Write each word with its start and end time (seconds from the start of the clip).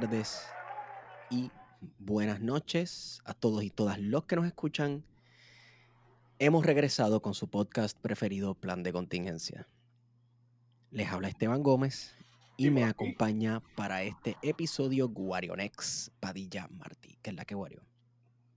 tardes 0.00 0.44
y 1.30 1.52
buenas 2.00 2.40
noches 2.40 3.20
a 3.24 3.32
todos 3.32 3.62
y 3.62 3.70
todas 3.70 4.00
los 4.00 4.24
que 4.24 4.34
nos 4.34 4.44
escuchan. 4.44 5.04
Hemos 6.40 6.66
regresado 6.66 7.22
con 7.22 7.32
su 7.32 7.48
podcast 7.48 7.96
preferido, 8.00 8.56
Plan 8.56 8.82
de 8.82 8.92
Contingencia. 8.92 9.68
Les 10.90 11.12
habla 11.12 11.28
Esteban 11.28 11.62
Gómez 11.62 12.12
y 12.56 12.70
me 12.70 12.82
acompaña 12.82 13.62
para 13.76 14.02
este 14.02 14.36
episodio 14.42 15.10
Guarionex 15.10 16.10
Padilla 16.18 16.66
Martí. 16.72 17.16
¿Qué 17.22 17.30
es 17.30 17.36
la 17.36 17.44
que 17.44 17.54
Guario? 17.54 17.84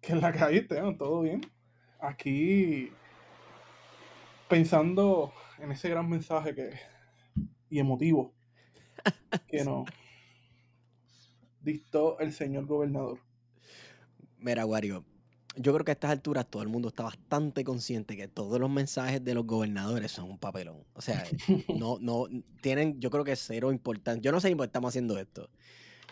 ¿Qué 0.02 0.14
es 0.14 0.20
la 0.20 0.32
que 0.32 0.44
hay, 0.44 0.58
Esteban? 0.58 0.98
¿Todo 0.98 1.22
bien? 1.22 1.42
Aquí 2.00 2.92
pensando 4.50 5.32
en 5.60 5.72
ese 5.72 5.88
gran 5.88 6.10
mensaje 6.10 6.56
que 6.56 6.72
y 7.70 7.78
emotivo 7.78 8.34
que 9.48 9.64
no 9.64 9.86
dictó 11.68 12.18
el 12.20 12.34
señor 12.34 12.66
gobernador. 12.66 13.20
Mira, 14.40 14.66
Wario, 14.66 15.04
yo 15.56 15.74
creo 15.74 15.84
que 15.84 15.92
a 15.92 15.94
estas 15.94 16.12
alturas 16.12 16.48
todo 16.50 16.62
el 16.62 16.70
mundo 16.70 16.88
está 16.88 17.04
bastante 17.04 17.64
consciente 17.64 18.16
que 18.16 18.28
todos 18.28 18.60
los 18.60 18.70
mensajes 18.70 19.24
de 19.24 19.34
los 19.34 19.46
gobernadores 19.46 20.12
son 20.12 20.30
un 20.30 20.38
papelón. 20.38 20.84
O 20.94 21.02
sea, 21.02 21.24
no, 21.78 21.98
no, 22.00 22.28
tienen, 22.62 23.00
yo 23.00 23.10
creo 23.12 23.24
que 23.24 23.36
cero 23.36 23.72
importancia. 23.72 24.22
Yo 24.22 24.32
no 24.32 24.40
sé 24.40 24.50
ni 24.50 24.56
por 24.56 24.66
qué 24.66 24.70
estamos 24.70 24.90
haciendo 24.90 25.20
esto. 25.20 25.50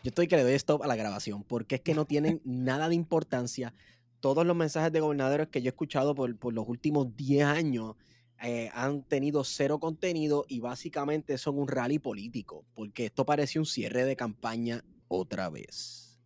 Yo 0.04 0.10
estoy 0.10 0.28
que 0.28 0.36
le 0.36 0.44
doy 0.44 0.54
stop 0.54 0.84
a 0.84 0.88
la 0.88 0.96
grabación 0.96 1.44
porque 1.44 1.76
es 1.76 1.82
que 1.82 1.96
no 1.96 2.06
tienen 2.06 2.42
nada 2.46 2.90
de 2.90 2.96
importancia. 2.96 3.74
Todos 4.20 4.46
los 4.46 4.56
mensajes 4.56 4.92
de 4.92 5.00
gobernadores 5.00 5.48
que 5.48 5.62
yo 5.62 5.70
he 5.70 5.70
escuchado 5.70 6.16
por, 6.16 6.36
por 6.38 6.54
los 6.54 6.68
últimos 6.68 7.16
10 7.16 7.46
años 7.46 7.96
eh, 8.44 8.70
han 8.74 9.04
tenido 9.04 9.46
cero 9.46 9.80
contenido 9.80 10.46
y 10.50 10.60
básicamente 10.60 11.38
son 11.38 11.58
un 11.58 11.70
rally 11.70 12.00
político, 12.00 12.66
porque 12.74 13.06
esto 13.06 13.26
parece 13.26 13.60
un 13.60 13.66
cierre 13.66 14.04
de 14.04 14.18
campaña 14.18 14.84
otra 15.08 15.50
vez. 15.50 16.20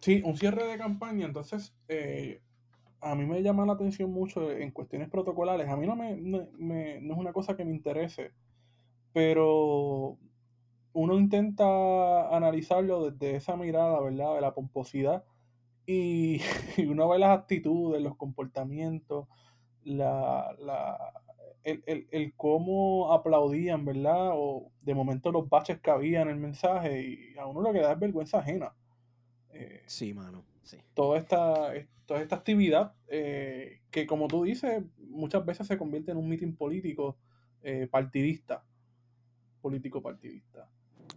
Sí, 0.00 0.22
un 0.24 0.36
cierre 0.36 0.66
de 0.66 0.78
campaña, 0.78 1.26
entonces 1.26 1.74
eh, 1.88 2.40
a 3.00 3.14
mí 3.14 3.26
me 3.26 3.42
llama 3.42 3.66
la 3.66 3.72
atención 3.72 4.10
mucho 4.10 4.50
en 4.50 4.70
cuestiones 4.70 5.08
protocolares, 5.08 5.68
a 5.68 5.76
mí 5.76 5.86
no, 5.86 5.96
me, 5.96 6.16
no 6.16 7.12
es 7.12 7.18
una 7.18 7.32
cosa 7.32 7.56
que 7.56 7.64
me 7.64 7.72
interese, 7.72 8.32
pero 9.12 10.18
uno 10.92 11.18
intenta 11.18 12.34
analizarlo 12.34 13.10
desde 13.10 13.36
esa 13.36 13.56
mirada, 13.56 14.00
¿verdad? 14.00 14.34
De 14.34 14.40
la 14.40 14.54
pomposidad 14.54 15.24
y, 15.88 16.40
uno 16.86 17.08
ve 17.08 17.18
las 17.18 17.38
actitudes, 17.38 18.02
los 18.02 18.16
comportamientos, 18.16 19.26
la, 19.84 20.54
el, 21.86 22.32
cómo 22.36 23.12
aplaudían, 23.12 23.84
¿verdad? 23.84 24.30
O 24.34 24.70
de 24.82 24.94
momento 24.94 25.32
los 25.32 25.48
baches 25.48 25.80
que 25.80 25.90
había 25.90 26.22
en 26.22 26.28
el 26.28 26.36
mensaje 26.36 27.02
y 27.02 27.38
a 27.38 27.46
uno 27.46 27.60
lo 27.60 27.72
que 27.72 27.80
da 27.80 27.92
es 27.92 27.98
vergüenza 27.98 28.38
ajena. 28.38 28.74
Eh, 29.52 29.82
sí, 29.86 30.14
mano, 30.14 30.44
sí. 30.62 30.78
Toda 30.94 31.18
esta, 31.18 31.72
toda 32.06 32.20
esta 32.20 32.36
actividad 32.36 32.94
eh, 33.08 33.80
que, 33.90 34.06
como 34.06 34.28
tú 34.28 34.44
dices, 34.44 34.82
muchas 34.98 35.44
veces 35.44 35.66
se 35.66 35.78
convierte 35.78 36.10
en 36.10 36.18
un 36.18 36.28
mitin 36.28 36.56
político 36.56 37.16
eh, 37.62 37.88
partidista. 37.90 38.64
Político 39.60 40.00
partidista. 40.00 40.68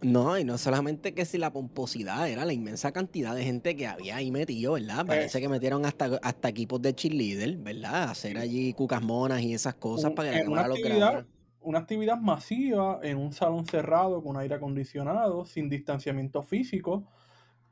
No, 0.02 0.36
y 0.36 0.44
no 0.44 0.58
solamente 0.58 1.14
que 1.14 1.24
si 1.24 1.38
la 1.38 1.52
pomposidad, 1.52 2.28
era 2.28 2.44
la 2.44 2.52
inmensa 2.52 2.90
cantidad 2.92 3.34
de 3.34 3.44
gente 3.44 3.76
que 3.76 3.86
había 3.86 4.16
ahí 4.16 4.32
metido, 4.32 4.72
¿verdad? 4.72 5.06
Parece 5.06 5.40
que 5.40 5.48
metieron 5.48 5.86
hasta, 5.86 6.18
hasta 6.22 6.48
equipos 6.48 6.82
de 6.82 6.94
cheerleader, 6.94 7.56
¿verdad? 7.58 8.10
Hacer 8.10 8.36
allí 8.38 8.72
cucas 8.72 9.00
monas 9.00 9.40
y 9.42 9.54
esas 9.54 9.74
cosas 9.74 10.12
para 10.12 10.32
que 10.32 10.48
una 10.48 10.62
actividad, 10.62 11.24
Una 11.60 11.78
actividad 11.78 12.18
masiva 12.18 12.98
en 13.02 13.16
un 13.16 13.32
salón 13.32 13.64
cerrado 13.64 14.22
con 14.22 14.36
aire 14.36 14.56
acondicionado, 14.56 15.44
sin 15.44 15.68
distanciamiento 15.68 16.42
físico, 16.42 17.04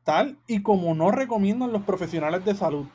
tal 0.04 0.38
y 0.46 0.62
como 0.62 0.94
no 0.94 1.10
recomiendan 1.10 1.72
los 1.72 1.82
profesionales 1.82 2.44
de 2.44 2.54
salud. 2.54 2.86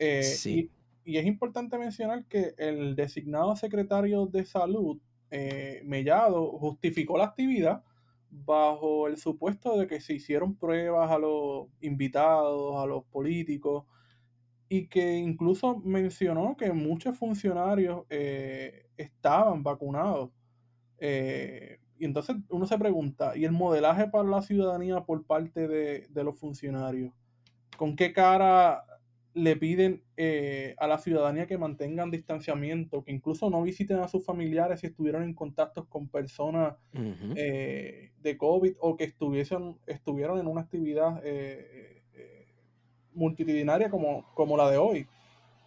Eh, 0.00 0.24
sí. 0.24 0.70
y, 1.04 1.18
es 1.18 1.26
importante 1.26 1.78
mencionar 1.78 2.24
que 2.24 2.54
el 2.58 2.96
designado 2.96 3.54
secretario 3.54 4.26
de 4.26 4.44
salud, 4.44 4.98
eh, 5.30 5.82
Mellado, 5.84 6.58
justificó 6.58 7.16
la 7.16 7.26
actividad 7.26 7.84
bajo 8.44 9.06
el 9.06 9.16
supuesto 9.16 9.78
de 9.78 9.86
que 9.86 10.00
se 10.00 10.14
hicieron 10.14 10.56
pruebas 10.56 11.10
a 11.10 11.18
los 11.18 11.68
invitados, 11.80 12.76
a 12.76 12.86
los 12.86 13.04
políticos, 13.04 13.84
y 14.68 14.88
que 14.88 15.16
incluso 15.16 15.76
mencionó 15.84 16.56
que 16.56 16.72
muchos 16.72 17.16
funcionarios 17.16 18.04
eh, 18.10 18.86
estaban 18.96 19.62
vacunados. 19.62 20.30
Eh, 20.98 21.78
y 21.96 22.04
entonces 22.04 22.36
uno 22.48 22.66
se 22.66 22.78
pregunta, 22.78 23.36
¿y 23.36 23.44
el 23.44 23.52
modelaje 23.52 24.08
para 24.08 24.28
la 24.28 24.42
ciudadanía 24.42 25.04
por 25.04 25.24
parte 25.24 25.68
de, 25.68 26.06
de 26.08 26.24
los 26.24 26.38
funcionarios? 26.38 27.12
¿Con 27.76 27.94
qué 27.94 28.12
cara 28.12 28.84
le 29.34 29.56
piden 29.56 30.02
eh, 30.16 30.74
a 30.78 30.86
la 30.86 30.98
ciudadanía 30.98 31.46
que 31.46 31.58
mantengan 31.58 32.10
distanciamiento, 32.10 33.02
que 33.02 33.12
incluso 33.12 33.50
no 33.50 33.62
visiten 33.62 33.98
a 33.98 34.08
sus 34.08 34.24
familiares 34.24 34.80
si 34.80 34.86
estuvieron 34.86 35.24
en 35.24 35.34
contacto 35.34 35.88
con 35.88 36.08
personas 36.08 36.76
eh, 37.36 38.12
de 38.22 38.38
COVID 38.38 38.76
o 38.78 38.96
que 38.96 39.04
estuviesen, 39.04 39.76
estuvieron 39.86 40.38
en 40.38 40.46
una 40.46 40.62
actividad 40.62 41.20
eh, 41.24 42.02
multitudinaria 43.12 43.90
como, 43.90 44.24
como 44.34 44.56
la 44.56 44.70
de 44.70 44.78
hoy 44.78 45.06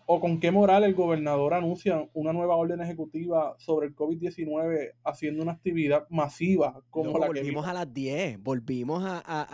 o 0.09 0.21
con 0.21 0.39
qué 0.39 0.51
moral 0.51 0.85
el 0.85 0.95
gobernador 0.95 1.53
anuncia 1.53 2.07
una 2.13 2.31
nueva 2.31 2.55
orden 2.55 2.79
ejecutiva 2.79 3.55
sobre 3.59 3.87
el 3.87 3.95
COVID-19 3.95 4.93
haciendo 5.03 5.43
una 5.43 5.51
actividad 5.51 6.07
masiva 6.09 6.81
como 6.89 7.19
la 7.19 7.27
volvimos 7.27 7.67
a 7.67 7.73
las 7.73 7.93
10, 7.93 8.41
volvimos 8.41 9.03
a, 9.05 9.47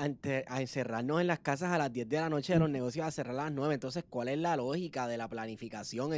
encerrarnos 0.59 1.21
en 1.21 1.27
las 1.27 1.39
casas 1.39 1.71
a 1.71 1.79
las 1.79 1.91
10 1.91 2.07
de 2.07 2.17
la 2.17 2.29
noche 2.29 2.53
de 2.53 2.59
los 2.59 2.69
negocios 2.69 3.03
a 3.03 3.09
cerrar 3.09 3.33
a 3.33 3.43
las 3.45 3.51
9. 3.51 3.73
Entonces, 3.73 4.03
¿cuál 4.07 4.27
es 4.27 4.37
la 4.37 4.55
lógica 4.55 5.07
de 5.07 5.17
la 5.17 5.27
planificación 5.27 6.11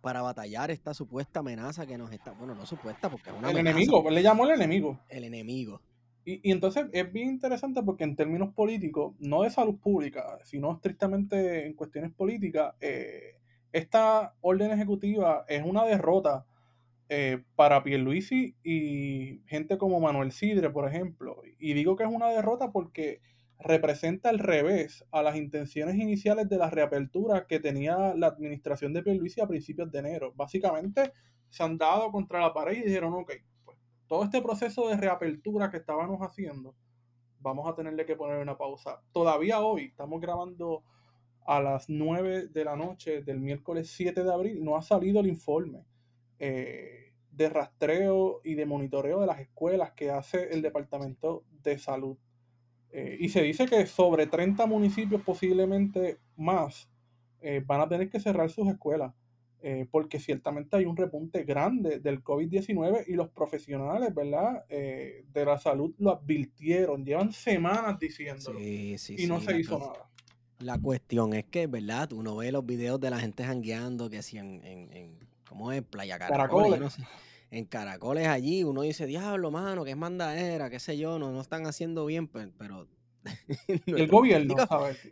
para 0.00 0.22
batallar 0.22 0.72
esta 0.72 0.92
supuesta 0.92 1.38
amenaza 1.38 1.86
que 1.86 1.96
nos 1.96 2.12
está, 2.12 2.32
bueno, 2.32 2.56
no 2.56 2.66
supuesta 2.66 3.08
porque 3.08 3.30
es 3.30 3.36
una 3.36 3.52
El 3.52 3.58
enemigo, 3.58 4.10
le 4.10 4.22
llamó 4.24 4.44
el 4.46 4.52
enemigo. 4.56 4.98
El 5.08 5.22
enemigo. 5.22 5.80
Y, 6.24 6.50
entonces 6.50 6.86
es 6.92 7.12
bien 7.12 7.28
interesante 7.28 7.82
porque 7.82 8.04
en 8.04 8.16
términos 8.16 8.52
políticos, 8.52 9.14
no 9.20 9.42
de 9.42 9.50
salud 9.50 9.76
pública, 9.78 10.38
sino 10.42 10.72
estrictamente 10.72 11.64
en 11.64 11.74
cuestiones 11.74 12.12
políticas, 12.12 12.74
eh, 12.80 13.37
esta 13.72 14.34
orden 14.40 14.70
ejecutiva 14.70 15.44
es 15.48 15.64
una 15.64 15.84
derrota 15.84 16.46
eh, 17.10 17.42
para 17.56 17.82
Pierluisi 17.82 18.56
y 18.62 19.42
gente 19.46 19.78
como 19.78 20.00
Manuel 20.00 20.32
Sidre, 20.32 20.70
por 20.70 20.86
ejemplo. 20.88 21.42
Y 21.58 21.74
digo 21.74 21.96
que 21.96 22.04
es 22.04 22.10
una 22.10 22.28
derrota 22.28 22.70
porque 22.70 23.20
representa 23.58 24.30
el 24.30 24.38
revés 24.38 25.04
a 25.10 25.22
las 25.22 25.36
intenciones 25.36 25.96
iniciales 25.96 26.48
de 26.48 26.58
la 26.58 26.70
reapertura 26.70 27.46
que 27.46 27.60
tenía 27.60 28.14
la 28.14 28.28
administración 28.28 28.92
de 28.92 29.02
Pierluisi 29.02 29.40
a 29.40 29.48
principios 29.48 29.90
de 29.90 29.98
enero. 29.98 30.32
Básicamente 30.36 31.12
se 31.48 31.62
han 31.62 31.78
dado 31.78 32.12
contra 32.12 32.40
la 32.40 32.52
pared 32.52 32.76
y 32.76 32.82
dijeron, 32.82 33.14
ok, 33.14 33.32
pues 33.64 33.78
todo 34.06 34.24
este 34.24 34.42
proceso 34.42 34.88
de 34.88 34.96
reapertura 34.96 35.70
que 35.70 35.78
estábamos 35.78 36.20
haciendo, 36.20 36.74
vamos 37.40 37.68
a 37.68 37.74
tenerle 37.74 38.04
que 38.04 38.16
poner 38.16 38.38
una 38.38 38.56
pausa. 38.56 39.02
Todavía 39.12 39.60
hoy 39.60 39.86
estamos 39.86 40.20
grabando 40.20 40.84
a 41.48 41.62
las 41.62 41.88
9 41.88 42.48
de 42.48 42.64
la 42.64 42.76
noche 42.76 43.22
del 43.22 43.40
miércoles 43.40 43.90
7 43.96 44.22
de 44.22 44.30
abril 44.30 44.62
no 44.62 44.76
ha 44.76 44.82
salido 44.82 45.20
el 45.20 45.28
informe 45.28 45.82
eh, 46.38 47.14
de 47.32 47.48
rastreo 47.48 48.42
y 48.44 48.54
de 48.54 48.66
monitoreo 48.66 49.22
de 49.22 49.26
las 49.26 49.40
escuelas 49.40 49.92
que 49.92 50.10
hace 50.10 50.52
el 50.52 50.60
Departamento 50.60 51.44
de 51.62 51.78
Salud. 51.78 52.18
Eh, 52.90 53.16
y 53.18 53.30
se 53.30 53.42
dice 53.42 53.64
que 53.64 53.86
sobre 53.86 54.26
30 54.26 54.66
municipios, 54.66 55.22
posiblemente 55.22 56.18
más, 56.36 56.90
eh, 57.40 57.62
van 57.64 57.80
a 57.80 57.88
tener 57.88 58.10
que 58.10 58.20
cerrar 58.20 58.50
sus 58.50 58.68
escuelas. 58.68 59.14
porque 59.90 60.20
ciertamente 60.20 60.76
hay 60.76 60.84
un 60.84 60.96
repunte 60.96 61.42
grande 61.42 61.98
del 61.98 62.22
COVID-19 62.22 63.06
y 63.08 63.14
los 63.14 63.28
profesionales, 63.30 64.14
¿verdad? 64.14 64.64
de 64.68 65.44
la 65.44 65.58
salud 65.58 65.92
lo 65.98 66.12
advirtieron, 66.12 67.04
llevan 67.04 67.32
semanas 67.32 67.98
diciéndolo 67.98 68.60
y 68.60 69.26
no 69.26 69.40
se 69.40 69.58
hizo 69.58 69.80
nada. 69.80 70.08
La 70.60 70.76
cuestión 70.76 71.34
es 71.34 71.44
que, 71.44 71.68
¿verdad? 71.68 72.12
Uno 72.12 72.36
ve 72.36 72.50
los 72.50 72.66
videos 72.66 72.98
de 73.00 73.10
la 73.10 73.20
gente 73.20 73.44
jangueando, 73.44 74.10
que 74.10 74.22
si 74.22 74.38
en, 74.38 74.60
en, 74.64 75.18
¿cómo 75.48 75.70
es? 75.70 75.82
Playa 75.82 76.18
Caracoles. 76.18 76.96
en 77.50 77.64
Caracoles 77.64 78.26
allí, 78.26 78.64
uno 78.64 78.82
dice, 78.82 79.06
diablo, 79.06 79.52
mano, 79.52 79.84
que 79.84 79.92
es 79.92 79.96
mandadera, 79.96 80.68
qué 80.68 80.80
sé 80.80 80.98
yo, 80.98 81.18
no, 81.18 81.30
no 81.30 81.40
están 81.40 81.66
haciendo 81.66 82.06
bien, 82.06 82.26
pero... 82.26 82.88
el 83.86 84.08
gobierno, 84.08 84.54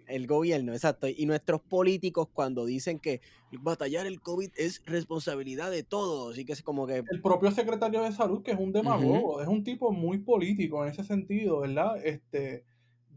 El 0.06 0.26
gobierno, 0.26 0.72
exacto. 0.72 1.06
Y 1.06 1.26
nuestros 1.26 1.60
políticos 1.60 2.28
cuando 2.32 2.64
dicen 2.64 2.98
que 2.98 3.20
batallar 3.52 4.06
el 4.06 4.20
COVID 4.20 4.50
es 4.56 4.82
responsabilidad 4.86 5.70
de 5.70 5.84
todos, 5.84 6.38
y 6.38 6.44
que 6.44 6.54
es 6.54 6.62
como 6.62 6.88
que... 6.88 7.04
El 7.08 7.22
propio 7.22 7.52
secretario 7.52 8.02
de 8.02 8.10
salud, 8.10 8.42
que 8.42 8.50
es 8.50 8.58
un 8.58 8.72
demagogo, 8.72 9.40
es 9.42 9.48
un 9.48 9.62
tipo 9.62 9.92
muy 9.92 10.18
político 10.18 10.84
en 10.84 10.90
ese 10.90 11.04
sentido, 11.04 11.60
¿verdad? 11.60 12.04
Este 12.04 12.64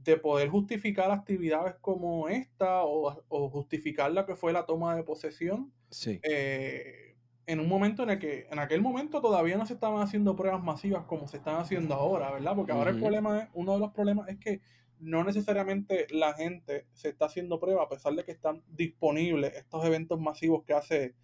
de 0.04 0.18
poder 0.18 0.50
justificar 0.50 1.12
actividades 1.12 1.76
como 1.82 2.30
esta 2.30 2.84
o, 2.84 3.50
justificar 3.50 4.12
la 4.12 4.26
que 4.26 4.36
fue 4.36 4.54
la 4.54 4.66
toma 4.66 4.96
de 4.96 5.04
posesión. 5.04 5.72
Sí. 5.90 6.20
Eh, 6.24 7.16
en 7.46 7.60
un 7.60 7.68
momento 7.68 8.04
en 8.04 8.12
el 8.12 8.20
que 8.20 8.48
en 8.52 8.60
aquel 8.60 8.82
momento 8.82 9.22
todavía 9.22 9.58
no 9.58 9.66
se 9.66 9.74
estaban 9.74 10.02
haciendo 10.02 10.36
pruebas 10.36 10.64
masivas 10.64 11.06
como 11.06 11.28
se 11.28 11.38
están 11.38 11.56
haciendo 11.56 11.96
ahora, 11.96 12.32
¿verdad? 12.32 12.56
Porque 12.56 12.72
ahora 12.72 12.92
el 12.92 13.00
problema 13.00 13.40
es, 13.40 13.50
uno 13.54 13.74
de 13.74 13.80
los 13.80 13.92
problemas 13.92 14.30
es 14.30 14.38
que 14.38 14.62
no 15.00 15.24
necesariamente 15.24 16.06
la 16.12 16.34
gente 16.34 16.86
se 16.94 17.10
está 17.10 17.26
haciendo 17.26 17.60
pruebas 17.60 17.86
a 17.86 17.90
pesar 17.90 18.14
de 18.14 18.24
que 18.24 18.32
están 18.32 18.62
disponibles 18.68 19.56
estos 19.56 19.84
eventos 19.84 20.20
masivos 20.20 20.64
que 20.64 20.74
hace 20.74 21.16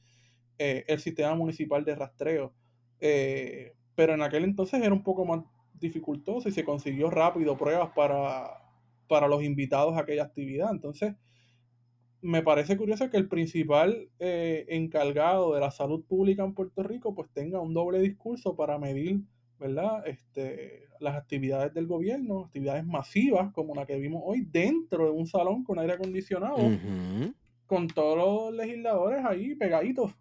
eh, 0.57 0.83
el 0.87 0.99
sistema 0.99 1.35
municipal 1.35 1.85
de 1.85 1.95
rastreo. 1.95 2.53
Eh, 2.99 3.75
pero 3.93 4.13
en 4.13 4.23
aquel 4.23 4.45
entonces 4.45 4.81
era 4.81 4.93
un 4.93 5.03
poco 5.03 5.25
más 5.25 5.43
dificultoso 5.73 6.49
y 6.49 6.53
se 6.53 6.65
consiguió 6.65 7.11
rápido 7.11 7.55
pruebas 7.55 7.91
para, 7.95 8.64
para 9.07 9.27
los 9.27 9.43
invitados 9.43 9.95
a 9.95 10.01
aquella 10.01 10.23
actividad. 10.23 10.69
Entonces, 10.71 11.15
me 12.21 12.41
parece 12.41 12.75
curioso 12.75 13.09
que 13.09 13.17
el 13.17 13.27
principal 13.27 14.09
eh, 14.19 14.65
encargado 14.69 15.53
de 15.53 15.59
la 15.61 15.71
salud 15.71 16.03
pública 16.05 16.43
en 16.43 16.53
Puerto 16.53 16.81
Rico 16.81 17.13
pues 17.13 17.29
tenga 17.31 17.61
un 17.61 17.73
doble 17.73 17.99
discurso 17.99 18.55
para 18.55 18.79
medir, 18.79 19.21
¿verdad? 19.59 20.05
Este, 20.07 20.87
las 20.99 21.15
actividades 21.15 21.73
del 21.73 21.87
gobierno, 21.87 22.45
actividades 22.45 22.85
masivas 22.85 23.51
como 23.53 23.75
la 23.75 23.85
que 23.85 23.97
vimos 23.97 24.23
hoy 24.25 24.41
dentro 24.41 25.05
de 25.05 25.11
un 25.11 25.27
salón 25.27 25.63
con 25.63 25.77
aire 25.77 25.93
acondicionado, 25.93 26.57
con 27.67 27.87
todos 27.87 28.17
los 28.17 28.53
legisladores 28.53 29.23
ahí 29.23 29.55
pegaditos. 29.55 30.11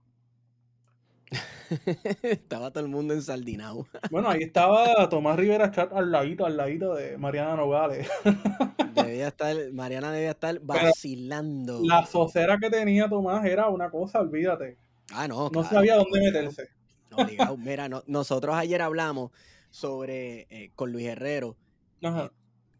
estaba 2.22 2.70
todo 2.70 2.84
el 2.84 2.90
mundo 2.90 3.14
ensaldinado. 3.14 3.87
bueno, 4.11 4.28
ahí 4.28 4.43
estaba 4.43 5.08
Tomás 5.08 5.37
Rivera 5.37 5.70
Chat 5.70 5.93
al 5.93 6.11
ladito, 6.11 6.46
al 6.46 6.56
ladito 6.56 6.94
de 6.94 7.16
Mariana 7.19 7.56
Nogales. 7.56 8.08
debía 8.94 9.28
estar, 9.28 9.56
Mariana 9.72 10.12
debía 10.12 10.31
estar 10.31 10.61
vacilando. 10.61 11.81
la 11.84 12.06
socera 12.06 12.58
que 12.58 12.70
tenía 12.70 13.08
Tomás 13.08 13.44
era 13.44 13.69
una 13.69 13.90
cosa, 13.90 14.20
olvídate. 14.20 14.78
Ah, 15.12 15.28
no. 15.28 15.50
No 15.50 15.64
sabía 15.64 15.96
dónde 15.96 16.20
meterse. 16.20 16.69
mira, 17.58 17.88
nosotros 18.06 18.55
ayer 18.56 18.82
hablamos 18.82 19.31
sobre 19.70 20.46
eh, 20.50 20.70
con 20.75 20.93
Luis 20.93 21.06
Herrero. 21.06 21.56
Eh, 22.00 22.31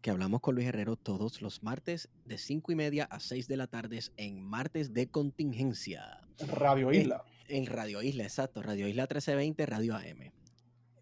que 0.01 0.11
hablamos 0.11 0.39
con 0.41 0.55
Luis 0.55 0.67
Herrero 0.67 0.95
todos 0.95 1.41
los 1.41 1.63
martes 1.63 2.09
de 2.25 2.37
5 2.37 2.71
y 2.71 2.75
media 2.75 3.05
a 3.05 3.19
6 3.19 3.47
de 3.47 3.57
la 3.57 3.67
tarde 3.67 3.99
en 4.17 4.41
martes 4.43 4.93
de 4.93 5.07
contingencia. 5.07 6.21
Radio 6.47 6.91
Isla. 6.91 7.23
En 7.47 7.65
Radio 7.65 8.01
Isla, 8.01 8.23
exacto. 8.23 8.61
Radio 8.61 8.87
Isla 8.87 9.03
1320, 9.03 9.65
Radio 9.65 9.95
AM. 9.95 10.31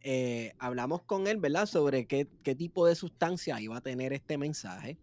Eh, 0.02 0.54
hablamos 0.60 1.02
con 1.04 1.28
él, 1.28 1.38
¿verdad? 1.38 1.66
Sobre 1.66 2.06
qué, 2.06 2.26
tipo 2.56 2.86
de 2.86 2.96
sustancia 2.96 3.62
iba 3.62 3.78
a 3.78 3.82
tener 3.82 4.12
este 4.12 4.38
mensaje. 4.38 4.98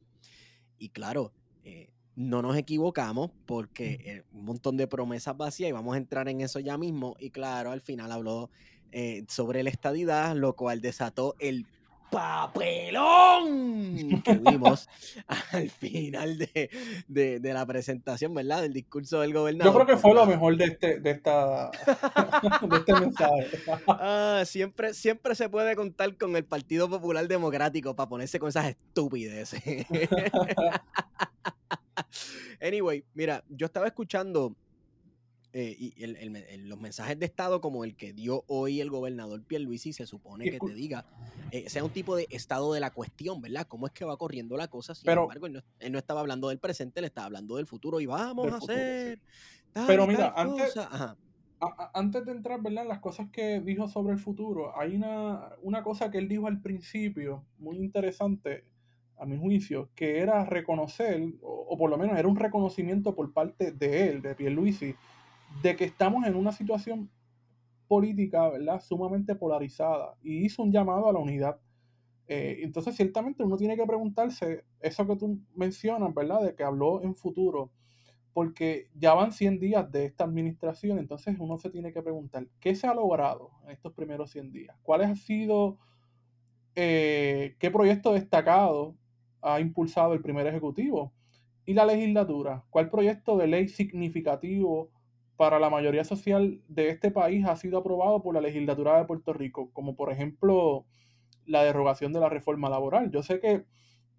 Y 0.79 0.91
claro, 0.91 1.33
eh, 1.65 1.89
no 2.15 2.43
nos 2.43 2.57
equivocamos 2.57 3.31
porque 3.47 4.01
eh, 4.05 4.25
un 4.33 4.45
montón 4.45 4.77
de 4.77 4.87
promesas 4.87 5.37
vacías 5.37 5.71
y 5.71 5.73
vamos 5.73 5.95
a 5.95 5.99
entrar 5.99 6.29
en 6.29 6.43
eso 6.43 6.61
ya 6.61 6.77
mismo. 6.77 7.17
Y 7.19 7.31
claro, 7.31 7.71
al 7.71 7.81
final 7.81 8.13
habló 8.13 8.51
sobre 9.29 9.63
la 9.63 9.71
estadidad, 9.71 10.35
lo 10.35 10.57
cual 10.57 10.81
desató 10.81 11.37
el 11.39 11.65
papelón 12.11 13.81
que 14.25 14.35
vimos 14.35 14.89
al 15.27 15.71
final 15.71 16.39
de, 16.39 17.41
la 17.43 17.65
presentación, 17.67 18.35
¿verdad? 18.35 18.63
Del 18.63 18.73
discurso 18.73 19.21
del 19.21 19.33
gobernador. 19.33 19.73
Yo 19.73 19.79
creo 19.79 19.97
que 19.97 20.01
fue 20.01 20.15
lo 20.15 20.27
mejor 20.27 20.57
de 20.57 20.65
este, 20.65 21.01
de 21.01 21.11
esta, 21.11 21.71
de 22.69 22.77
este 22.77 22.93
mensaje. 22.95 23.47
Ah, 23.87 24.43
siempre, 24.47 24.95
siempre 24.95 25.35
se 25.35 25.49
puede 25.49 25.77
contar 25.77 26.17
con 26.17 26.37
el 26.37 26.45
Partido 26.45 26.89
Popular 26.89 27.29
Democrático 27.29 27.95
para 27.95 28.09
ponerse 28.09 28.39
con 28.39 28.49
esas 28.49 28.67
estupideces. 28.67 29.63
anyway, 32.61 33.05
mira, 33.15 33.45
yo 33.49 33.67
estaba 33.67 33.87
escuchando 33.87 34.55
eh, 35.53 35.77
y 35.79 36.07
los 36.59 36.81
mensajes 36.81 37.19
de 37.19 37.27
Estado 37.27 37.61
como 37.61 37.85
el 37.85 37.97
que 37.97 38.13
dio 38.13 38.45
hoy 38.47 38.81
el 38.81 38.89
gobernador 38.89 39.43
Pierluisi 39.43 39.93
se 39.93 40.07
supone 40.07 40.49
que 40.49 40.61
te 40.61 40.75
diga, 40.75 41.05
eh, 41.51 41.69
sea 41.69 41.83
un 41.83 41.91
tipo 41.91 42.15
de 42.15 42.29
estado 42.31 42.73
de 42.73 42.79
la 42.79 42.93
cuestión, 42.93 43.41
¿verdad? 43.41 43.67
¿Cómo 43.67 43.89
es 43.89 43.93
que 43.93 44.05
va 44.05 44.17
corriendo 44.17 44.57
la 44.57 44.69
cosa? 44.69 44.95
Sin 44.95 45.11
embargo, 45.11 45.47
él 45.47 45.93
no, 45.93 45.99
estaba 45.99 46.21
hablando 46.21 46.51
del 46.51 46.59
presente, 46.59 47.01
él 47.01 47.07
estaba 47.07 47.27
hablando 47.27 47.57
del 47.57 47.67
futuro 47.67 48.01
y 48.01 48.07
vamos 48.07 48.53
a 48.53 48.57
hacer... 48.59 49.21
Pero 49.87 50.07
mira, 50.07 50.33
antes, 50.37 50.75
antes 51.95 52.25
de 52.27 52.33
entrar, 52.33 52.63
¿verdad? 52.63 52.87
Las 52.87 53.01
cosas 53.01 53.29
que 53.31 53.61
dijo 53.61 53.89
sobre 53.89 54.13
el 54.13 54.21
futuro, 54.21 54.79
hay 54.79 54.95
una, 54.95 55.51
una 55.63 55.83
cosa 55.83 56.13
que 56.13 56.19
él 56.19 56.29
dijo 56.29 56.47
al 56.47 56.61
principio, 56.61 57.45
muy 57.59 57.77
interesante, 57.77 58.65
a 59.19 59.27
mi 59.27 59.37
juicio, 59.37 59.91
que 59.95 60.21
era 60.21 60.45
reconocer, 60.45 61.21
o, 61.43 61.67
o, 61.69 61.77
por 61.77 61.91
lo 61.91 61.99
menos 61.99 62.19
era 62.19 62.27
un 62.27 62.37
reconocimiento 62.37 63.15
por 63.15 63.33
parte 63.33 63.73
de 63.73 64.09
él, 64.09 64.23
de 64.23 64.35
Pierluisi, 64.35 64.95
de 65.63 65.77
que 65.77 65.85
estamos 65.85 66.27
en 66.27 66.37
una 66.37 66.53
situación 66.53 67.11
política, 67.89 68.49
¿verdad? 68.49 68.81
Sumamente 68.81 69.35
polarizada 69.35 70.15
y 70.23 70.45
hizo 70.47 70.63
un 70.63 70.73
llamado 70.73 71.09
a 71.09 71.13
la 71.13 71.19
unidad. 71.19 71.59
Eh, 72.29 72.61
entonces, 72.63 72.95
ciertamente 72.95 73.43
uno 73.43 73.57
tiene 73.57 73.77
que 73.77 73.85
preguntarse 73.85 74.65
eso 74.79 75.07
que 75.07 75.17
tú 75.17 75.41
mencionas, 75.57 76.15
¿verdad? 76.15 76.43
De 76.43 76.55
que 76.55 76.63
habló 76.63 77.03
en 77.03 77.17
futuro, 77.17 77.73
porque 78.33 78.89
ya 78.95 79.15
van 79.15 79.33
100 79.33 79.59
días 79.59 79.91
de 79.91 80.05
esta 80.05 80.23
administración, 80.23 80.99
entonces 80.99 81.37
uno 81.41 81.59
se 81.59 81.71
tiene 81.71 81.93
que 81.93 82.01
preguntar, 82.01 82.47
¿qué 82.61 82.77
se 82.77 82.87
ha 82.87 82.95
logrado 82.95 83.51
en 83.65 83.71
estos 83.71 83.93
primeros 83.93 84.31
100 84.31 84.53
días? 84.53 84.77
¿Cuáles 84.83 85.09
han 85.09 85.17
sido, 85.17 85.79
eh, 86.77 87.57
qué 87.59 87.71
proyecto 87.73 88.13
destacado 88.13 88.95
ha 89.43 89.61
impulsado 89.61 90.13
el 90.13 90.23
primer 90.23 90.47
ejecutivo? 90.47 91.13
Y 91.67 91.75
la 91.75 91.85
legislatura, 91.85 92.65
¿cuál 92.71 92.89
proyecto 92.89 93.37
de 93.37 93.49
ley 93.49 93.69
significativo 93.69 94.91
para 95.41 95.59
la 95.59 95.71
mayoría 95.71 96.05
social 96.05 96.61
de 96.69 96.91
este 96.91 97.11
país 97.11 97.47
ha 97.47 97.57
sido 97.57 97.79
aprobado 97.79 98.23
por 98.23 98.35
la 98.35 98.43
legislatura 98.43 98.99
de 98.99 99.07
Puerto 99.07 99.33
Rico, 99.33 99.71
como 99.73 99.97
por 99.97 100.13
ejemplo 100.13 100.85
la 101.47 101.65
derogación 101.65 102.13
de 102.13 102.21
la 102.21 102.29
reforma 102.29 102.69
laboral. 102.69 103.11
Yo 103.11 103.23
sé 103.23 103.41
que 103.41 103.65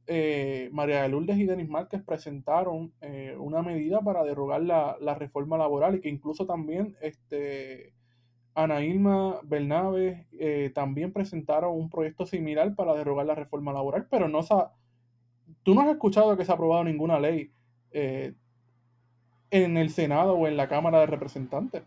eh, 0.07 0.69
María 0.71 1.03
de 1.03 1.09
Lourdes 1.09 1.37
y 1.37 1.45
Denis 1.45 1.69
Márquez 1.69 2.01
presentaron 2.01 2.91
eh, 3.01 3.35
una 3.37 3.61
medida 3.61 4.01
para 4.01 4.23
derogar 4.23 4.63
la, 4.63 5.13
reforma 5.13 5.59
laboral 5.59 5.97
y 5.97 6.01
que 6.01 6.09
incluso 6.09 6.47
también 6.47 6.95
este, 7.01 7.93
Ana 8.55 8.83
Irma 8.83 9.41
Bernabe 9.43 10.25
eh, 10.39 10.71
también 10.73 11.13
presentaron 11.13 11.77
un 11.77 11.91
proyecto 11.91 12.25
similar 12.25 12.73
para 12.73 12.95
derogar 12.95 13.27
la 13.27 13.35
reforma 13.35 13.71
laboral, 13.71 14.07
pero 14.09 14.27
no 14.27 14.39
tú 15.61 15.75
no 15.75 15.81
has 15.81 15.91
escuchado 15.91 16.35
que 16.35 16.45
se 16.45 16.51
ha 16.51 16.55
aprobado 16.55 16.83
ninguna 16.83 17.19
ley 17.19 17.51
en 19.51 19.77
el 19.77 19.91
Senado 19.91 20.33
o 20.33 20.47
en 20.47 20.57
la 20.57 20.67
Cámara 20.67 20.99
de 21.01 21.05
Representantes. 21.05 21.83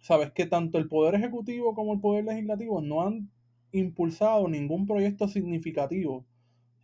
Sabes 0.00 0.32
que 0.32 0.46
tanto 0.46 0.78
el 0.78 0.88
Poder 0.88 1.14
Ejecutivo 1.16 1.74
como 1.74 1.92
el 1.92 2.00
Poder 2.00 2.24
Legislativo 2.24 2.80
no 2.80 3.02
han 3.02 3.30
impulsado 3.72 4.48
ningún 4.48 4.86
proyecto 4.86 5.28
significativo 5.28 6.24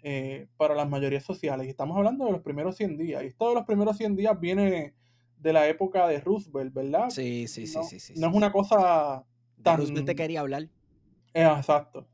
eh, 0.03 0.47
para 0.57 0.75
las 0.75 0.89
mayorías 0.89 1.25
sociales. 1.25 1.67
Y 1.67 1.71
estamos 1.71 1.97
hablando 1.97 2.27
de 2.27 2.33
los 2.33 2.43
primeros 2.43 2.77
100 2.77 2.99
días. 2.99 3.23
Y 3.23 3.27
esto 3.27 3.49
de 3.49 3.55
los 3.55 3.65
primeros 3.65 3.97
100 3.97 4.17
días 4.17 4.39
viene 4.39 4.95
de 5.39 5.53
la 5.53 5.69
época 5.69 6.07
de 6.09 6.21
Roosevelt, 6.21 6.73
¿verdad? 6.75 7.11
Sí, 7.11 7.47
sí, 7.49 7.67
sí, 7.67 7.79
sí, 7.85 8.01
sí. 8.01 8.15
No 8.17 8.29
es 8.29 8.35
una 8.35 8.53
cosa 8.53 9.25
tan... 9.63 9.79
Roosevelt 9.79 10.07
te 10.07 10.15
quería 10.15 10.41
hablar. 10.41 10.69
Eh, 11.35 11.45
exacto. 11.45 12.07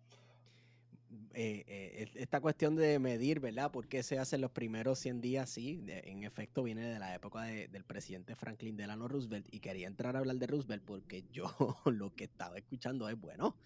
Eh, 1.37 1.65
eh, 1.67 2.11
esta 2.15 2.41
cuestión 2.41 2.77
de 2.77 3.01
medir, 3.01 3.41
¿verdad? 3.41 3.73
¿Por 3.73 3.89
qué 3.89 4.05
se 4.05 4.19
hacen 4.19 4.41
los 4.41 4.53
primeros 4.53 5.01
100 5.01 5.21
días? 5.21 5.51
Sí, 5.51 5.83
en 5.89 6.23
efecto 6.23 6.63
viene 6.63 6.87
de 6.87 6.99
la 7.01 7.13
época 7.13 7.43
del 7.43 7.85
presidente 7.85 8.37
Franklin 8.37 8.77
Delano 8.77 9.09
Roosevelt 9.09 9.47
y 9.53 9.59
quería 9.59 9.89
entrar 9.89 10.15
a 10.15 10.21
hablar 10.21 10.37
de 10.37 10.47
Roosevelt 10.47 10.85
porque 10.85 11.25
yo 11.33 11.45
lo 11.87 12.15
que 12.15 12.25
estaba 12.25 12.57
escuchando 12.57 13.09
es, 13.09 13.21
bueno, 13.21 13.57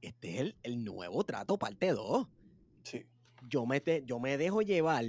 este 0.00 0.40
es 0.40 0.54
el, 0.62 0.82
nuevo 0.82 1.24
trato 1.24 1.58
parte 1.58 1.92
2. 1.92 2.26
Sí. 2.84 3.04
Yo 3.50 3.66
me, 3.66 3.82
yo 4.06 4.18
me 4.18 4.38
dejo 4.38 4.62
llevar 4.62 5.04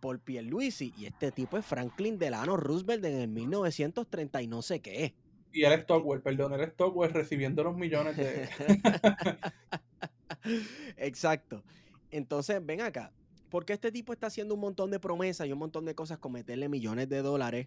por 0.00 0.20
Pierluisi 0.20 0.94
y 0.96 1.04
este 1.04 1.32
tipo 1.32 1.58
es 1.58 1.66
Franklin 1.66 2.18
Delano 2.18 2.56
Roosevelt 2.56 3.04
en 3.04 3.20
el 3.20 3.28
1930 3.28 4.40
y 4.40 4.46
no 4.46 4.62
sé 4.62 4.80
qué. 4.80 5.14
Y 5.52 5.64
el 5.64 5.82
Stockwell, 5.82 6.22
perdón, 6.22 6.54
el 6.54 6.70
Stockwell 6.70 7.12
recibiendo 7.12 7.62
los 7.62 7.76
millones 7.76 8.16
de... 8.16 8.48
Exacto. 10.96 11.62
Entonces, 12.10 12.64
ven 12.64 12.80
acá. 12.80 13.12
Porque 13.48 13.72
este 13.72 13.90
tipo 13.90 14.12
está 14.12 14.28
haciendo 14.28 14.54
un 14.54 14.60
montón 14.60 14.90
de 14.90 15.00
promesas 15.00 15.46
y 15.46 15.52
un 15.52 15.58
montón 15.58 15.84
de 15.84 15.94
cosas 15.94 16.18
con 16.18 16.32
meterle 16.32 16.68
millones 16.68 17.08
de 17.08 17.20
dólares 17.22 17.66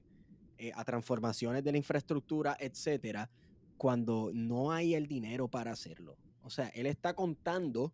eh, 0.58 0.72
a 0.76 0.86
transformaciones 0.86 1.64
de 1.64 1.72
la 1.72 1.78
infraestructura, 1.78 2.56
etcétera, 2.60 3.30
cuando 3.78 4.32
no 4.34 4.72
hay 4.72 4.96
el 4.96 5.08
dinero 5.08 5.48
para 5.50 5.72
hacerlo? 5.72 6.16
O 6.42 6.50
sea, 6.50 6.70
él 6.70 6.86
está 6.86 7.16
contando 7.16 7.92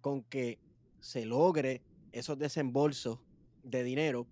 con 0.00 0.22
que 0.22 0.58
se 1.00 1.24
logre 1.24 1.82
esos 2.12 2.38
desembolsos 2.38 3.18
de 3.62 3.82
dinero 3.84 4.26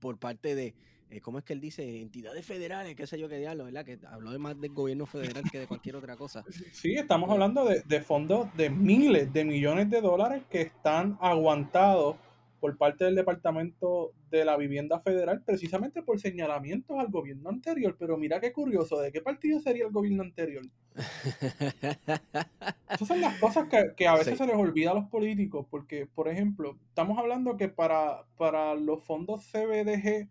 por 0.00 0.18
parte 0.18 0.54
de 0.54 0.74
eh, 1.12 1.20
¿cómo 1.20 1.38
es 1.38 1.44
que 1.44 1.52
él 1.52 1.60
dice? 1.60 2.00
Entidades 2.00 2.46
federales, 2.46 2.96
qué 2.96 3.06
sé 3.06 3.18
yo 3.18 3.28
qué 3.28 3.36
diablo, 3.36 3.64
¿verdad? 3.64 3.84
Que 3.84 3.98
habló 4.10 4.36
más 4.38 4.58
del 4.58 4.72
gobierno 4.72 5.04
federal 5.04 5.44
que 5.50 5.58
de 5.58 5.66
cualquier 5.66 5.96
otra 5.96 6.16
cosa. 6.16 6.42
Sí, 6.72 6.94
estamos 6.94 7.30
hablando 7.30 7.66
de, 7.66 8.00
fondos 8.00 8.48
de 8.56 8.70
miles 8.70 9.32
de 9.32 9.44
millones 9.44 9.90
de 9.90 10.00
dólares 10.00 10.42
que 10.50 10.62
están 10.62 11.18
aguantados 11.20 12.16
por 12.60 12.78
parte 12.78 13.04
del 13.04 13.14
Departamento 13.14 14.12
de 14.30 14.44
la 14.44 14.56
Vivienda 14.56 15.00
Federal, 15.00 15.42
precisamente 15.44 16.02
por 16.02 16.18
señalamientos 16.18 16.98
al 16.98 17.08
gobierno 17.08 17.50
anterior. 17.50 17.94
Pero 17.98 18.16
mira 18.16 18.40
qué 18.40 18.52
curioso, 18.52 18.98
¿de 19.00 19.12
qué 19.12 19.20
partido 19.20 19.60
sería 19.60 19.84
el 19.84 19.92
gobierno 19.92 20.22
anterior? 20.22 20.64
Esas 22.90 23.08
son 23.08 23.20
las 23.20 23.38
cosas 23.38 23.68
que, 23.96 24.06
a 24.06 24.14
veces 24.14 24.38
se 24.38 24.46
les 24.46 24.56
olvida 24.56 24.92
a 24.92 24.94
los 24.94 25.08
políticos, 25.08 25.66
porque, 25.70 26.06
por 26.06 26.28
ejemplo, 26.28 26.78
estamos 26.88 27.18
hablando 27.18 27.56
que 27.56 27.68
para, 27.68 28.24
para 28.38 28.74
los 28.74 29.04
fondos 29.04 29.44
CBDG 29.50 30.28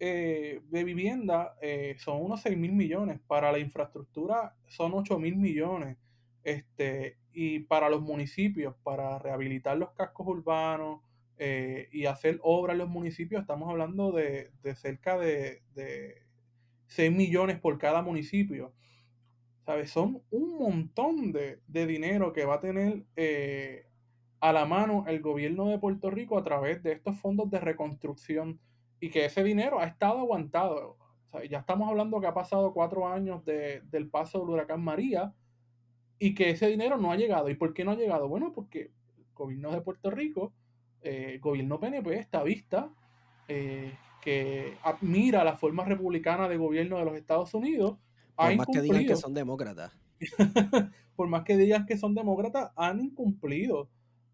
eh, 0.00 0.60
de 0.70 0.84
vivienda 0.84 1.56
eh, 1.60 1.96
son 1.98 2.22
unos 2.22 2.42
6 2.42 2.56
mil 2.56 2.72
millones, 2.72 3.20
para 3.26 3.50
la 3.50 3.58
infraestructura 3.58 4.54
son 4.68 4.92
8 4.94 5.18
mil 5.18 5.36
millones, 5.36 5.96
este, 6.44 7.18
y 7.32 7.60
para 7.60 7.90
los 7.90 8.00
municipios, 8.00 8.76
para 8.84 9.18
rehabilitar 9.18 9.76
los 9.76 9.90
cascos 9.92 10.28
urbanos, 10.28 11.00
eh, 11.40 11.88
y 11.92 12.06
hacer 12.06 12.38
obras 12.42 12.74
en 12.74 12.78
los 12.78 12.88
municipios, 12.88 13.40
estamos 13.40 13.68
hablando 13.68 14.12
de, 14.12 14.50
cerca 14.76 15.18
de, 15.18 15.62
6 16.86 17.12
millones 17.12 17.58
por 17.60 17.78
cada 17.78 18.02
municipio. 18.02 18.72
¿Sabes? 19.66 19.90
Son 19.90 20.22
un 20.30 20.58
montón 20.58 21.32
de, 21.32 21.60
dinero 21.66 22.32
que 22.32 22.44
va 22.44 22.54
a 22.54 22.60
tener 22.60 23.04
a 24.40 24.52
la 24.52 24.64
mano 24.64 25.04
el 25.06 25.20
gobierno 25.20 25.68
de 25.68 25.78
Puerto 25.78 26.10
Rico 26.10 26.38
a 26.38 26.44
través 26.44 26.82
de 26.82 26.92
estos 26.92 27.20
fondos 27.20 27.50
de 27.50 27.60
reconstrucción 27.60 28.58
y 29.00 29.10
que 29.10 29.24
ese 29.24 29.44
dinero 29.44 29.78
ha 29.80 29.86
estado 29.86 30.18
aguantado. 30.18 30.96
ya 31.50 31.58
estamos 31.58 31.88
hablando 31.88 32.20
que 32.20 32.26
ha 32.26 32.34
pasado 32.34 32.72
cuatro 32.72 33.06
años 33.08 33.44
del 33.44 34.08
paso 34.10 34.40
del 34.40 34.50
huracán 34.50 34.82
María 34.82 35.32
y 36.18 36.34
que 36.34 36.50
ese 36.50 36.68
dinero 36.68 36.96
no 36.96 37.12
ha 37.12 37.16
llegado. 37.16 37.48
¿Y 37.48 37.54
por 37.54 37.74
qué 37.74 37.84
no 37.84 37.92
ha 37.92 37.96
llegado? 37.96 38.28
Bueno, 38.28 38.52
porque 38.52 38.90
el 39.16 39.24
gobierno 39.34 39.70
de 39.70 39.80
Puerto 39.80 40.10
Rico 40.10 40.52
eh, 41.02 41.38
gobierno 41.40 41.78
PNP, 41.78 42.26
vista 42.44 42.90
eh, 43.46 43.94
que 44.20 44.76
admira 44.82 45.44
la 45.44 45.56
forma 45.56 45.84
republicana 45.84 46.48
de 46.48 46.56
gobierno 46.56 46.98
de 46.98 47.04
los 47.04 47.16
Estados 47.16 47.54
Unidos. 47.54 47.98
Por 48.34 48.56
más 48.56 48.66
que 48.66 48.80
digan 48.82 49.06
que 49.06 49.16
son 49.16 49.34
demócratas. 49.34 49.96
por 51.16 51.28
más 51.28 51.44
que 51.44 51.56
digan 51.56 51.86
que 51.86 51.96
son 51.96 52.14
demócratas, 52.14 52.72
han 52.76 53.00
incumplido 53.00 53.88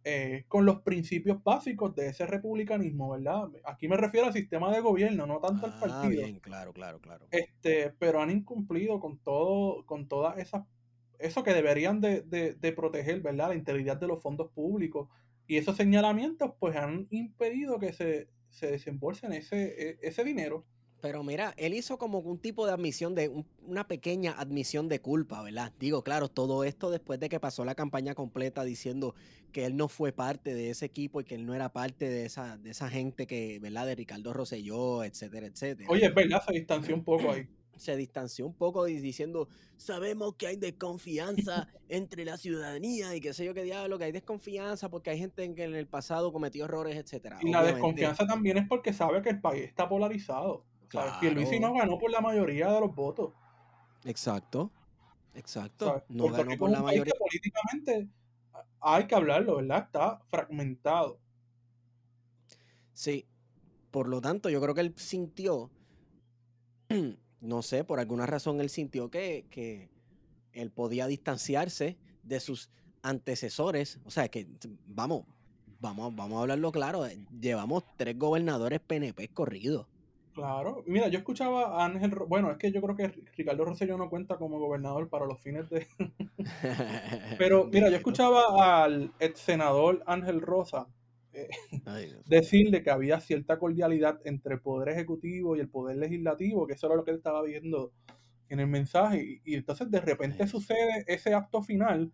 eh, 0.05 0.45
con 0.49 0.67
los 0.67 0.83
principios 0.83 1.43
básicos 1.43 1.95
de 1.95 2.09
ese 2.09 2.27
republicanismo, 2.27 3.11
¿verdad? 3.11 3.49
Aquí 3.65 3.89
me 3.89 3.97
refiero 3.97 4.27
al 4.27 4.33
sistema 4.33 4.71
de 4.73 4.81
gobierno, 4.81 5.27
no 5.27 5.41
tanto 5.41 5.67
al 5.67 5.73
ah, 5.77 5.81
partido. 5.81 6.23
Bien, 6.23 6.41
claro, 6.41 6.73
claro, 6.73 7.01
claro. 7.01 7.27
Este, 7.31 7.91
pero 7.99 8.21
han 8.21 8.31
incumplido 8.31 9.01
con 9.01 9.19
todo, 9.19 9.85
con 9.87 10.07
todas 10.07 10.39
esas, 10.39 10.65
eso 11.19 11.43
que 11.43 11.55
deberían 11.55 12.01
de, 12.01 12.23
de 12.23 12.73
proteger, 12.73 13.21
¿verdad? 13.21 13.49
La 13.49 13.55
integridad 13.55 13.97
de 13.97 14.09
los 14.09 14.23
fondos 14.23 14.51
públicos, 14.51 15.09
y 15.47 15.57
esos 15.57 15.77
señalamientos 15.77 16.53
pues 16.59 16.77
han 16.77 17.07
impedido 17.11 17.79
que 17.79 17.93
se, 17.93 18.29
se 18.51 18.71
desembolsen 18.71 19.33
ese, 19.33 19.91
e, 19.91 19.99
ese 20.03 20.25
dinero. 20.25 20.65
Pero 21.05 21.23
mira, 21.23 21.53
él 21.59 21.75
hizo 21.75 21.99
como 21.99 22.21
un 22.21 22.39
tipo 22.39 22.65
de 22.65 22.73
admisión, 22.73 23.15
de 23.15 23.31
una 23.67 23.87
pequeña 23.87 24.33
admisión 24.33 24.89
de 24.89 25.03
culpa, 25.03 25.43
¿verdad? 25.43 25.71
Digo, 25.79 26.03
claro, 26.03 26.31
todo 26.31 26.65
esto 26.65 26.91
después 26.91 27.21
de 27.21 27.29
que 27.29 27.39
pasó 27.39 27.67
la 27.67 27.75
campaña 27.75 28.15
completa 28.15 28.65
diciendo 28.65 29.15
que 29.53 29.67
él 29.67 29.77
no 29.77 29.89
fue 29.89 30.13
parte 30.13 30.55
de 30.55 30.71
ese 30.71 30.87
equipo 30.87 31.21
y 31.21 31.25
que 31.25 31.35
él 31.35 31.45
no 31.45 31.53
era 31.53 31.75
parte 31.75 32.09
de 32.09 32.25
esa, 32.25 32.57
de 32.57 32.71
esa 32.71 32.89
gente 32.89 33.27
que, 33.27 33.59
¿verdad? 33.59 33.85
De 33.85 33.97
Ricardo 33.97 34.33
Rosselló, 34.33 35.05
etcétera, 35.05 35.47
etcétera. 35.47 35.91
Oye, 35.91 36.07
es 36.07 36.15
verdad, 36.15 36.43
se 36.43 36.55
distanció 36.55 36.95
un 36.95 37.05
poco 37.05 37.33
ahí 37.33 37.47
se 37.77 37.97
distanció 37.97 38.47
un 38.47 38.55
poco 38.55 38.85
diciendo, 38.85 39.49
sabemos 39.77 40.37
que 40.37 40.47
hay 40.47 40.57
desconfianza 40.57 41.67
entre 41.89 42.25
la 42.25 42.37
ciudadanía 42.37 43.15
y 43.17 43.21
qué 43.21 43.35
sé 43.35 43.45
yo 43.45 43.53
qué 43.53 43.65
diablo, 43.65 43.99
que 43.99 44.05
hay 44.05 44.13
desconfianza 44.13 44.89
porque 44.91 45.11
hay 45.11 45.19
gente 45.19 45.53
que 45.55 45.65
en 45.65 45.75
el 45.75 45.89
pasado 45.89 46.33
cometió 46.33 46.67
errores, 46.67 46.97
etcétera. 46.97 47.39
Y 47.43 47.51
la 47.51 47.65
desconfianza 47.65 48.27
también 48.27 48.59
es 48.59 48.69
porque 48.69 48.93
sabe 48.93 49.23
que 49.23 49.31
el 49.31 49.41
país 49.41 49.65
está 49.65 49.89
polarizado. 49.89 50.65
Claro. 51.03 51.21
Que 51.21 51.31
Luis 51.31 51.49
no 51.61 51.75
ganó 51.75 51.99
por 51.99 52.11
la 52.11 52.21
mayoría 52.21 52.71
de 52.71 52.81
los 52.81 52.95
votos. 52.95 53.33
Exacto. 54.05 54.71
Exacto. 55.35 56.05
No 56.09 56.29
ganó 56.29 56.57
por 56.57 56.71
la 56.71 56.83
mayoría. 56.83 57.15
políticamente 57.19 58.09
hay 58.81 59.07
que 59.07 59.15
hablarlo, 59.15 59.57
¿verdad? 59.57 59.85
Está 59.85 60.19
fragmentado. 60.29 61.19
Sí. 62.93 63.27
Por 63.91 64.09
lo 64.09 64.21
tanto, 64.21 64.51
yo 64.51 64.61
creo 64.61 64.75
que 64.75 64.81
él 64.81 64.95
sintió 64.97 65.71
no 67.41 67.63
sé, 67.63 67.85
por 67.85 68.01
alguna 68.01 68.27
razón 68.27 68.61
él 68.61 68.71
sintió 68.71 69.11
que, 69.11 69.91
él 70.53 70.71
podía 70.71 71.07
distanciarse 71.07 71.99
de 72.23 72.41
sus 72.41 72.71
antecesores. 73.03 73.99
O 74.05 74.11
sea, 74.11 74.29
que 74.29 74.47
vamos, 74.87 75.25
vamos, 75.81 76.15
vamos 76.15 76.39
a 76.39 76.43
hablarlo 76.43 76.71
claro. 76.71 77.07
Llevamos 77.41 77.85
tres 77.97 78.17
gobernadores 78.17 78.81
PNP 78.81 79.29
corridos. 79.29 79.89
Claro, 80.35 80.83
mira, 80.87 81.07
yo 81.07 81.19
escuchaba 81.19 81.81
a 81.81 81.85
Ángel, 81.85 82.11
bueno, 82.27 82.51
es 82.51 82.59
que 82.59 82.73
yo 82.73 82.83
creo 82.83 82.97
que 82.97 83.07
Ricardo 83.37 83.65
Rosselló 83.65 83.97
no 83.97 84.11
cuenta 84.11 84.37
como 84.37 84.59
gobernador 84.59 85.09
para 85.09 85.27
los 85.27 85.41
fines 85.41 85.71
de... 85.71 85.87
Pero 87.39 87.67
mira, 87.73 87.89
yo 87.89 87.97
escuchaba 87.97 88.83
al 88.83 89.13
ex 89.21 89.39
senador 89.39 90.03
Ángel 90.07 90.41
Rosa 90.41 90.89
eh, 91.33 91.49
decirle 92.27 92.83
que 92.83 92.91
había 92.91 93.21
cierta 93.21 93.61
cordialidad 93.61 94.21
entre 94.25 94.55
el 94.55 94.61
poder 94.61 94.89
ejecutivo 94.89 95.57
y 95.57 95.61
el 95.61 95.69
poder 95.69 95.99
legislativo, 95.99 96.67
que 96.67 96.75
eso 96.75 96.89
era 96.89 96.97
lo 96.97 97.05
que 97.05 97.13
él 97.13 97.19
estaba 97.19 97.43
viendo 97.43 97.93
en 98.49 98.59
el 98.59 98.67
mensaje. 98.67 99.41
Y, 99.45 99.55
entonces 99.55 99.89
de 99.89 100.01
repente 100.01 100.49
sucede 100.49 101.05
ese 101.07 101.33
acto 101.33 101.63
final 101.63 102.13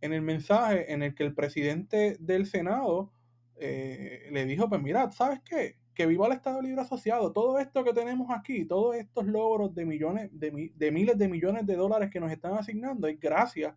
en 0.00 0.12
el 0.12 0.22
mensaje 0.22 0.92
en 0.92 1.04
el 1.04 1.14
que 1.14 1.22
el 1.22 1.34
presidente 1.34 2.16
del 2.18 2.46
Senado 2.46 3.12
eh, 3.56 4.28
le 4.32 4.44
dijo, 4.44 4.68
pues 4.68 4.82
mira, 4.82 5.10
¿sabes 5.12 5.40
qué? 5.44 5.76
Que 6.00 6.06
viva 6.06 6.26
el 6.26 6.32
Estado 6.32 6.62
Libre 6.62 6.80
Asociado. 6.80 7.30
Todo 7.30 7.58
esto 7.58 7.84
que 7.84 7.92
tenemos 7.92 8.30
aquí, 8.30 8.64
todos 8.64 8.96
estos 8.96 9.26
logros 9.26 9.74
de 9.74 9.84
millones, 9.84 10.30
de, 10.32 10.90
miles 10.90 11.18
de 11.18 11.28
millones 11.28 11.66
de 11.66 11.76
dólares 11.76 12.08
que 12.10 12.18
nos 12.18 12.32
están 12.32 12.54
asignando 12.54 13.06
es 13.06 13.20
gracias 13.20 13.74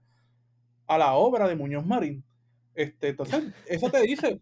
a 0.88 0.98
la 0.98 1.15
obra 1.15 1.50
de 1.50 1.58
Muñoz 1.58 1.86
Marín. 1.86 2.24
Este, 2.75 3.10
entonces, 3.10 3.53
eso 3.68 3.89
te 3.89 4.00
dice, 4.03 4.39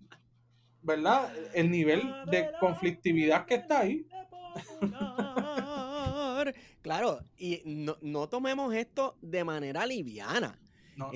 ¿verdad? 0.83 1.33
El 1.55 1.71
nivel 1.71 2.03
de 2.29 2.51
conflictividad 2.59 3.47
que 3.47 3.55
está 3.55 3.79
ahí. 3.79 4.05
Claro, 6.83 7.19
y 7.35 7.63
no, 7.65 8.29
tomemos 8.29 8.75
esto 8.75 9.17
de 9.23 9.43
manera 9.43 9.87
liviana. 9.87 10.59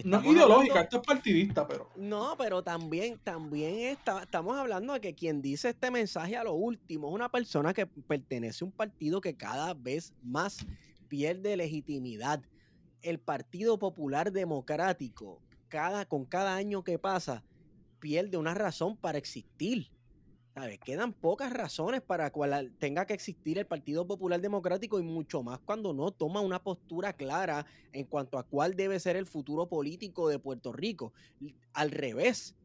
No, 0.04 0.22
no 0.22 0.32
ideológica, 0.32 0.82
esto 0.82 0.98
es 0.98 1.04
partidista, 1.04 1.68
pero. 1.68 1.90
No, 1.96 2.36
pero 2.38 2.64
también, 2.64 3.20
también 3.24 3.80
está, 3.92 4.24
estamos 4.24 4.58
hablando 4.58 4.94
de 4.94 5.02
que 5.02 5.14
quien 5.14 5.42
dice 5.42 5.70
este 5.70 5.92
mensaje 5.92 6.36
a 6.36 6.44
lo 6.44 6.54
último 6.54 7.10
es 7.10 7.14
una 7.14 7.30
persona 7.30 7.74
que 7.74 7.86
pertenece 7.86 8.64
a 8.64 8.68
un 8.68 8.72
partido 8.72 9.22
que 9.22 9.36
cada 9.36 9.74
vez 9.74 10.14
más 10.24 10.66
pierde 11.08 11.58
legitimidad. 11.58 12.42
El 13.02 13.20
Partido 13.20 13.78
Popular 13.78 14.32
Democrático, 14.32 15.40
cada, 15.68 16.06
con 16.06 16.26
cada 16.26 16.56
año 16.56 16.84
que 16.84 16.98
pasa, 16.98 17.44
pierde 18.00 18.38
una 18.38 18.54
razón 18.54 18.98
para 18.98 19.18
existir. 19.18 19.92
¿Sabes? 20.56 20.80
Quedan 20.80 21.12
pocas 21.12 21.52
razones 21.52 22.02
para 22.02 22.32
cual 22.32 22.74
tenga 22.80 23.06
que 23.06 23.14
existir 23.14 23.58
el 23.58 23.68
Partido 23.68 24.08
Popular 24.08 24.40
Democrático 24.40 24.98
y 25.00 25.04
mucho 25.04 25.44
más 25.44 25.60
cuando 25.60 25.94
no 25.94 26.12
toma 26.12 26.40
una 26.40 26.64
postura 26.64 27.12
clara 27.12 27.66
en 27.92 28.06
cuanto 28.06 28.40
a 28.40 28.44
cuál 28.44 28.74
debe 28.74 28.98
ser 29.02 29.18
el 29.18 29.26
futuro 29.26 29.68
político 29.68 30.30
de 30.30 30.40
Puerto 30.40 30.72
Rico. 30.72 31.12
Al 31.74 31.92
revés, 31.92 32.56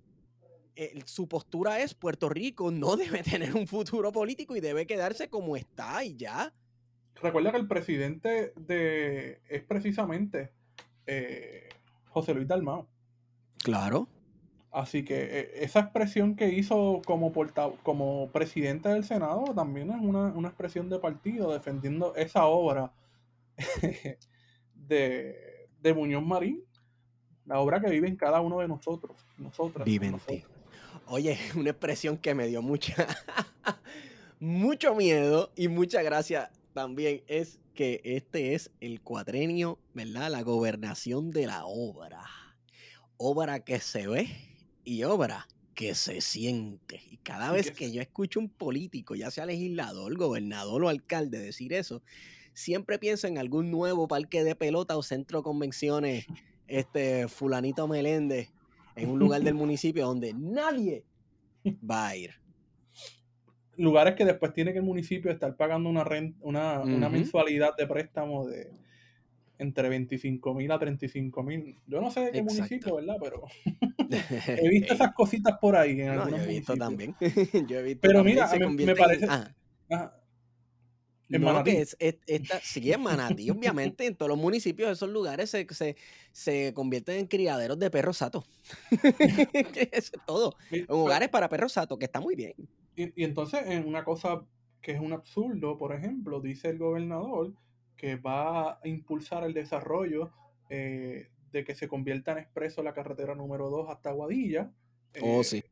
su 1.05 1.29
postura 1.29 1.81
es 1.81 1.95
Puerto 1.95 2.29
Rico 2.29 2.71
no 2.71 2.97
debe 2.97 3.25
tener 3.25 3.55
un 3.55 3.67
futuro 3.67 4.13
político 4.13 4.57
y 4.57 4.61
debe 4.61 4.87
quedarse 4.87 5.29
como 5.29 5.57
está 5.57 6.05
y 6.05 6.17
ya. 6.17 6.53
Recuerda 7.21 7.51
que 7.51 7.59
el 7.59 7.69
presidente 7.69 8.53
de 8.57 9.41
es 9.49 9.65
precisamente 9.65 10.53
eh, 11.07 11.69
José 12.09 12.35
Luis 12.35 12.47
Dalmao. 12.47 12.89
Claro. 13.59 14.09
Así 14.73 15.05
que 15.05 15.19
eh, 15.21 15.51
esa 15.57 15.81
expresión 15.81 16.37
que 16.37 16.49
hizo 16.49 17.03
como, 17.05 17.33
como 17.83 18.29
presidente 18.31 18.89
del 18.89 19.05
Senado 19.05 19.53
también 19.55 19.91
es 19.91 20.01
una, 20.01 20.49
expresión 20.49 20.89
de 20.89 21.01
partido 21.01 21.53
defendiendo 21.53 22.15
esa 22.15 22.47
obra 22.47 22.93
de, 24.75 25.69
de, 25.81 25.95
Muñoz 25.95 26.25
Marín, 26.25 26.63
la 27.47 27.59
obra 27.59 27.81
que 27.81 27.91
vive 27.91 28.07
en 28.07 28.17
cada 28.17 28.41
uno 28.41 28.61
de 28.61 28.69
nosotros. 28.69 29.17
Nosotras, 29.39 29.85
vive 29.85 30.07
en 30.07 30.19
ti. 30.21 30.45
Oye, 31.07 31.37
una 31.57 31.71
expresión 31.71 32.17
que 32.17 32.35
me 32.37 32.47
dio 32.47 32.63
mucha, 32.63 32.95
mucho 34.39 34.95
miedo 34.95 35.51
y 35.57 35.67
mucha 35.67 36.01
gracia 36.03 36.53
también 36.75 37.25
es 37.27 37.59
que 37.75 38.01
este 38.05 38.55
es 38.55 38.71
el 38.81 39.01
cuadrenio, 39.01 39.81
¿verdad? 39.95 40.31
La 40.31 40.43
gobernación 40.43 41.33
de 41.33 41.49
la 41.49 41.65
obra. 41.65 42.23
Obra 43.17 43.61
que 43.61 43.81
se 43.81 44.07
ve 44.07 44.50
y 44.85 45.05
obra 45.05 45.49
que 45.75 45.95
se 45.95 46.21
siente. 46.21 47.01
Y 47.11 47.17
cada 47.19 47.53
vez 47.53 47.71
que 47.71 47.91
yo 47.93 48.01
escucho 48.03 48.41
un 48.41 48.49
político, 48.49 49.15
ya 49.15 49.31
sea 49.31 49.47
legislador, 49.47 50.17
gobernador 50.17 50.85
o 50.85 50.89
alcalde, 50.89 51.39
decir 51.39 51.73
eso, 51.73 52.03
siempre 52.53 52.99
pienso 52.99 53.27
en 53.27 53.39
algún 53.39 53.71
nuevo 53.71 54.09
parque 54.09 54.45
de 54.45 54.55
pelota 54.55 54.97
o 54.97 55.03
centro 55.03 55.39
de 55.39 55.45
convenciones, 55.45 56.27
este 56.67 57.29
fulanito 57.29 57.89
Meléndez, 57.89 58.53
en 58.97 59.11
un 59.11 59.19
lugar 59.19 59.43
del 59.43 59.55
municipio 59.65 60.07
donde 60.07 60.35
nadie 60.35 61.05
va 61.89 62.09
a 62.09 62.17
ir. 62.17 62.35
lugares 63.77 64.15
que 64.15 64.25
después 64.25 64.53
tiene 64.53 64.73
que 64.73 64.79
el 64.79 64.85
municipio 64.85 65.31
estar 65.31 65.57
pagando 65.57 65.89
una, 65.89 66.05
una, 66.41 66.81
una 66.81 67.09
mensualidad 67.09 67.75
de 67.77 67.87
préstamo 67.87 68.47
de 68.47 68.71
entre 69.61 69.91
25 69.91 70.55
mil 70.55 70.73
a 70.73 70.79
35 70.79 71.43
mil. 71.43 71.77
Yo 71.87 72.01
no 72.01 72.11
sé 72.11 72.21
de 72.21 72.33
qué 72.33 72.43
municipio, 72.43 72.97
¿verdad? 72.97 73.17
Pero 73.21 73.45
he 74.65 74.69
visto 74.69 74.95
esas 74.95 75.13
cositas 75.13 75.59
por 75.61 75.77
ahí 75.77 76.01
en 76.01 76.09
algunos 76.09 76.41
yo 76.41 76.47
he 76.47 76.49
visto 76.49 76.77
también. 76.77 77.15
yo 77.69 77.79
he 77.79 77.83
visto 77.83 78.01
Pero 78.01 78.25
mira, 78.25 78.51
me, 78.57 78.97
parece... 78.97 79.27
En 81.29 81.43
no, 81.43 81.63
que 81.63 81.81
es, 81.81 81.97
esta, 82.01 82.59
sí, 82.61 82.91
en 82.91 83.03
Manatí, 83.03 83.51
obviamente, 83.51 84.05
en 84.05 84.17
todos 84.17 84.31
los 84.31 84.39
municipios, 84.39 84.91
esos 84.91 85.11
lugares 85.11 85.49
se, 85.49 85.65
se, 85.71 85.95
se 86.33 86.75
convierten 86.75 87.19
en 87.19 87.27
criaderos 87.27 87.79
de 87.79 87.89
perros 87.89 88.17
satos. 88.17 88.51
es 89.93 90.11
todo. 90.27 90.57
En 90.73 90.87
lugares 90.89 91.29
para 91.29 91.49
perros 91.49 91.75
satos, 91.75 91.99
que 91.99 92.07
está 92.07 92.21
muy 92.21 92.35
bien. 92.35 92.55
Y, 92.97 93.23
y 93.23 93.25
entonces, 93.25 93.61
en 93.67 93.87
una 93.87 94.03
cosa 94.03 94.43
que 94.83 94.91
es 94.91 95.01
un 95.01 95.13
absurdo, 95.13 95.79
por 95.79 95.95
ejemplo, 95.95 96.41
dice 96.41 96.71
el 96.71 96.79
gobernador 96.79 97.53
que 98.01 98.17
va 98.17 98.79
a 98.83 98.89
impulsar 98.89 99.45
el 99.45 99.53
desarrollo 99.53 100.33
eh, 100.71 101.29
de 101.53 101.65
que 101.65 101.75
se 101.75 101.87
convierta 101.87 102.33
en 102.33 102.39
expreso 102.39 102.83
la 102.83 102.95
carretera 102.95 103.35
número 103.35 103.69
2 103.69 103.91
hasta 103.91 104.11
Guadilla. 104.11 104.73
oh, 105.21 105.45
sí. 105.45 105.59
Eh, 105.59 105.65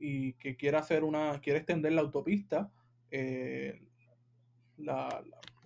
y 0.00 0.32
que 0.32 0.56
quiere 0.56 0.78
hacer 0.78 1.04
una, 1.04 1.40
quiere 1.40 1.60
extender 1.60 1.92
la 1.92 2.00
autopista. 2.00 2.72
Eh, 3.12 3.86
la, 4.78 5.22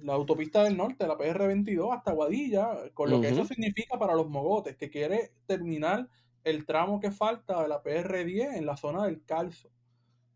autopista 0.09 0.65
del 0.65 0.77
norte, 0.77 1.07
la 1.07 1.17
PR22 1.17 1.97
hasta 1.97 2.13
Guadilla, 2.13 2.91
con 2.93 3.09
lo 3.09 3.23
que 3.23 3.31
eso 3.31 3.47
significa 3.47 3.99
para 3.99 4.15
los 4.15 4.29
mogotes, 4.29 4.77
que 4.77 4.91
quiere 4.91 5.33
terminar 5.47 6.11
el 6.43 6.67
tramo 6.67 7.01
que 7.01 7.13
falta 7.13 7.63
de 7.63 7.69
la 7.69 7.83
PR10 7.83 8.59
en 8.59 8.67
la 8.67 8.77
zona 8.77 9.07
del 9.07 9.25
Calzo. 9.25 9.71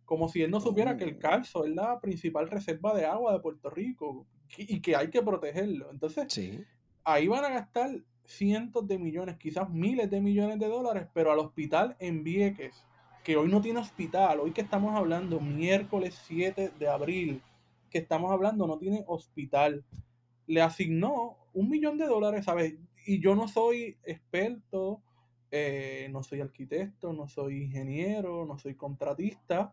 Como 0.06 0.30
si 0.30 0.42
él 0.42 0.50
no 0.50 0.60
supiera 0.60 0.96
que 0.96 1.04
el 1.04 1.16
oh. 1.16 1.18
Calzo 1.18 1.66
es 1.66 1.74
la 1.74 2.00
principal 2.00 2.48
reserva 2.48 2.94
de 2.94 3.04
agua 3.04 3.34
de 3.34 3.40
Puerto 3.40 3.68
Rico 3.68 4.26
y 4.56 4.80
que 4.80 4.96
hay 4.96 5.10
que 5.10 5.22
protegerlo. 5.22 5.90
Entonces, 5.90 6.26
ahí 7.04 7.28
van 7.28 7.44
a 7.44 7.50
gastar 7.50 8.00
cientos 8.24 8.86
de 8.86 8.98
millones, 8.98 9.36
quizás 9.38 9.70
miles 9.70 10.10
de 10.10 10.20
millones 10.20 10.58
de 10.58 10.68
dólares, 10.68 11.06
pero 11.14 11.32
al 11.32 11.38
hospital 11.38 11.96
en 11.98 12.22
Vieques, 12.22 12.84
que 13.24 13.36
hoy 13.36 13.48
no 13.48 13.60
tiene 13.60 13.80
hospital, 13.80 14.40
hoy 14.40 14.52
que 14.52 14.60
estamos 14.60 14.94
hablando, 14.94 15.40
miércoles 15.40 16.18
7 16.26 16.72
de 16.78 16.88
abril, 16.88 17.42
que 17.90 17.98
estamos 17.98 18.30
hablando 18.30 18.66
no 18.66 18.78
tiene 18.78 19.04
hospital. 19.06 19.84
Le 20.46 20.62
asignó 20.62 21.36
un 21.54 21.68
millón 21.68 21.98
de 21.98 22.06
dólares, 22.06 22.44
¿sabes? 22.44 22.74
Y 23.06 23.20
yo 23.20 23.34
no 23.34 23.48
soy 23.48 23.96
experto, 24.04 25.02
eh, 25.50 26.08
no 26.10 26.22
soy 26.22 26.40
arquitecto, 26.40 27.12
no 27.12 27.28
soy 27.28 27.62
ingeniero, 27.62 28.44
no 28.44 28.58
soy 28.58 28.74
contratista, 28.74 29.72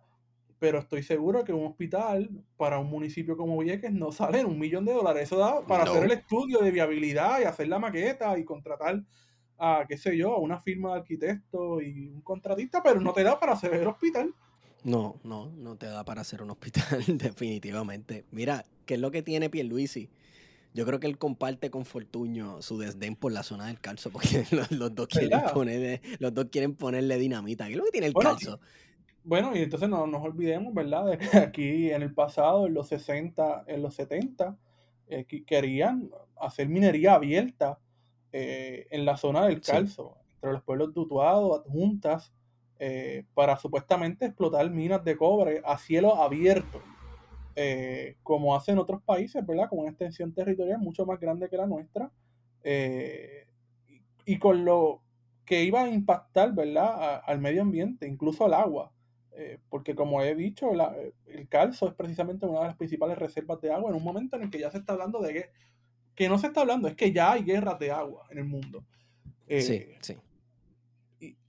pero 0.65 0.79
estoy 0.79 1.03
seguro 1.03 1.43
que 1.43 1.53
un 1.53 1.67
hospital 1.67 2.27
para 2.57 2.79
un 2.79 2.89
municipio 2.89 3.37
como 3.37 3.55
Vieques 3.59 3.91
no 3.91 4.11
sale 4.11 4.39
en 4.39 4.47
un 4.47 4.57
millón 4.57 4.83
de 4.83 4.93
dólares. 4.93 5.25
Eso 5.25 5.37
da 5.37 5.61
para 5.61 5.83
hacer 5.83 6.05
el 6.05 6.11
estudio 6.11 6.57
de 6.57 6.71
viabilidad 6.71 7.39
y 7.39 7.43
hacer 7.43 7.67
la 7.67 7.77
maqueta 7.77 8.35
y 8.39 8.43
contratar 8.43 9.03
a, 9.59 9.85
qué 9.87 9.95
sé 9.95 10.17
yo, 10.17 10.33
a 10.33 10.39
una 10.39 10.59
firma 10.59 10.93
de 10.93 11.01
arquitectos 11.01 11.83
y 11.83 12.07
un 12.07 12.21
contratista, 12.21 12.81
pero 12.81 12.99
no 12.99 13.13
te 13.13 13.21
da 13.21 13.39
para 13.39 13.53
hacer 13.53 13.75
el 13.75 13.85
hospital. 13.85 14.33
No, 14.83 15.17
no, 15.23 15.51
no 15.51 15.75
te 15.75 15.85
da 15.85 16.03
para 16.03 16.21
hacer 16.21 16.41
un 16.41 16.49
hospital, 16.49 17.03
definitivamente. 17.09 18.25
Mira, 18.31 18.65
¿qué 18.87 18.95
es 18.95 18.99
lo 18.99 19.11
que 19.11 19.21
tiene 19.21 19.51
Pierluisi? 19.51 20.09
Yo 20.73 20.87
creo 20.87 20.99
que 20.99 21.05
él 21.05 21.19
comparte 21.19 21.69
con 21.69 21.85
Fortuño 21.85 22.63
su 22.63 22.79
desdén 22.79 23.15
por 23.15 23.31
la 23.31 23.43
zona 23.43 23.67
del 23.67 23.79
calzo, 23.79 24.09
porque 24.09 24.47
los, 24.71 24.95
dos, 24.95 25.09
quieren 25.09 25.41
ponerle, 25.53 26.01
los 26.17 26.33
dos 26.33 26.47
quieren 26.51 26.73
ponerle 26.73 27.19
dinamita. 27.19 27.67
¿Qué 27.67 27.73
es 27.73 27.77
lo 27.77 27.85
que 27.85 27.91
tiene 27.91 28.07
el 28.07 28.15
calzo? 28.15 28.59
Bueno, 29.25 29.55
y 29.55 29.63
entonces 29.63 29.89
no 29.89 30.05
nos 30.05 30.21
olvidemos, 30.21 30.71
¿verdad?, 30.71 31.07
de 31.07 31.17
que 31.17 31.37
aquí 31.37 31.91
en 31.91 32.03
el 32.03 32.13
pasado, 32.13 32.67
en 32.67 32.75
los 32.75 32.87
60, 32.89 33.63
en 33.65 33.81
los 33.81 33.95
70, 33.95 34.55
eh, 35.07 35.25
querían 35.47 36.11
hacer 36.39 36.69
minería 36.69 37.15
abierta 37.15 37.79
eh, 38.31 38.85
en 38.91 39.03
la 39.03 39.17
zona 39.17 39.47
del 39.47 39.61
calzo, 39.61 40.15
entre 40.35 40.51
los 40.51 40.61
pueblos 40.61 40.93
de 40.93 40.99
Utuado, 40.99 41.55
adjuntas, 41.55 42.35
eh, 42.77 43.25
para 43.33 43.57
supuestamente 43.57 44.27
explotar 44.27 44.69
minas 44.69 45.03
de 45.03 45.17
cobre 45.17 45.59
a 45.65 45.79
cielo 45.79 46.21
abierto, 46.21 46.81
como 48.21 48.55
hacen 48.55 48.77
otros 48.77 49.01
países, 49.01 49.43
¿verdad? 49.43 49.69
Con 49.69 49.79
una 49.79 49.89
extensión 49.89 50.33
territorial 50.33 50.77
mucho 50.79 51.05
más 51.05 51.19
grande 51.19 51.49
que 51.49 51.57
la 51.57 51.65
nuestra, 51.65 52.11
y, 54.25 54.37
con 54.37 54.65
lo 54.65 55.01
que 55.45 55.63
iba 55.63 55.83
a 55.83 55.87
impactar, 55.87 56.53
¿verdad? 56.53 57.21
al 57.25 57.39
medio 57.39 57.61
ambiente, 57.61 58.07
incluso 58.07 58.45
al 58.45 58.53
agua, 58.53 58.91
porque 59.69 59.95
como 59.95 60.21
he 60.21 60.35
dicho, 60.35 60.71
el 61.27 61.47
calzo 61.49 61.87
es 61.87 61.93
precisamente 61.93 62.45
una 62.45 62.61
de 62.61 62.67
las 62.67 62.77
principales 62.77 63.17
reservas 63.17 63.59
de 63.61 63.71
agua 63.71 63.89
en 63.89 63.97
un 63.97 64.03
momento 64.03 64.35
en 64.37 64.43
el 64.43 64.49
que 64.49 64.59
ya 64.59 64.71
se 64.71 64.77
está 64.77 64.93
hablando 64.93 65.19
de 65.19 65.33
que, 65.33 65.49
que 66.15 66.29
no 66.29 66.37
se 66.37 66.47
está 66.47 66.61
hablando, 66.61 66.87
es 66.87 66.95
que 66.95 67.11
ya 67.11 67.33
hay 67.33 67.43
guerras 67.43 67.77
de 67.79 67.91
agua 67.91 68.25
en 68.29 68.37
el 68.37 68.45
mundo. 68.45 68.85
sí, 69.47 69.87
sí 70.01 70.17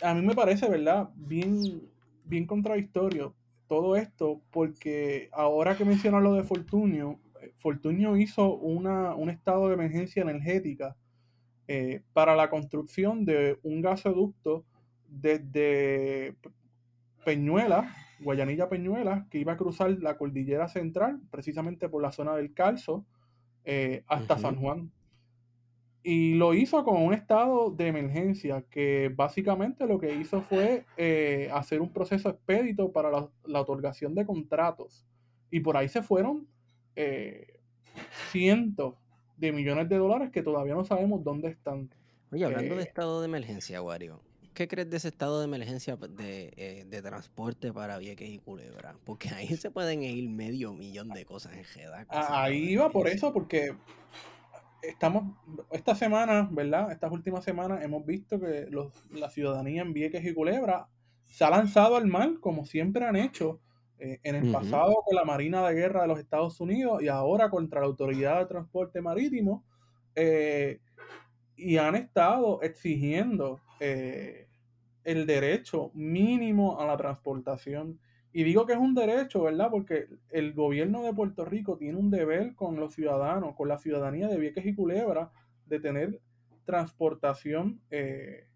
a 0.02 0.14
mí 0.14 0.22
me 0.22 0.34
parece, 0.34 0.68
¿verdad? 0.68 1.10
Bien, 1.14 1.82
bien 2.24 2.46
contradictorio 2.46 3.34
todo 3.68 3.96
esto, 3.96 4.40
porque 4.50 5.28
ahora 5.32 5.76
que 5.76 5.84
mencionas 5.84 6.22
lo 6.22 6.34
de 6.34 6.44
Fortunio, 6.44 7.18
eh, 7.42 7.52
Fortunio 7.58 8.16
hizo 8.16 8.54
una, 8.56 9.14
un 9.14 9.28
estado 9.28 9.68
de 9.68 9.74
emergencia 9.74 10.22
energética 10.22 10.96
eh, 11.66 12.02
para 12.12 12.36
la 12.36 12.48
construcción 12.48 13.24
de 13.24 13.58
un 13.64 13.82
gasoducto 13.82 14.64
desde 15.08 16.36
Peñuela, 17.26 17.92
Guayanilla 18.20 18.68
Peñuela, 18.68 19.26
que 19.28 19.38
iba 19.38 19.54
a 19.54 19.56
cruzar 19.56 19.90
la 20.00 20.16
cordillera 20.16 20.68
central, 20.68 21.20
precisamente 21.32 21.88
por 21.88 22.00
la 22.00 22.12
zona 22.12 22.36
del 22.36 22.54
Calzo, 22.54 23.04
eh, 23.64 24.04
hasta 24.06 24.38
San 24.38 24.54
Juan. 24.54 24.92
Y 26.04 26.34
lo 26.34 26.54
hizo 26.54 26.84
con 26.84 27.02
un 27.02 27.12
estado 27.12 27.72
de 27.72 27.88
emergencia, 27.88 28.64
que 28.70 29.12
básicamente 29.12 29.88
lo 29.88 29.98
que 29.98 30.14
hizo 30.14 30.40
fue 30.40 30.84
eh, 30.96 31.50
hacer 31.52 31.80
un 31.80 31.92
proceso 31.92 32.28
expedito 32.28 32.92
para 32.92 33.10
la, 33.10 33.60
otorgación 33.60 34.14
de 34.14 34.24
contratos. 34.24 35.04
Y 35.50 35.58
por 35.58 35.76
ahí 35.76 35.88
se 35.88 36.04
fueron 36.04 36.46
eh, 36.94 37.58
cientos 38.30 38.94
de 39.36 39.50
millones 39.50 39.88
de 39.88 39.96
dólares 39.96 40.30
que 40.30 40.44
todavía 40.44 40.74
no 40.74 40.84
sabemos 40.84 41.24
dónde 41.24 41.48
están. 41.48 41.90
Oye, 42.30 42.44
hablando 42.44 42.76
de 42.76 42.84
estado 42.84 43.20
de 43.20 43.26
emergencia, 43.26 43.82
Wario, 43.82 44.20
¿qué 44.56 44.66
crees 44.66 44.88
de 44.88 44.96
ese 44.96 45.08
estado 45.08 45.38
de 45.38 45.44
emergencia 45.44 45.96
de, 45.96 46.86
de, 46.88 47.02
transporte 47.02 47.72
para 47.72 47.98
Vieques 47.98 48.28
y 48.28 48.38
Culebra? 48.38 48.96
Porque 49.04 49.28
ahí 49.28 49.54
se 49.56 49.70
pueden 49.70 50.02
ir 50.02 50.28
medio 50.30 50.72
millón 50.72 51.10
de 51.10 51.26
cosas 51.26 51.52
en 51.52 51.64
GEDA. 51.64 52.06
Ahí 52.08 52.70
iba 52.70 52.88
por 52.88 53.06
eso, 53.06 53.34
porque 53.34 53.76
estamos, 54.82 55.36
esta 55.70 55.94
semana, 55.94 56.48
¿verdad? 56.50 56.90
Estas 56.90 57.12
últimas 57.12 57.44
semanas 57.44 57.84
hemos 57.84 58.04
visto 58.06 58.40
que 58.40 58.66
los, 58.70 58.92
la 59.10 59.28
ciudadanía 59.28 59.82
en 59.82 59.92
Vieques 59.92 60.24
y 60.24 60.32
Culebra 60.32 60.88
se 61.26 61.44
ha 61.44 61.50
lanzado 61.50 61.96
al 61.96 62.06
mar, 62.06 62.40
como 62.40 62.64
siempre 62.64 63.04
han 63.04 63.16
hecho 63.16 63.60
eh, 63.98 64.20
en 64.22 64.36
el 64.36 64.50
pasado 64.50 65.02
con 65.04 65.14
la 65.16 65.24
Marina 65.24 65.68
de 65.68 65.74
Guerra 65.74 66.02
de 66.02 66.08
los 66.08 66.18
Estados 66.18 66.60
Unidos 66.60 67.02
y 67.02 67.08
ahora 67.08 67.50
contra 67.50 67.80
la 67.80 67.86
Autoridad 67.86 68.38
de 68.38 68.46
Transporte 68.46 69.02
Marítimo, 69.02 69.64
eh, 70.14 70.80
y 71.56 71.76
han 71.76 71.94
estado 71.94 72.62
exigiendo 72.62 73.60
eh, 73.80 74.48
el 75.04 75.26
derecho 75.26 75.90
mínimo 75.94 76.80
a 76.80 76.86
la 76.86 76.96
transportación 76.96 77.98
y 78.36 78.44
digo 78.44 78.66
que 78.66 78.74
es 78.74 78.78
un 78.78 78.94
derecho, 78.94 79.44
¿verdad? 79.44 79.70
Porque 79.70 80.08
el 80.28 80.52
gobierno 80.52 81.02
de 81.02 81.14
Puerto 81.14 81.46
Rico 81.46 81.78
tiene 81.78 81.96
un 81.96 82.10
deber 82.10 82.54
con 82.54 82.76
los 82.76 82.94
ciudadanos, 82.94 83.54
con 83.54 83.66
la 83.66 83.78
ciudadanía 83.78 84.28
de 84.28 84.36
Vieques 84.36 84.66
y 84.66 84.74
Culebra, 84.74 85.30
de 85.64 85.80
tener 85.80 86.20
transportación 86.66 87.80
eh, 87.90 88.46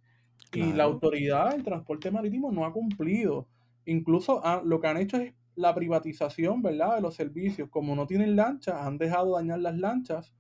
y 0.53 0.75
la 0.75 0.85
autoridad 0.85 1.53
del 1.53 1.65
transporte 1.65 2.11
marítimo 2.11 2.53
no 2.53 2.67
ha 2.67 2.75
cumplido. 2.75 3.49
Incluso 3.87 4.43
lo 4.65 4.81
que 4.83 4.87
han 4.87 4.99
hecho 4.99 5.17
es 5.17 5.33
la 5.55 5.75
privatización, 5.75 6.61
¿verdad? 6.61 6.97
De 6.97 7.01
los 7.01 7.15
servicios. 7.15 7.71
Como 7.71 7.97
no 7.97 8.07
tienen 8.07 8.37
lanchas, 8.37 8.83
han 8.83 8.99
dejado 8.99 9.37
dañar 9.37 9.61
las 9.61 9.79
lanchas, 9.79 10.35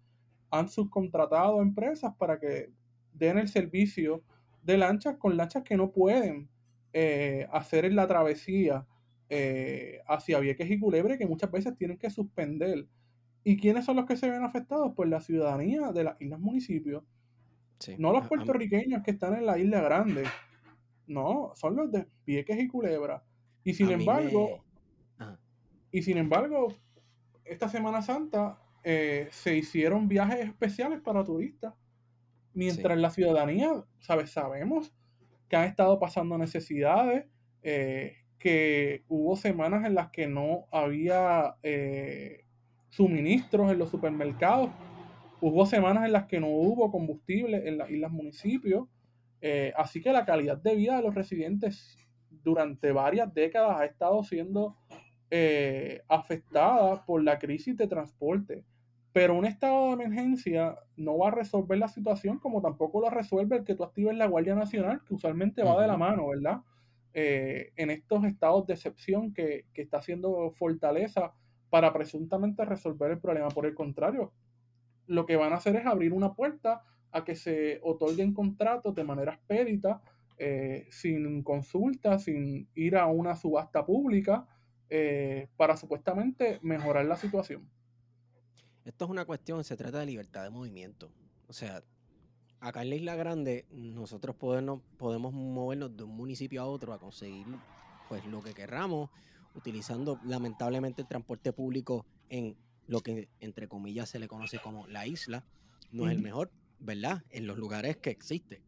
han 0.51 0.69
subcontratado 0.69 1.63
empresas 1.63 2.15
para 2.17 2.39
que 2.39 2.75
den 3.15 3.39
el 3.39 3.49
servicio 3.49 4.23
de 4.63 4.79
lanchas 4.79 5.17
con 5.17 5.37
lanchas 5.37 5.63
que 5.63 5.77
no 5.77 5.93
pueden 5.93 6.49
eh, 6.93 7.47
hacer 7.53 7.93
la 7.93 8.07
travesía 8.07 8.87
eh, 9.29 10.01
hacia 10.09 10.41
Vieques 10.41 10.71
y 10.71 10.79
Culebre 10.79 11.17
que 11.17 11.27
muchas 11.27 11.51
veces 11.51 11.77
tienen 11.77 11.99
que 11.99 12.11
suspender. 12.11 12.87
¿Y 13.45 13.57
quiénes 13.57 13.85
son 13.85 13.97
los 13.97 14.07
que 14.07 14.17
se 14.17 14.29
ven 14.29 14.45
afectados? 14.45 14.93
Pues 14.95 15.09
la 15.09 15.21
ciudadanía 15.21 15.93
de 15.93 16.05
las 16.05 16.21
islas 16.21 16.41
municipios. 16.41 17.05
No 17.97 18.13
los 18.13 18.29
puertorriqueños 18.29 19.03
que 19.03 19.13
están 19.13 19.35
en 19.35 19.47
la 19.47 19.59
isla 19.59 19.81
grande. 19.81 20.25
No, 21.07 21.53
son 21.55 21.77
los 21.77 21.91
de 21.91 22.07
Vieques 22.27 22.59
y 22.59 22.69
Culebra. 22.69 23.25
Y 23.65 23.73
sin 23.73 23.91
embargo, 23.91 24.65
y 25.91 26.03
sin 26.03 26.19
embargo, 26.19 26.75
esta 27.45 27.69
Semana 27.69 28.03
Santa 28.03 28.59
eh, 28.85 29.29
se 29.31 29.57
hicieron 29.57 30.09
viajes 30.09 30.47
especiales 30.47 31.01
para 31.01 31.25
turistas. 31.25 31.75
Mientras 32.55 32.99
la 32.99 33.11
ciudadanía, 33.11 33.85
¿sabes? 34.01 34.31
Sabemos 34.31 34.93
que 35.49 35.57
han 35.57 35.65
estado 35.65 35.99
pasando 35.99 36.37
necesidades, 36.39 37.27
eh, 37.63 38.17
que 38.39 39.05
hubo 39.09 39.37
semanas 39.37 39.85
en 39.85 39.95
las 39.95 40.11
que 40.11 40.27
no 40.27 40.67
había 40.73 41.57
eh, 41.63 42.45
suministros 42.89 43.71
en 43.71 43.79
los 43.79 43.91
supermercados, 43.91 44.71
hubo 45.41 45.67
semanas 45.67 46.07
en 46.07 46.13
las 46.13 46.27
que 46.27 46.41
no 46.41 46.49
hubo 46.49 46.91
combustible 46.91 47.69
en 47.69 47.79
las 47.79 47.91
islas 47.91 48.11
municipios, 48.11 48.89
eh, 49.41 49.73
así 49.77 50.01
que 50.03 50.13
la 50.13 50.25
calidad 50.25 50.59
de 50.59 50.75
vida 50.75 50.97
de 50.97 51.03
los 51.03 51.15
residentes 51.15 51.97
durante 52.31 52.93
varias 52.93 53.33
décadas 53.33 53.81
ha 53.81 53.85
estado 53.85 54.23
siendo 54.25 54.77
eh, 55.31 56.03
afectada 56.09 57.05
por 57.05 57.23
la 57.23 57.39
crisis 57.39 57.77
de 57.77 57.87
transporte. 57.87 58.65
Pero 59.13 59.35
un 59.35 59.45
estado 59.45 59.89
de 59.89 60.05
emergencia 60.05 60.77
no 60.97 61.19
va 61.19 61.29
a 61.29 61.33
resolver 61.33 61.79
la 61.79 61.89
situación 61.89 62.39
como 62.39 62.63
tampoco 62.63 63.01
lo 63.01 63.11
resuelve 63.11 63.57
el 63.57 63.65
que 63.65 63.75
tú 63.75 63.83
actives 63.83 64.17
la 64.17 64.27
Guardia 64.27 64.55
Nacional, 64.55 65.03
que 65.05 65.15
usualmente 65.15 65.65
va 65.65 65.81
de 65.81 65.89
la 65.89 65.97
mano, 65.97 66.29
¿verdad? 66.29 66.61
Eh, 67.13 67.73
en 67.77 67.91
estos 67.91 68.25
estados 68.25 68.67
de 68.67 68.75
excepción 68.75 69.35
que, 69.35 69.67
que, 69.75 69.83
está 69.83 69.99
haciendo 69.99 70.53
fortaleza 70.53 71.35
para 71.69 71.93
presuntamente 71.93 72.65
resolver 72.65 73.11
el 73.11 73.19
problema. 73.19 73.49
Por 73.49 73.67
el 73.67 73.75
contrario, 73.75 74.33
lo 75.07 75.27
que 75.27 75.35
van 75.35 75.53
a 75.53 75.57
hacer 75.57 75.75
es 75.75 75.87
abrir 75.87 76.13
una 76.13 76.35
puerta 76.35 76.85
a 77.11 77.25
que 77.25 77.35
se 77.35 77.81
otorguen 77.83 78.33
contratos 78.33 78.95
de 78.95 79.05
manera 79.05 79.35
expedita, 79.35 80.01
eh, 80.39 80.87
sin 80.91 81.43
consulta, 81.43 82.19
sin 82.19 82.69
ir 82.75 82.97
a 82.97 83.07
una 83.07 83.35
subasta 83.35 83.85
pública, 83.85 84.47
eh, 84.89 85.49
para 85.57 85.77
supuestamente 85.77 86.59
mejorar 86.63 87.05
la 87.05 87.17
situación. 87.17 87.69
Esto 88.85 89.05
es 89.05 89.11
una 89.11 89.25
cuestión, 89.25 89.63
se 89.65 89.77
trata 89.77 90.01
de 90.01 90.07
libertad 90.07 90.43
de 90.43 90.51
movimiento. 90.51 91.11
O 91.49 91.53
sea, 91.53 91.83
acá 92.61 92.83
en 92.83 92.91
la 92.91 92.95
Isla 92.97 93.15
Grande 93.15 93.67
nosotros 93.71 94.37
podemos, 94.37 94.81
podemos 94.97 95.33
movernos 95.33 95.97
de 95.97 96.05
un 96.05 96.17
municipio 96.17 96.63
a 96.63 96.67
otro 96.67 96.93
a 96.93 96.99
conseguir 96.99 97.47
pues 98.09 98.25
lo 98.27 98.43
que 98.43 98.55
querramos, 98.55 99.11
utilizando 99.55 100.19
lamentablemente 100.25 101.03
el 101.03 101.09
transporte 101.09 101.53
público 101.53 102.07
en 102.29 102.57
lo 102.87 103.03
que 103.03 103.29
entre 103.41 103.69
comillas 103.69 104.09
se 104.09 104.19
le 104.19 104.29
conoce 104.29 104.59
como 104.59 104.87
la 104.87 105.07
isla. 105.07 105.45
No 105.93 106.09
es 106.09 106.17
el 106.17 106.23
mejor, 106.23 106.51
¿verdad? 106.79 107.23
En 107.31 107.47
los 107.47 107.59
lugares 107.59 107.97
que 107.99 108.11
existe. 108.11 108.63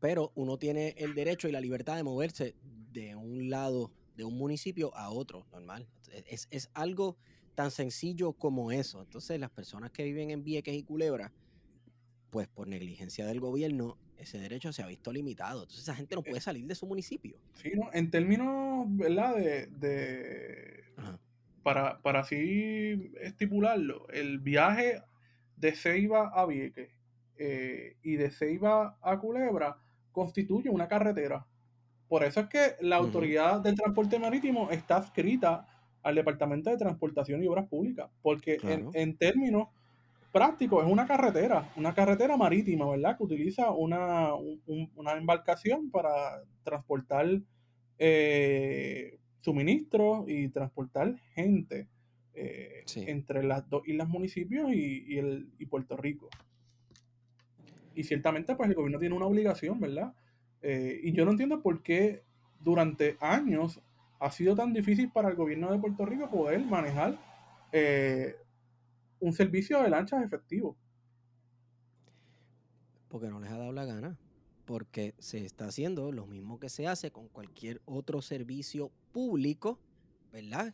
Pero 0.00 0.32
uno 0.34 0.58
tiene 0.58 0.94
el 0.98 1.14
derecho 1.14 1.48
y 1.48 1.52
la 1.52 1.60
libertad 1.60 1.96
de 1.96 2.02
moverse 2.02 2.54
de 2.92 3.14
un 3.16 3.50
lado 3.50 3.90
de 4.16 4.24
un 4.24 4.36
municipio 4.36 4.94
a 4.96 5.10
otro, 5.10 5.46
normal. 5.52 5.88
Es, 6.26 6.48
es 6.50 6.70
algo 6.74 7.16
tan 7.54 7.70
sencillo 7.70 8.32
como 8.32 8.72
eso. 8.72 9.02
Entonces, 9.02 9.38
las 9.38 9.50
personas 9.50 9.90
que 9.90 10.04
viven 10.04 10.30
en 10.30 10.44
Vieques 10.44 10.74
y 10.74 10.82
Culebra, 10.82 11.32
pues 12.30 12.48
por 12.48 12.68
negligencia 12.68 13.26
del 13.26 13.40
gobierno, 13.40 13.98
ese 14.16 14.38
derecho 14.38 14.72
se 14.72 14.82
ha 14.82 14.86
visto 14.86 15.12
limitado. 15.12 15.62
Entonces, 15.62 15.82
esa 15.82 15.94
gente 15.94 16.14
no 16.14 16.22
puede 16.22 16.40
salir 16.40 16.66
de 16.66 16.74
su 16.74 16.86
municipio. 16.86 17.36
Sí, 17.54 17.72
¿no? 17.74 17.90
en 17.92 18.10
términos, 18.10 18.86
¿verdad? 18.88 19.36
De, 19.36 19.66
de 19.66 20.84
para, 21.62 22.00
para 22.02 22.20
así 22.20 23.12
estipularlo, 23.20 24.08
el 24.08 24.38
viaje 24.38 25.02
de 25.56 25.74
Ceiba 25.76 26.28
a 26.34 26.46
Vieques 26.46 26.90
eh, 27.36 27.96
y 28.02 28.16
de 28.16 28.30
Ceiba 28.30 28.98
a 29.00 29.18
Culebra 29.18 29.78
constituye 30.10 30.70
una 30.70 30.88
carretera. 30.88 31.46
Por 32.08 32.24
eso 32.24 32.40
es 32.40 32.48
que 32.48 32.76
la 32.80 32.96
Autoridad 32.96 33.60
del 33.60 33.74
Transporte 33.74 34.18
Marítimo 34.18 34.70
está 34.70 34.96
adscrita 34.96 35.66
al 36.02 36.14
Departamento 36.14 36.70
de 36.70 36.76
Transportación 36.76 37.42
y 37.42 37.46
Obras 37.46 37.68
Públicas, 37.68 38.10
porque 38.22 38.58
en, 38.94 39.16
términos 39.16 39.68
prácticos 40.32 40.84
es 40.84 40.90
una 40.90 41.06
carretera, 41.06 41.72
una 41.76 41.94
carretera 41.94 42.36
marítima, 42.36 42.88
¿verdad? 42.88 43.16
Que 43.16 43.24
utiliza 43.24 43.70
una, 43.70 44.34
una 44.96 45.12
embarcación 45.12 45.90
para 45.90 46.42
transportar 46.64 47.40
eh, 47.98 49.18
suministros 49.40 50.28
y 50.28 50.48
transportar 50.48 51.16
gente 51.34 51.88
eh, 52.34 52.84
entre 52.96 53.42
las 53.42 53.68
dos 53.68 53.86
islas 53.86 54.08
municipios 54.08 54.72
y, 54.72 55.18
el, 55.18 55.48
y 55.58 55.66
Puerto 55.66 55.96
Rico. 55.96 56.28
Y 57.94 58.04
ciertamente 58.04 58.54
pues 58.54 58.70
el 58.70 58.74
gobierno 58.74 58.98
tiene 58.98 59.14
una 59.14 59.26
obligación, 59.26 59.78
¿verdad? 59.80 60.14
Eh, 60.62 61.00
y 61.02 61.12
yo 61.12 61.24
no 61.24 61.32
entiendo 61.32 61.60
por 61.60 61.82
qué 61.82 62.22
durante 62.60 63.16
años 63.20 63.80
ha 64.22 64.30
sido 64.30 64.54
tan 64.54 64.72
difícil 64.72 65.10
para 65.10 65.28
el 65.30 65.34
gobierno 65.34 65.72
de 65.72 65.80
Puerto 65.80 66.06
Rico 66.06 66.30
poder 66.30 66.64
manejar 66.64 67.18
eh, 67.72 68.36
un 69.18 69.32
servicio 69.32 69.82
de 69.82 69.90
lanchas 69.90 70.22
efectivo. 70.24 70.76
Porque 73.08 73.26
no 73.26 73.40
les 73.40 73.50
ha 73.50 73.58
dado 73.58 73.72
la 73.72 73.84
gana. 73.84 74.16
Porque 74.64 75.16
se 75.18 75.44
está 75.44 75.66
haciendo 75.66 76.12
lo 76.12 76.26
mismo 76.26 76.60
que 76.60 76.68
se 76.68 76.86
hace 76.86 77.10
con 77.10 77.26
cualquier 77.28 77.82
otro 77.84 78.22
servicio 78.22 78.92
público, 79.10 79.80
¿verdad? 80.32 80.72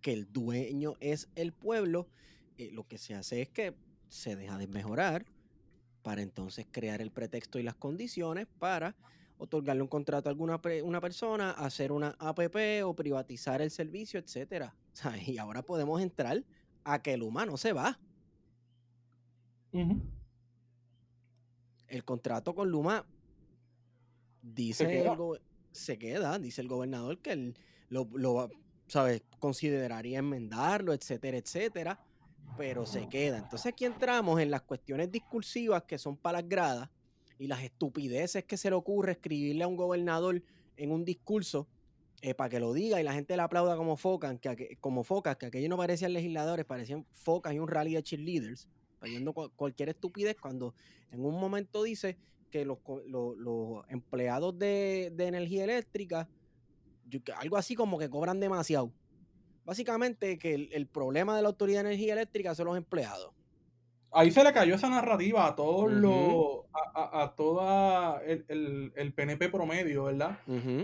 Que 0.00 0.12
el 0.12 0.32
dueño 0.32 0.94
es 0.98 1.28
el 1.36 1.52
pueblo. 1.52 2.08
Eh, 2.58 2.70
lo 2.72 2.88
que 2.88 2.98
se 2.98 3.14
hace 3.14 3.40
es 3.40 3.48
que 3.50 3.72
se 4.08 4.34
deja 4.34 4.58
de 4.58 4.66
mejorar 4.66 5.26
para 6.02 6.22
entonces 6.22 6.66
crear 6.68 7.00
el 7.00 7.12
pretexto 7.12 7.60
y 7.60 7.62
las 7.62 7.76
condiciones 7.76 8.48
para 8.58 8.96
otorgarle 9.40 9.80
un 9.80 9.88
contrato 9.88 10.28
a 10.28 10.32
alguna 10.32 10.60
una 10.84 11.00
persona, 11.00 11.52
hacer 11.52 11.92
una 11.92 12.14
APP 12.18 12.84
o 12.84 12.94
privatizar 12.94 13.62
el 13.62 13.70
servicio, 13.70 14.20
etcétera. 14.20 14.74
y 15.26 15.38
ahora 15.38 15.62
podemos 15.62 16.00
entrar 16.02 16.44
a 16.84 17.00
que 17.02 17.14
el 17.14 17.22
humano 17.22 17.56
se 17.56 17.72
va. 17.72 17.98
El 21.88 22.04
contrato 22.04 22.54
con 22.54 22.70
Luma 22.70 23.06
dice 24.42 24.84
se 24.84 24.90
queda. 24.90 25.16
se 25.72 25.98
queda, 25.98 26.38
dice 26.38 26.60
el 26.60 26.68
gobernador 26.68 27.18
que 27.18 27.32
él 27.32 27.58
lo, 27.88 28.08
lo 28.12 28.50
¿sabes? 28.88 29.22
consideraría 29.38 30.18
enmendarlo, 30.18 30.92
etcétera, 30.92 31.38
etcétera, 31.38 31.98
pero 32.58 32.84
se 32.84 33.08
queda. 33.08 33.38
Entonces 33.38 33.72
aquí 33.72 33.86
entramos 33.86 34.38
en 34.38 34.50
las 34.50 34.62
cuestiones 34.62 35.10
discursivas 35.10 35.84
que 35.84 35.96
son 35.96 36.16
para 36.16 36.42
las 36.42 36.48
gradas 36.48 36.90
y 37.40 37.46
las 37.46 37.62
estupideces 37.62 38.44
que 38.44 38.58
se 38.58 38.68
le 38.68 38.76
ocurre 38.76 39.12
escribirle 39.12 39.64
a 39.64 39.66
un 39.66 39.74
gobernador 39.74 40.42
en 40.76 40.92
un 40.92 41.06
discurso 41.06 41.66
eh, 42.20 42.34
para 42.34 42.50
que 42.50 42.60
lo 42.60 42.74
diga 42.74 43.00
y 43.00 43.02
la 43.02 43.14
gente 43.14 43.34
le 43.34 43.40
aplauda 43.40 43.78
como 43.78 43.96
focas, 43.96 44.38
que, 44.38 44.76
como 44.78 45.04
focas, 45.04 45.38
que 45.38 45.46
aquellos 45.46 45.70
no 45.70 45.78
parecían 45.78 46.12
legisladores, 46.12 46.66
parecían 46.66 47.06
focas 47.12 47.54
y 47.54 47.58
un 47.58 47.66
rally 47.66 47.94
de 47.94 48.02
cheerleaders, 48.02 48.68
pidiendo 49.00 49.32
cualquier 49.32 49.88
estupidez 49.88 50.36
cuando 50.38 50.74
en 51.10 51.24
un 51.24 51.40
momento 51.40 51.82
dice 51.82 52.18
que 52.50 52.66
los, 52.66 52.78
empleados 53.88 54.58
de, 54.58 55.06
energía 55.18 55.64
eléctrica, 55.64 56.28
algo 57.36 57.56
así 57.56 57.74
como 57.74 57.98
que 57.98 58.10
cobran 58.10 58.38
demasiado. 58.38 58.92
Básicamente 59.64 60.36
que 60.36 60.68
el 60.72 60.86
problema 60.88 61.34
de 61.34 61.42
la 61.42 61.48
Autoridad 61.48 61.84
de 61.84 61.88
Energía 61.88 62.12
Eléctrica 62.12 62.54
son 62.54 62.66
los 62.66 62.76
empleados 62.76 63.32
ahí 64.12 64.30
se 64.30 64.44
le 64.44 64.52
cayó 64.52 64.74
esa 64.74 64.88
narrativa 64.88 65.46
a 65.46 65.54
todos 65.54 65.90
los, 65.90 66.64
a, 66.94 67.22
a, 67.22 67.34
toda 67.34 68.20
el, 68.24 68.92
el, 68.94 69.12
PNP 69.12 69.48
promedio, 69.48 70.04
¿verdad? 70.04 70.38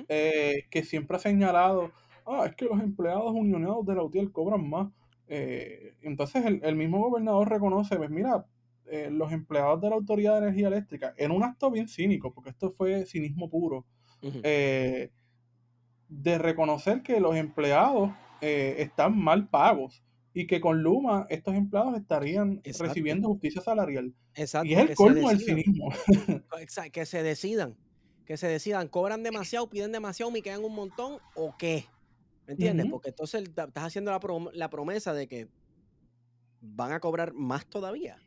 Eh, 0.09 0.67
que 0.71 0.83
siempre 0.85 1.17
ha 1.17 1.21
señalado, 1.21 1.93
ah, 2.27 2.45
es 2.47 2.55
que 2.55 2.67
los 2.67 2.81
empleados 2.81 3.33
unionados 3.33 3.87
de 3.87 3.95
la 3.95 4.03
UTIEL 4.03 4.33
cobran 4.33 4.69
más. 4.69 4.89
Eh, 5.29 5.95
entonces 6.03 6.45
el, 6.45 6.77
mismo 6.77 7.01
gobernador 7.01 7.49
reconoce, 7.49 7.97
pues 7.97 8.11
mira, 8.11 8.47
eh, 8.87 9.09
los 9.11 9.33
empleados 9.33 9.81
de 9.81 9.91
la 9.91 9.97
Autoridad 9.97 10.35
de 10.35 10.47
Energía 10.49 10.69
Eléctrica, 10.69 11.15
en 11.17 11.33
un 11.33 11.43
acto 11.43 11.71
bien 11.71 11.89
cínico, 11.89 12.33
porque 12.33 12.51
esto 12.51 12.71
fue 12.71 13.07
cinismo 13.07 13.51
puro, 13.51 13.85
de 16.09 16.39
reconocer 16.39 17.03
que 17.03 17.19
los 17.19 17.35
empleados 17.35 18.11
están 18.41 19.19
mal 19.19 19.49
pagos 19.49 20.05
y 20.37 20.46
que 20.46 20.61
con 20.61 20.83
Luma 20.83 21.27
estos 21.31 21.55
empleados 21.55 21.96
estarían 21.96 22.61
recibiendo 22.62 23.27
justicia 23.29 23.62
salarial. 23.62 24.12
Exacto, 24.35 24.68
y 24.68 24.75
es 24.75 24.90
el 24.90 24.94
colmo 24.94 25.31
del 25.31 25.40
cinismo. 25.40 25.88
que 26.92 27.07
se 27.07 27.22
decidan, 27.22 27.75
que 28.27 28.37
se 28.37 28.46
decidan, 28.46 28.88
cobran 28.88 29.22
demasiado, 29.22 29.70
piden 29.70 29.92
demasiado, 29.92 30.31
me 30.31 30.42
quedan 30.42 30.62
un 30.62 30.75
montón 30.75 31.20
o 31.35 31.57
qué. 31.57 31.87
¿Me 32.46 32.53
entiendes? 32.53 32.87
Porque 32.90 33.09
entonces 33.09 33.44
estás 33.44 33.70
haciendo 33.75 34.11
la, 34.53 34.68
promesa 34.68 35.14
de 35.14 35.27
que 35.27 35.49
van 36.61 36.92
a 36.92 37.01
cobrar 37.01 37.33
más 37.33 37.64
todavía. 37.64 38.18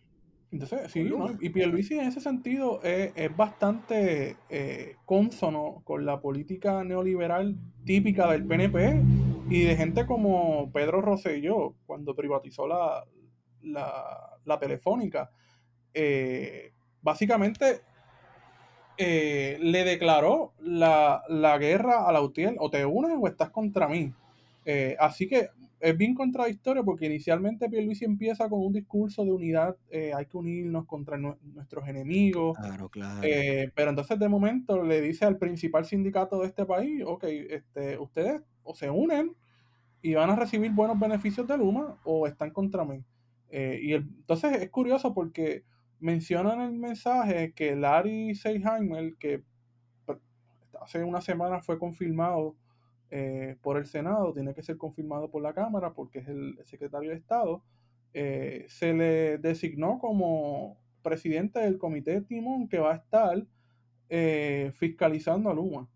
Entonces, 0.51 0.91
sí, 0.91 1.03
¿no? 1.03 1.37
y 1.39 1.49
Pierluisi 1.49 1.99
en 1.99 2.07
ese 2.07 2.21
sentido 2.21 2.81
es, 2.81 3.35
bastante 3.35 4.35
eh, 4.49 4.95
consono 5.05 5.81
con 5.83 6.05
la 6.05 6.21
política 6.21 6.83
neoliberal 6.83 7.55
típica 7.85 8.31
del 8.31 8.45
PNP 8.45 9.01
y 9.49 9.63
de 9.63 9.75
gente 9.75 10.07
como 10.07 10.71
Pedro 10.71 11.01
Rosselló, 11.01 11.75
cuando 11.85 12.15
privatizó 12.15 12.67
la, 12.67 13.05
la, 13.61 14.59
telefónica, 14.59 15.29
eh, 15.93 16.73
básicamente 17.01 17.81
eh, 18.97 19.57
le 19.61 19.85
declaró 19.85 20.53
la, 20.59 21.23
guerra 21.59 22.07
a 22.07 22.11
la 22.11 22.21
UTIEL, 22.21 22.57
o 22.59 22.69
te 22.69 22.85
unes 22.85 23.17
o 23.19 23.27
estás 23.27 23.49
contra 23.49 23.87
mí. 23.87 24.13
Eh, 24.65 24.97
así 24.99 25.27
que 25.27 25.49
es 25.79 25.97
bien 25.97 26.13
contradictorio 26.13 26.83
porque 26.83 27.05
inicialmente 27.05 27.69
Pierluisi 27.69 28.05
empieza 28.05 28.49
con 28.49 28.59
un 28.59 28.73
discurso 28.73 29.23
de 29.23 29.31
unidad, 29.31 29.77
eh, 29.89 30.11
hay 30.13 30.25
que 30.25 30.37
unirnos 30.37 30.85
contra 30.85 31.17
nuestros 31.17 31.87
enemigos. 31.87 32.57
Claro, 32.57 32.89
claro. 32.89 33.21
Eh, 33.23 33.71
pero 33.73 33.91
entonces 33.91 34.19
de 34.19 34.27
momento 34.27 34.83
le 34.83 35.01
dice 35.01 35.25
al 35.25 35.37
principal 35.37 35.85
sindicato 35.85 36.41
de 36.41 36.47
este 36.47 36.65
país, 36.65 37.03
ok, 37.05 37.23
este, 37.23 37.97
ustedes 37.97 38.41
o 38.63 38.75
se 38.75 38.89
unen 38.89 39.35
y 40.01 40.13
van 40.13 40.29
a 40.29 40.35
recibir 40.35 40.71
buenos 40.71 40.99
beneficios 40.99 41.47
de 41.47 41.57
Luma 41.57 41.97
o 42.03 42.27
están 42.27 42.51
contra 42.51 42.83
mí. 42.83 43.03
Eh, 43.49 43.79
y 43.81 43.93
entonces 43.93 44.61
es 44.61 44.69
curioso 44.69 45.13
porque 45.13 45.63
mencionan 45.99 46.61
en 46.61 46.73
el 46.73 46.79
mensaje 46.79 47.53
que 47.53 47.75
Larry 47.75 48.35
Seyheimer, 48.35 49.15
que 49.15 49.43
hace 50.81 51.03
una 51.03 51.21
semana 51.21 51.61
fue 51.61 51.79
confirmado 51.79 52.55
eh, 53.11 53.57
por 53.63 53.77
el 53.77 53.87
Senado, 53.87 54.33
tiene 54.33 54.53
que 54.53 54.61
ser 54.61 54.77
confirmado 54.77 55.31
por 55.31 55.41
la 55.41 55.53
Cámara 55.53 55.93
porque 55.93 56.19
es 56.19 56.27
el, 56.27 56.59
secretario 56.65 57.09
de 57.09 57.15
Estado, 57.15 57.63
eh, 58.13 58.65
se 58.69 58.93
le 58.93 59.39
designó 59.39 59.97
como 59.99 60.77
presidente 61.01 61.59
del 61.59 61.79
comité 61.79 62.21
Timón 62.21 62.67
que 62.67 62.77
va 62.77 62.93
a 62.93 62.97
estar 62.97 63.43
eh, 64.09 64.71
fiscalizando 64.75 65.49
a 65.49 65.53
Luma. 65.55 65.87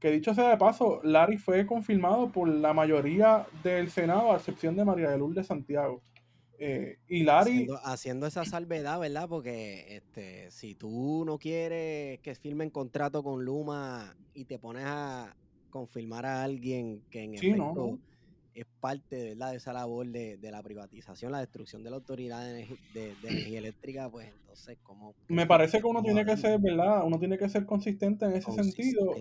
Que 0.00 0.10
dicho 0.10 0.34
sea 0.34 0.50
de 0.50 0.56
paso, 0.56 1.00
Larry 1.04 1.38
fue 1.38 1.66
confirmado 1.66 2.30
por 2.32 2.48
la 2.48 2.72
mayoría 2.74 3.46
del 3.62 3.90
Senado, 3.90 4.32
a 4.32 4.36
excepción 4.36 4.76
de 4.76 4.84
María 4.84 5.10
de 5.10 5.18
Lourdes 5.18 5.46
Santiago. 5.46 6.02
y 7.08 7.22
Larry. 7.22 7.68
Haciendo, 7.84 8.26
esa 8.26 8.44
salvedad, 8.44 8.98
¿verdad? 8.98 9.28
Porque 9.28 9.96
este, 9.96 10.50
si 10.50 10.74
tú 10.74 11.24
no 11.24 11.38
quieres 11.38 12.18
que 12.20 12.34
firmen 12.34 12.70
contrato 12.70 13.22
con 13.22 13.44
Luma 13.44 14.16
y 14.34 14.44
te 14.44 14.58
pones 14.58 14.84
a, 14.86 15.34
confirmar 15.76 16.24
a 16.24 16.42
alguien 16.42 17.02
que 17.10 17.22
en 17.22 17.34
efecto 17.34 17.98
es 18.54 18.64
parte 18.80 19.34
de 19.34 19.54
esa 19.54 19.72
labor 19.74 20.06
de, 20.06 20.38
la 20.50 20.62
privatización, 20.62 21.32
la 21.32 21.40
destrucción 21.40 21.82
de 21.82 21.90
la 21.90 21.96
autoridad 21.96 22.42
de, 22.42 22.66
energía 23.22 23.58
eléctrica, 23.58 24.08
pues 24.10 24.28
entonces, 24.40 24.78
¿cómo? 24.82 25.14
Me 25.28 25.46
parece 25.46 25.80
que 25.80 25.86
uno 25.86 26.02
tiene 26.02 26.24
que 26.24 26.36
ser, 26.38 26.58
¿verdad? 26.58 27.04
Uno 27.04 27.18
tiene 27.18 27.36
que 27.36 27.48
ser 27.50 27.66
consistente 27.66 28.24
en 28.24 28.32
ese 28.32 28.50
sentido. 28.52 29.14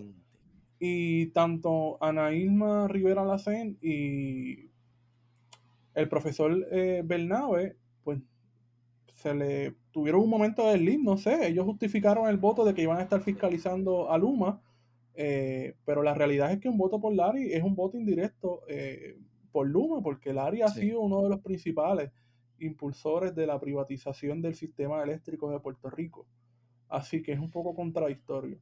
Y 0.79 1.27
tanto 1.27 1.97
Ana 2.01 2.33
Irma 2.33 2.87
Rivera 2.87 3.25
Lacen 3.25 3.77
y 3.81 4.69
el 5.93 6.09
profesor 6.09 6.67
eh, 6.71 7.01
Bernabe, 7.03 7.75
pues 8.03 8.19
se 9.15 9.33
le 9.33 9.75
tuvieron 9.91 10.21
un 10.21 10.29
momento 10.29 10.69
de 10.69 10.77
lead, 10.77 10.99
no 10.99 11.17
sé, 11.17 11.47
ellos 11.47 11.65
justificaron 11.65 12.27
el 12.27 12.37
voto 12.37 12.63
de 12.63 12.73
que 12.73 12.83
iban 12.83 12.97
a 12.97 13.03
estar 13.03 13.21
fiscalizando 13.21 14.11
a 14.11 14.17
Luma 14.17 14.61
eh, 15.15 15.75
pero 15.85 16.03
la 16.03 16.13
realidad 16.13 16.51
es 16.51 16.59
que 16.59 16.69
un 16.69 16.77
voto 16.77 16.99
por 16.99 17.13
Larry 17.13 17.53
es 17.53 17.63
un 17.63 17.75
voto 17.75 17.97
indirecto 17.97 18.61
eh, 18.67 19.17
por 19.51 19.67
Luma, 19.67 20.01
porque 20.01 20.33
Larry 20.33 20.61
ha 20.61 20.67
sido 20.67 20.99
uno 20.99 21.23
de 21.23 21.29
los 21.29 21.39
principales 21.39 22.11
impulsores 22.59 23.33
de 23.35 23.47
la 23.47 23.59
privatización 23.59 24.41
del 24.41 24.55
sistema 24.55 25.01
eléctrico 25.03 25.49
de 25.51 25.59
Puerto 25.59 25.89
Rico. 25.89 26.25
Así 26.89 27.21
que 27.21 27.33
es 27.33 27.39
un 27.39 27.51
poco 27.51 27.73
contradictorio. 27.73 28.59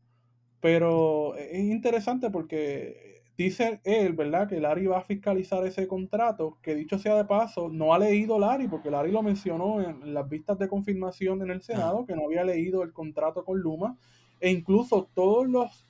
Pero 0.62 1.36
es 1.36 1.63
interesante 1.63 2.30
porque 2.30 3.24
dice 3.38 3.82
él, 3.84 4.13
¿verdad?, 4.13 4.48
que 4.48 4.60
Larry 4.60 4.88
va 4.88 5.00
a 5.00 5.04
fiscalizar 5.04 5.66
ese 5.66 5.88
contrato, 5.88 6.58
que 6.62 6.76
dicho 6.76 7.00
sea 7.00 7.16
de 7.16 7.26
paso, 7.26 7.70
no 7.70 7.94
ha 7.94 8.00
leído 8.00 8.39
Larry, 8.39 8.68
porque 8.68 8.92
Larry 8.92 9.12
lo 9.12 9.24
mencionó 9.24 9.82
en 9.82 10.13
las 10.13 10.30
vistas 10.30 10.58
de 10.60 10.68
confirmación 10.68 11.42
en 11.42 11.50
el 11.50 11.62
Senado, 11.62 12.06
que 12.06 12.16
no 12.16 12.26
había 12.26 12.44
leído 12.44 12.84
el 12.84 12.94
contrato 12.94 13.44
con 13.44 13.60
Luma, 13.60 13.98
e 14.39 14.52
incluso 14.52 15.10
todos 15.13 15.48
los 15.48 15.86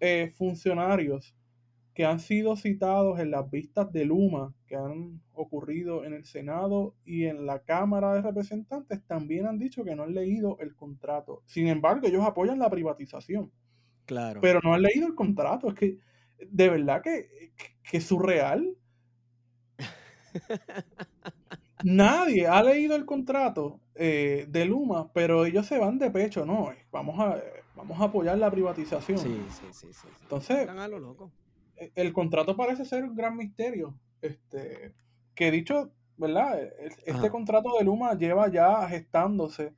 eh, 0.00 0.32
funcionarios 0.36 1.36
que 1.96 2.04
han 2.04 2.20
sido 2.20 2.56
citados 2.56 3.18
en 3.20 3.30
las 3.30 3.50
vistas 3.50 3.90
de 3.90 4.04
Luma 4.04 4.52
que 4.66 4.76
han 4.76 5.22
ocurrido 5.32 6.04
en 6.04 6.12
el 6.12 6.26
Senado 6.26 6.94
y 7.06 7.24
en 7.24 7.46
la 7.46 7.60
Cámara 7.60 8.12
de 8.12 8.20
Representantes 8.20 9.02
también 9.06 9.46
han 9.46 9.58
dicho 9.58 9.82
que 9.82 9.96
no 9.96 10.02
han 10.02 10.14
leído 10.14 10.58
el 10.60 10.76
contrato. 10.76 11.42
Sin 11.46 11.68
embargo, 11.68 12.06
ellos 12.06 12.22
apoyan 12.22 12.58
la 12.58 12.68
privatización. 12.68 13.50
Claro. 14.04 14.42
Pero 14.42 14.60
no 14.62 14.74
han 14.74 14.82
leído 14.82 15.06
el 15.06 15.14
contrato. 15.14 15.68
Es 15.68 15.74
que, 15.74 15.98
de 16.46 16.68
verdad 16.68 17.00
que, 17.00 17.52
que, 17.90 17.96
es 17.96 18.04
surreal. 18.04 18.76
Nadie 21.82 22.46
ha 22.46 22.62
leído 22.62 22.94
el 22.94 23.06
contrato 23.06 23.80
eh, 23.94 24.44
de 24.50 24.66
Luma, 24.66 25.10
pero 25.14 25.46
ellos 25.46 25.66
se 25.66 25.78
van 25.78 25.98
de 25.98 26.10
pecho, 26.10 26.44
no, 26.44 26.68
vamos 26.90 27.18
a, 27.20 27.40
vamos 27.76 28.00
a 28.00 28.04
apoyar 28.04 28.38
la 28.38 28.50
privatización. 28.50 29.18
Sí, 29.18 29.44
sí, 29.50 29.66
sí. 29.72 29.88
sí. 29.92 30.08
Entonces, 30.22 30.68
e, 31.76 31.92
el 31.94 32.12
contrato 32.12 32.56
parece 32.56 32.84
ser 32.84 33.04
un 33.04 33.14
gran 33.14 33.36
misterio. 33.36 33.94
Este, 34.20 34.94
que 35.34 35.50
dicho, 35.50 35.92
¿verdad? 36.16 36.60
E, 36.60 36.88
este 37.04 37.30
contrato 37.30 37.76
de 37.78 37.84
Luma 37.84 38.14
lleva 38.14 38.48
ya 38.48 38.88
gestándose. 38.88 39.74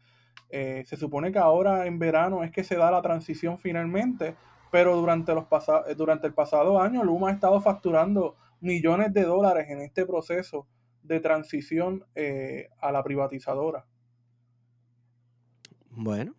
Eh, 0.50 0.84
se 0.87 0.96
supone 0.96 1.30
que 1.30 1.38
ahora 1.38 1.87
en 1.87 1.98
verano 1.98 2.42
es 2.42 2.50
que 2.50 2.64
se 2.64 2.76
da 2.76 2.90
la 2.90 3.02
transición 3.02 3.58
finalmente, 3.58 4.37
pero 4.70 4.96
durante, 4.96 5.34
los 5.34 5.44
eh, 5.87 5.94
durante 5.94 6.26
el 6.26 6.32
pasado 6.32 6.80
año 6.80 7.04
Luma 7.04 7.28
ha 7.28 7.32
estado 7.32 7.61
facturando 7.61 8.37
millones 8.61 9.12
de 9.12 9.24
dólares 9.24 9.66
en 9.68 9.82
este 9.82 10.06
proceso 10.06 10.66
de 11.02 11.20
transición 11.20 12.04
eh, 12.14 12.68
a 12.80 12.92
la 12.92 13.02
privatizadora. 13.02 13.84
Bueno, 15.90 16.34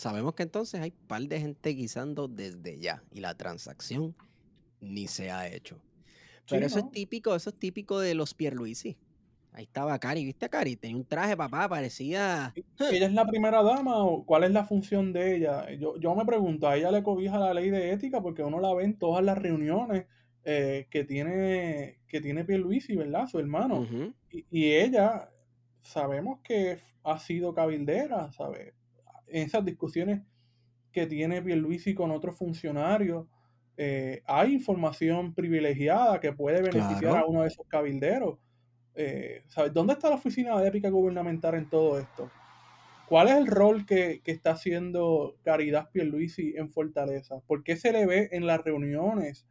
sabemos 0.00 0.34
que 0.34 0.42
entonces 0.42 0.80
hay 0.80 0.94
un 0.98 1.06
par 1.06 1.22
de 1.22 1.40
gente 1.40 1.70
guisando 1.70 2.26
desde 2.26 2.78
ya 2.78 3.02
y 3.12 3.20
la 3.20 3.34
transacción 3.34 4.14
ni 4.80 5.06
se 5.06 5.30
ha 5.30 5.46
hecho. 5.46 5.78
Pero 6.48 6.66
eso 6.66 6.78
es 6.80 6.90
típico, 6.90 7.34
eso 7.36 7.50
es 7.50 7.56
típico 7.56 8.00
de 8.00 8.14
los 8.14 8.34
Pierluisi. 8.34 8.96
Ahí 9.52 9.64
estaba 9.64 9.98
Cari, 9.98 10.24
¿viste 10.24 10.46
a 10.46 10.48
Cari? 10.48 10.76
Tenía 10.76 10.96
un 10.96 11.04
traje, 11.04 11.36
papá, 11.36 11.68
parecía... 11.68 12.54
¿Ella 12.78 13.06
es 13.06 13.12
la 13.12 13.26
primera 13.26 13.62
dama 13.62 13.98
o 13.98 14.24
cuál 14.24 14.44
es 14.44 14.52
la 14.52 14.64
función 14.64 15.12
de 15.12 15.36
ella? 15.36 15.70
Yo, 15.72 15.96
yo 15.98 16.14
me 16.14 16.24
pregunto, 16.24 16.66
¿a 16.66 16.76
ella 16.76 16.90
le 16.90 17.02
cobija 17.02 17.38
la 17.38 17.52
ley 17.52 17.70
de 17.70 17.92
ética? 17.92 18.22
Porque 18.22 18.42
uno 18.42 18.58
la 18.60 18.72
ve 18.74 18.84
en 18.84 18.98
todas 18.98 19.24
las 19.24 19.38
reuniones 19.38 20.06
eh, 20.44 20.86
que 20.90 21.04
tiene 21.04 22.00
que 22.08 22.20
tiene 22.20 22.44
Pierluisi, 22.44 22.96
¿verdad? 22.96 23.26
Su 23.26 23.38
hermano. 23.38 23.86
y, 24.30 24.46
y, 24.50 24.72
ella, 24.72 25.30
sabemos 25.82 26.40
que 26.42 26.78
ha 27.04 27.18
sido 27.18 27.54
cabildera, 27.54 28.32
¿sabes? 28.32 28.72
En 29.32 29.46
esas 29.46 29.64
discusiones 29.64 30.22
que 30.92 31.06
tiene 31.06 31.42
Pierluisi 31.42 31.94
con 31.94 32.10
otros 32.10 32.36
funcionarios, 32.36 33.26
eh, 33.76 34.22
hay 34.26 34.52
información 34.52 35.34
privilegiada 35.34 36.20
que 36.20 36.32
puede 36.32 36.60
beneficiar 36.60 37.16
a 37.16 37.24
uno 37.24 37.42
de 37.42 37.48
esos 37.48 37.66
cabilderos. 37.66 38.38
Eh, 38.94 39.44
¿sabes? 39.48 39.72
¿Dónde 39.72 39.94
está 39.94 40.10
la 40.10 40.16
oficina 40.16 40.60
de 40.60 40.68
ética 40.68 40.90
gubernamental 40.90 41.54
en 41.54 41.70
todo 41.70 41.98
esto? 41.98 42.30
¿Cuál 43.08 43.28
es 43.28 43.36
el 43.36 43.46
rol 43.46 43.86
que, 43.86 44.20
está 44.26 44.52
haciendo 44.52 45.36
Caridad 45.42 45.90
Pierluisi 45.90 46.54
en 46.56 46.70
Fortaleza? 46.70 47.40
¿Por 47.46 47.64
qué 47.64 47.76
se 47.76 47.92
le 47.92 48.06
ve 48.06 48.28
en 48.32 48.46
las 48.46 48.62
reuniones 48.62 49.46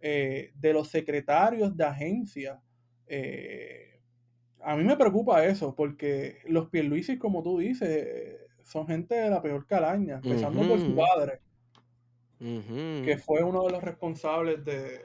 eh, 0.00 0.52
de 0.54 0.72
los 0.72 0.88
secretarios 0.88 1.76
de 1.76 1.84
agencia? 1.84 2.60
a 4.62 4.76
mí 4.76 4.82
me 4.82 4.96
preocupa 4.96 5.44
eso, 5.44 5.76
porque 5.76 6.38
los 6.46 6.68
Pierluisi, 6.70 7.18
como 7.18 7.42
tú 7.42 7.58
dices, 7.58 8.36
son 8.66 8.86
gente 8.86 9.14
de 9.14 9.30
la 9.30 9.40
peor 9.40 9.64
calaña, 9.64 10.20
empezando 10.22 10.66
por 10.66 10.80
su 10.80 10.94
padre, 10.94 11.40
que 12.38 13.16
fue 13.24 13.42
uno 13.42 13.64
de 13.64 13.70
los 13.70 13.82
responsables 13.82 14.64
de, 14.64 15.02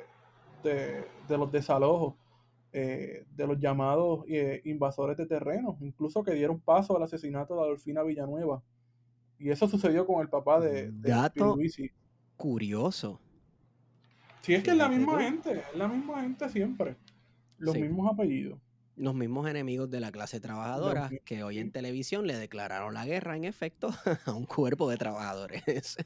los 1.30 1.52
desalojos, 1.52 2.16
eh, 2.74 3.26
de 3.36 3.48
los 3.48 3.60
llamados 3.60 4.26
eh, 4.28 4.62
invasores 4.66 5.16
de 5.16 5.28
terrenos, 5.28 5.76
incluso 5.82 6.24
que 6.24 6.34
dieron 6.34 6.60
paso 6.60 6.98
al 6.98 7.04
asesinato 7.04 7.56
de 7.56 7.62
Adolfina 7.62 8.02
Villanueva. 8.02 8.64
Y 9.38 9.50
eso 9.50 9.68
sucedió 9.68 10.06
con 10.06 10.22
el 10.22 10.30
papá 10.30 10.60
de, 10.60 10.92
de 10.92 11.10
Dato 11.10 11.58
curioso. 12.38 13.20
Sí, 14.42 14.56
es 14.56 14.64
que 14.64 14.72
es 14.72 14.78
la 14.78 14.90
misma 14.90 15.22
gente, 15.22 15.64
es 15.72 15.78
la 15.78 15.88
misma 15.88 16.22
gente 16.22 16.50
siempre. 16.50 16.96
Los 17.60 17.76
mismos 17.76 18.12
apellidos 18.12 18.60
los 19.02 19.16
mismos 19.16 19.50
enemigos 19.50 19.90
de 19.90 20.00
la 20.00 20.12
clase 20.12 20.40
trabajadora 20.40 21.10
que 21.26 21.44
hoy 21.44 21.58
en 21.58 21.72
televisión 21.72 22.28
le 22.28 22.38
declararon 22.38 22.94
la 22.94 23.04
guerra, 23.04 23.36
en 23.36 23.46
efecto, 23.46 23.90
a 24.26 24.32
un 24.32 24.46
cuerpo 24.46 24.88
de 24.92 24.98
trabajadores. 24.98 25.64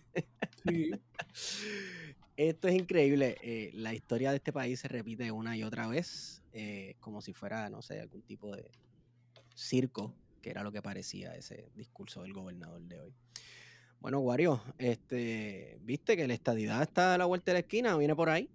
Esto 2.38 2.68
es 2.70 2.74
increíble. 2.74 3.36
Eh, 3.42 3.72
la 3.74 3.94
historia 3.94 4.30
de 4.30 4.38
este 4.38 4.54
país 4.54 4.80
se 4.80 4.88
repite 4.88 5.30
una 5.30 5.58
y 5.58 5.64
otra 5.64 5.88
vez, 5.88 6.42
eh, 6.54 6.96
como 7.02 7.22
si 7.22 7.34
fuera, 7.34 7.70
no 7.70 7.82
sé, 7.82 8.00
algún 8.00 8.22
tipo 8.22 8.56
de 8.56 8.72
circo, 9.56 10.16
que 10.42 10.52
era 10.52 10.64
lo 10.64 10.72
que 10.72 10.82
parecía 10.82 11.36
ese 11.36 11.70
discurso 11.76 12.22
del 12.22 12.32
gobernador 12.32 12.82
de 12.84 13.02
hoy. 13.02 13.14
Bueno, 14.00 14.20
Wario, 14.20 14.62
este, 14.78 15.80
¿viste 15.82 16.16
que 16.16 16.30
la 16.30 16.34
estadidad 16.34 16.82
está 16.82 17.16
a 17.16 17.18
la 17.18 17.26
vuelta 17.26 17.52
de 17.52 17.56
la 17.56 17.60
esquina? 17.60 17.98
¿Viene 17.98 18.16
por 18.16 18.30
ahí? 18.30 18.50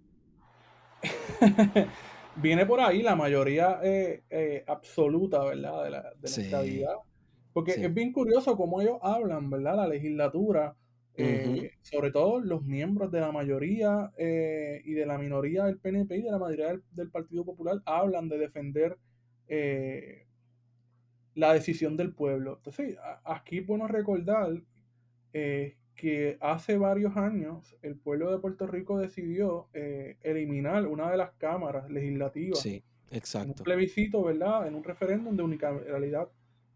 viene 2.35 2.65
por 2.65 2.79
ahí 2.79 3.01
la 3.01 3.15
mayoría 3.15 3.79
eh, 3.83 4.23
eh, 4.29 4.63
absoluta, 4.67 5.43
¿verdad? 5.43 5.83
De 5.83 5.89
la, 5.89 6.13
de 6.19 6.27
estabilidad. 6.27 6.95
Porque 7.53 7.71
es 7.71 7.93
bien 7.93 8.13
curioso 8.13 8.55
cómo 8.55 8.81
ellos 8.81 8.97
hablan, 9.01 9.49
¿verdad? 9.49 9.75
La 9.75 9.87
legislatura 9.87 10.75
eh, 11.15 11.71
sobre 11.81 12.09
todo 12.09 12.39
los 12.39 12.63
miembros 12.63 13.11
de 13.11 13.19
la 13.19 13.33
mayoría 13.33 14.11
y 14.17 14.93
de 14.93 15.05
la 15.05 15.17
minoría 15.17 15.65
del 15.65 15.77
PNP 15.77 16.17
y 16.17 16.21
de 16.21 16.31
la 16.31 16.39
mayoría 16.39 16.79
del, 16.91 17.09
Partido 17.09 17.43
Popular 17.43 17.81
hablan 17.85 18.29
de 18.29 18.37
defender 18.37 18.97
la 21.35 21.53
decisión 21.53 21.97
del 21.97 22.13
pueblo. 22.13 22.55
Entonces, 22.57 22.97
aquí 23.25 23.59
es 23.59 23.67
bueno 23.67 23.87
recordar 23.87 24.61
que 25.95 26.37
hace 26.41 26.77
varios 26.77 27.15
años 27.17 27.75
el 27.81 27.95
pueblo 27.95 28.31
de 28.31 28.39
Puerto 28.39 28.65
Rico 28.65 28.97
decidió 28.97 29.67
eliminar 29.73 30.87
una 30.87 31.11
de 31.11 31.17
las 31.17 31.31
cámaras 31.33 31.89
legislativas. 31.89 32.59
Sí, 32.59 32.83
exacto. 33.11 33.51
En 33.51 33.59
un 33.59 33.63
plebiscito, 33.63 34.23
¿verdad? 34.23 34.67
En 34.67 34.75
un 34.75 34.83
referéndum 34.83 35.35
de 35.35 35.43
unicameralidad, 35.43 36.29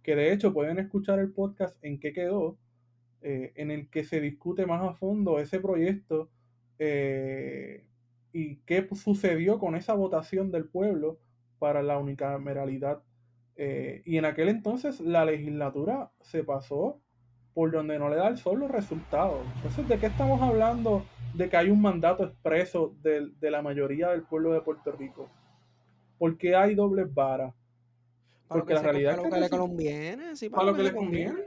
que 0.04 0.16
de 0.16 0.32
hecho 0.32 0.54
pueden 0.54 0.78
escuchar 0.78 1.20
el 1.20 1.32
podcast 1.32 1.76
en 1.82 2.00
qué 2.00 2.14
quedó 2.14 2.60
eh, 3.28 3.54
en 3.56 3.72
el 3.72 3.90
que 3.90 4.04
se 4.04 4.22
discute 4.22 4.68
más 4.68 4.84
a 4.84 4.94
fondo 4.94 5.40
ese 5.40 5.60
proyecto 5.60 6.30
eh, 6.78 7.84
y 8.32 8.58
qué 8.68 8.88
sucedió 8.94 9.58
con 9.58 9.76
esa 9.76 9.96
votación 9.96 10.52
del 10.52 10.66
pueblo 10.66 11.18
para 11.58 11.82
la 11.82 11.98
unicameralidad. 11.98 13.02
Eh, 13.56 14.04
y 14.06 14.18
en 14.18 14.26
aquel 14.26 14.50
entonces 14.50 15.00
la 15.00 15.26
legislatura 15.26 16.12
se 16.22 16.44
pasó 16.44 17.02
por 17.56 17.72
donde 17.72 17.98
no 17.98 18.10
le 18.10 18.18
da 18.18 18.28
el 18.28 18.38
sol 18.38 18.60
los 18.60 18.70
resultados. 18.70 19.40
Entonces, 19.56 19.88
¿de 19.88 19.98
qué 19.98 20.08
estamos 20.08 20.42
hablando 20.42 21.06
de 21.34 21.50
que 21.50 21.56
hay 21.56 21.70
un 21.70 21.82
mandato 21.82 22.26
expreso 22.26 22.94
de, 23.02 23.32
la 23.50 23.62
mayoría 23.62 24.10
del 24.10 24.24
pueblo 24.24 24.52
de 24.52 24.60
Puerto 24.60 24.92
Rico? 24.92 25.30
¿Por 26.20 26.38
qué 26.38 26.54
hay 26.54 26.76
dobles 26.76 27.12
varas? 27.12 27.54
Porque 28.50 28.74
la 28.74 28.82
realidad 28.82 29.14
es 29.14 29.34
que, 29.34 29.40
le 29.40 29.50
conviene, 29.50 30.34
para, 30.52 30.64
lo 30.66 30.76
que 30.76 30.84
le 30.84 30.94
conviene. 30.94 31.44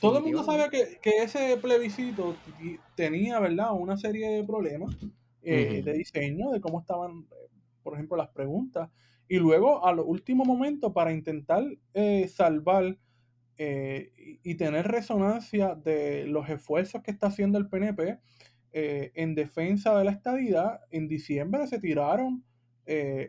Todo 0.00 0.18
el 0.18 0.24
mundo 0.24 0.42
sabe 0.42 0.70
que, 0.70 1.22
ese 1.22 1.58
plebiscito 1.58 2.34
tenía, 2.94 3.38
¿verdad?, 3.40 3.72
una 3.74 3.98
serie 3.98 4.26
de 4.26 4.42
problemas 4.42 4.96
eh, 5.42 5.82
de 5.84 5.92
diseño, 5.92 6.50
de 6.50 6.62
cómo 6.62 6.80
estaban, 6.80 7.26
por 7.82 7.92
ejemplo, 7.92 8.16
las 8.16 8.30
preguntas. 8.30 8.88
Y 9.28 9.36
luego, 9.36 9.84
a 9.84 9.92
lo 9.92 10.06
último 10.06 10.46
momento, 10.46 10.94
para 10.94 11.12
intentar 11.12 11.62
eh, 11.92 12.26
salvar 12.26 12.96
eh, 13.62 14.12
y, 14.42 14.54
tener 14.54 14.88
resonancia 14.88 15.74
de 15.74 16.26
los 16.26 16.48
esfuerzos 16.48 17.02
que 17.02 17.10
está 17.10 17.26
haciendo 17.26 17.58
el 17.58 17.68
PNP 17.68 18.18
en 18.72 19.34
defensa 19.34 19.98
de 19.98 20.04
la 20.04 20.12
estadidad, 20.12 20.80
en 20.90 21.08
diciembre 21.08 21.66
se 21.66 21.80
tiraron 21.80 22.44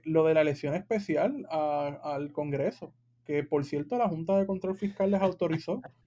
lo 0.04 0.24
de 0.26 0.34
la 0.36 0.42
elección 0.42 0.76
especial 0.76 1.48
al 1.50 2.32
Congreso, 2.32 2.94
que 3.26 3.44
por 3.44 3.66
cierto 3.66 3.98
la 3.98 4.08
Junta 4.08 4.38
de 4.38 4.46
Control 4.46 4.76
Fiscal 4.76 5.12
les 5.12 5.22
autorizó. 5.22 5.82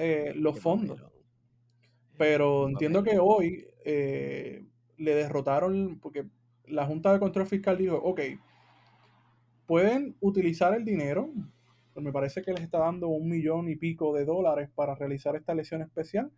Eh, 0.00 0.32
los 0.36 0.60
fondos. 0.60 1.02
Pero 2.16 2.68
entiendo 2.68 3.02
que 3.02 3.18
hoy 3.18 3.66
eh, 3.84 4.64
le 4.96 5.14
derrotaron, 5.14 5.98
porque 6.00 6.24
la 6.66 6.86
Junta 6.86 7.12
de 7.12 7.18
Control 7.18 7.48
Fiscal 7.48 7.76
dijo, 7.76 7.96
ok, 7.96 8.20
pueden 9.66 10.16
utilizar 10.20 10.72
el 10.74 10.84
dinero, 10.84 11.32
pues 11.98 12.04
me 12.04 12.12
parece 12.12 12.42
que 12.42 12.52
les 12.52 12.62
está 12.62 12.78
dando 12.78 13.08
un 13.08 13.28
millón 13.28 13.68
y 13.68 13.74
pico 13.74 14.14
de 14.14 14.24
dólares 14.24 14.70
para 14.72 14.94
realizar 14.94 15.34
esta 15.34 15.50
elección 15.50 15.82
especial, 15.82 16.30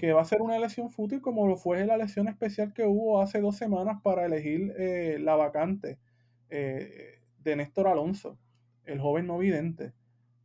que 0.00 0.14
va 0.14 0.22
a 0.22 0.24
ser 0.24 0.40
una 0.40 0.56
elección 0.56 0.88
fútil 0.88 1.20
como 1.20 1.46
lo 1.46 1.58
fue 1.58 1.84
la 1.84 1.96
elección 1.96 2.28
especial 2.28 2.72
que 2.72 2.86
hubo 2.86 3.20
hace 3.20 3.42
dos 3.42 3.58
semanas 3.58 4.00
para 4.02 4.24
elegir 4.24 4.72
eh, 4.78 5.18
la 5.20 5.36
vacante 5.36 5.98
de 6.48 7.56
Néstor 7.56 7.88
Alonso, 7.88 8.38
el 8.86 9.00
joven 9.00 9.26
no 9.26 9.36
vidente. 9.36 9.92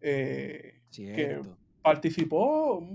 que 0.02 1.40
participó 1.82 2.86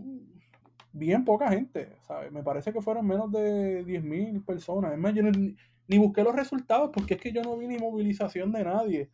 bien 0.93 1.25
poca 1.25 1.49
gente, 1.49 1.89
Me 2.33 2.43
parece 2.43 2.71
que 2.71 2.83
fueron 2.83 3.07
menos 3.07 3.33
de 3.33 3.83
10.000 3.87 4.45
personas. 4.45 4.93
Es 4.93 4.99
más, 4.99 5.15
yo 5.15 5.23
ni, 5.23 5.57
busqué 5.97 6.23
los 6.23 6.37
resultados 6.37 6.91
porque 6.93 7.15
es 7.15 7.21
que 7.21 7.33
yo 7.33 7.43
no 7.43 7.57
vi 7.57 7.67
ni 7.67 7.79
movilización 7.79 8.53
de 8.53 8.63
nadie, 8.63 9.09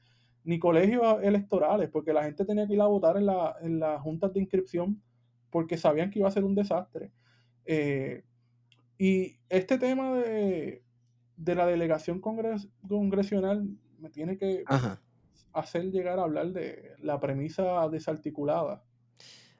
ni 0.45 0.59
colegios 0.59 1.23
electorales, 1.23 1.91
porque 1.91 2.13
la 2.13 2.25
gente 2.25 2.45
tenía 2.45 2.67
que 2.67 2.75
ir 2.75 2.81
a 2.81 2.87
votar 2.87 3.17
en, 3.17 3.27
la, 3.27 3.57
en 3.61 3.81
las 3.81 4.01
juntas 4.01 4.33
de 4.33 4.41
inscripción 4.41 5.03
porque 5.51 5.77
sabían 5.77 6.11
que 6.11 6.19
iba 6.19 6.29
a 6.29 6.33
ser 6.33 6.45
un 6.45 6.55
desastre. 6.55 7.11
Eh, 7.65 8.25
y 8.99 9.37
este 9.49 9.79
tema 9.79 10.15
de, 10.15 10.83
la 11.37 11.67
delegación 11.67 12.21
congresional 12.21 13.69
me 13.99 14.11
tiene 14.11 14.37
que 14.37 14.65
hacer 15.53 15.91
llegar 15.91 16.19
a 16.19 16.23
hablar 16.25 16.53
de 16.53 16.95
la 17.01 17.19
premisa 17.21 17.89
desarticulada 17.89 18.83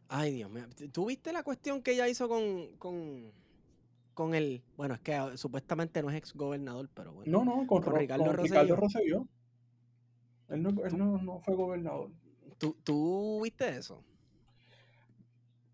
Ay, 0.09 0.33
Dios 0.33 0.51
mío. 0.51 0.65
¿Tú 0.91 1.07
viste 1.07 1.33
la 1.33 1.43
cuestión 1.43 1.83
que 1.83 1.93
ella 1.93 2.09
hizo 2.09 2.29
con, 2.29 2.77
con, 2.79 3.31
con 4.15 4.35
el. 4.35 4.63
Bueno, 4.77 4.95
es 4.95 5.01
que 5.01 5.37
supuestamente 5.37 6.03
no 6.03 6.11
es 6.11 6.17
ex 6.17 6.35
gobernador, 6.35 6.89
pero 6.95 7.13
bueno. 7.13 7.31
No, 7.31 7.45
no, 7.45 7.67
con, 7.67 7.83
Ricardo, 7.83 8.33
Rosselló. 8.33 9.29
Él, 10.49 10.63
no, 10.63 10.71
él 10.85 10.99
no, 10.99 11.41
fue 11.41 11.55
gobernador. 11.55 12.11
¿Tú, 12.59 12.77
¿Tú 12.83 13.41
viste 13.43 13.69
eso? 13.69 14.03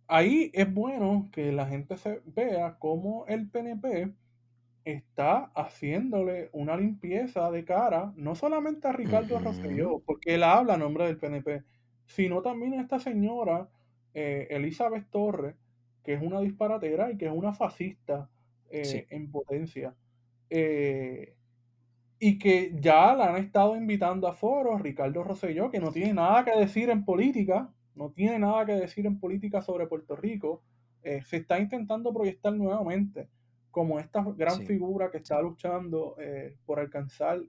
Ahí 0.07 0.51
es 0.53 0.73
bueno 0.73 1.29
que 1.33 1.53
la 1.53 1.67
gente 1.67 1.97
se 1.97 2.21
vea 2.27 2.77
cómo 2.79 3.25
el 3.27 3.49
PNP 3.49 4.13
está 4.85 5.51
haciéndole 5.55 6.51
una 6.53 6.77
limpieza 6.77 7.51
de 7.51 7.65
cara, 7.65 8.13
no 8.17 8.35
solamente 8.35 8.87
a 8.87 8.93
Ricardo 8.93 9.39
Rosselló, 9.39 10.01
porque 10.05 10.35
él 10.35 10.43
habla 10.43 10.75
a 10.75 10.79
nombre 10.79 11.07
del 11.07 11.17
PNP, 11.17 11.63
sino 12.07 12.43
también 12.43 12.75
a 12.75 12.83
esta 12.83 12.99
señora 12.99 13.69
eh, 14.13 14.47
Elizabeth 14.51 15.09
Torres, 15.11 15.55
que 16.03 16.13
es 16.13 16.23
una 16.23 16.41
disparatera 16.41 17.11
y 17.11 17.17
que 17.17 17.27
es 17.27 17.33
una 17.33 17.55
fascista 17.55 18.29
eh, 18.69 19.07
en 19.09 19.31
potencia. 19.31 19.95
Eh, 20.51 21.35
y 22.27 22.39
que 22.39 22.75
ya 22.81 23.15
la 23.15 23.29
han 23.29 23.37
estado 23.37 23.77
invitando 23.77 24.27
a 24.27 24.33
foros, 24.33 24.81
Ricardo 24.81 25.23
Rosselló, 25.23 25.71
que 25.71 25.79
no 25.79 25.93
tiene 25.93 26.15
nada 26.15 26.43
que 26.43 26.59
decir 26.59 26.89
en 26.89 27.05
política, 27.05 27.71
no 27.95 28.13
tiene 28.13 28.39
nada 28.39 28.65
que 28.65 28.73
decir 28.73 29.05
en 29.05 29.21
política 29.21 29.61
sobre 29.61 29.87
Puerto 29.87 30.17
Rico, 30.17 30.63
se 31.03 31.37
está 31.37 31.59
intentando 31.59 32.15
proyectar 32.15 32.55
nuevamente 32.55 33.29
como 33.71 34.01
esta 34.01 34.25
gran 34.39 34.63
figura 34.63 35.11
que 35.11 35.19
está 35.19 35.43
luchando 35.43 36.17
por 36.65 36.81
alcanzar 36.81 37.43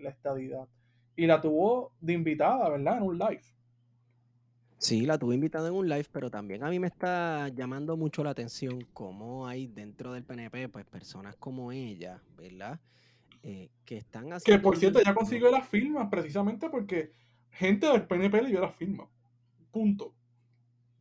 la 0.00 0.10
estadidad. 0.10 0.66
Y 1.14 1.26
la 1.26 1.40
tuvo 1.40 1.92
de 2.00 2.14
invitada, 2.14 2.68
¿verdad? 2.68 2.96
En 2.96 3.04
un 3.04 3.18
live. 3.18 3.44
Sí, 4.76 5.06
la 5.06 5.18
tuve 5.18 5.36
invitada 5.36 5.68
en 5.68 5.74
un 5.74 5.88
live, 5.88 6.06
pero 6.10 6.32
también 6.32 6.64
a 6.64 6.70
mí 6.70 6.80
me 6.80 6.88
está 6.88 7.48
llamando 7.50 7.96
mucho 7.96 8.24
la 8.24 8.30
atención 8.30 8.80
cómo 8.92 9.46
hay 9.46 9.68
dentro 9.68 10.12
del 10.12 10.24
PNP, 10.24 10.68
pues 10.68 10.84
personas 10.84 11.36
como 11.36 11.70
ella, 11.70 12.20
¿verdad? 12.36 12.80
Eh, 13.48 13.70
que 13.84 13.96
están 13.98 14.32
haciendo... 14.32 14.44
Que 14.44 14.58
por 14.60 14.76
cierto, 14.76 15.00
ya 15.00 15.14
consiguió 15.14 15.52
las 15.52 15.68
firmas 15.68 16.08
precisamente 16.10 16.68
porque 16.68 17.12
gente 17.50 17.86
del 17.86 18.04
PNP 18.04 18.42
le 18.42 18.48
dio 18.48 18.60
las 18.60 18.74
firmas. 18.74 19.06
Punto. 19.70 20.12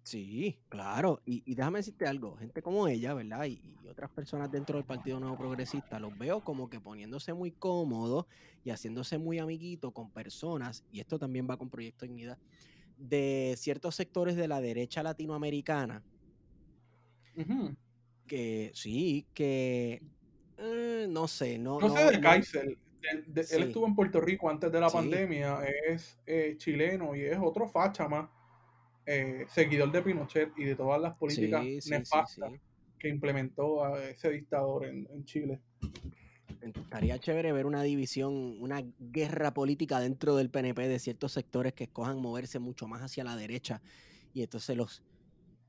Sí, 0.03 0.60
claro. 0.69 1.23
Y, 1.25 1.55
déjame 1.55 1.79
decirte 1.79 2.05
algo, 2.05 2.36
gente 2.36 2.62
como 2.62 2.88
ella, 2.88 3.15
¿verdad? 3.15 3.45
Y, 3.45 3.60
y, 3.84 3.88
otras 3.88 4.12
personas 4.12 4.51
dentro 4.51 4.77
del 4.77 4.86
Partido 4.86 5.19
Nuevo 5.19 5.36
Progresista, 5.39 5.99
los 5.99 6.15
veo 6.19 6.43
como 6.43 6.69
que 6.69 6.79
poniéndose 6.79 7.34
muy 7.34 7.49
cómodos 7.49 8.27
y 8.63 8.69
haciéndose 8.69 9.17
muy 9.17 9.39
amiguitos 9.39 9.91
con 9.91 10.12
personas, 10.12 10.84
y 10.91 10.99
esto 10.99 11.17
también 11.17 11.47
va 11.49 11.58
con 11.58 11.71
Proyecto 11.71 12.05
Dignidad, 12.05 12.38
de 12.95 13.55
ciertos 13.58 13.95
sectores 13.95 14.36
de 14.36 14.47
la 14.47 14.62
derecha 14.62 15.01
latinoamericana. 15.01 16.03
Que 18.27 18.71
sí, 18.75 19.25
que 19.34 20.03
eh, 20.57 21.07
no 21.09 21.27
sé, 21.27 21.57
no. 21.57 21.79
No, 21.79 21.95
sé 21.95 22.11
de 22.11 22.19
Kaiser. 22.19 22.77
Él 23.01 23.63
estuvo 23.63 23.85
en 23.85 23.95
Puerto 23.95 24.19
Rico 24.19 24.49
antes 24.49 24.71
de 24.71 24.79
la 24.79 24.89
pandemia, 24.89 25.59
es 25.87 26.17
eh, 26.25 26.55
chileno 26.57 27.15
y 27.15 27.21
es 27.21 27.37
otro 27.39 27.67
facha 27.67 28.08
más, 28.08 28.27
eh, 29.06 29.45
seguidor 29.47 29.91
de 29.91 30.01
Pinochet 30.01 30.51
y 30.58 30.63
de 30.63 30.75
todas 30.75 30.99
las 30.99 31.15
políticas 31.15 31.63
nefastas 31.87 32.51
que 32.97 33.08
implementó 33.08 33.85
a 33.85 34.03
ese 34.03 34.31
dictador 34.31 34.85
en 34.85 35.23
Chile. 35.25 35.60
Estaría 36.73 37.19
chévere 37.19 37.51
ver 37.51 37.67
una 37.67 37.83
división, 37.83 38.58
una 38.60 38.83
guerra 38.99 39.53
política 39.53 39.99
dentro 39.99 40.35
del 40.35 40.49
PNP 40.49 40.87
de 40.87 40.97
ciertos 40.97 41.31
sectores 41.31 41.73
que 41.73 41.83
escojan 41.83 42.19
moverse 42.19 42.58
mucho 42.58 42.87
más 42.87 43.01
hacia 43.01 43.23
la 43.23 43.35
derecha 43.35 43.81
y 44.33 44.41
entonces 44.41 44.75
los 44.75 45.03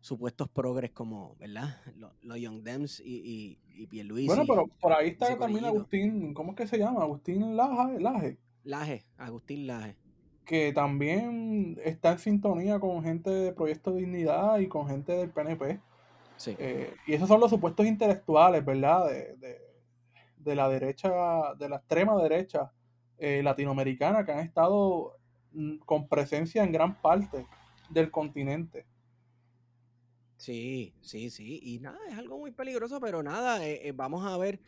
supuestos 0.06 0.48
progres 0.48 0.92
como, 0.92 1.36
¿verdad? 1.38 1.80
Los, 2.22 2.40
Young 2.40 2.62
Dems 2.62 3.00
y, 3.00 3.58
y, 3.74 3.86
Pierluisi. 3.86 4.28
Bueno, 4.28 4.44
pero 4.46 4.66
por 4.80 4.92
ahí 4.92 5.08
está 5.08 5.36
también 5.36 5.64
Agustín, 5.64 6.32
¿cómo 6.32 6.52
es 6.52 6.56
que 6.56 6.66
se 6.66 6.78
llama? 6.78 7.02
Agustín 7.02 7.56
Laje. 7.56 8.00
Laje, 8.00 8.38
Laje 8.64 9.04
Agustín 9.18 9.66
Laje. 9.66 9.96
Que 10.44 10.72
también 10.72 11.76
está 11.84 12.12
en 12.12 12.18
sintonía 12.20 12.78
con 12.78 13.02
gente 13.02 13.30
de 13.30 13.52
Proyecto 13.52 13.92
Dignidad 13.92 14.58
y 14.60 14.68
con 14.68 14.86
gente 14.86 15.12
del 15.12 15.30
PNP. 15.30 15.80
Sí. 16.36 16.54
Eh, 16.58 16.94
y 17.06 17.14
esos 17.14 17.26
son 17.26 17.40
los 17.40 17.50
supuestos 17.50 17.84
intelectuales, 17.84 18.64
¿verdad? 18.64 19.08
de, 19.08 19.58
de 20.46 20.54
la 20.54 20.68
derecha, 20.68 21.10
de 21.58 21.68
la 21.68 21.76
extrema 21.76 22.22
derecha 22.22 22.70
eh, 23.18 23.42
latinoamericana 23.42 24.24
que 24.24 24.32
han 24.32 24.38
estado 24.38 25.16
mm, 25.52 25.78
con 25.78 26.08
presencia 26.08 26.62
en 26.62 26.70
gran 26.70 26.94
parte 27.02 27.46
del 27.90 28.10
continente. 28.10 28.86
Sí, 30.36 30.92
sí, 31.00 31.30
sí. 31.30 31.60
Y 31.62 31.78
nada, 31.80 31.98
es 32.08 32.18
algo 32.18 32.38
muy 32.38 32.50
peligroso, 32.50 33.00
pero 33.00 33.22
nada, 33.22 33.66
eh, 33.66 33.88
eh, 33.88 33.92
vamos 33.92 34.26
a 34.26 34.36
ver 34.36 34.60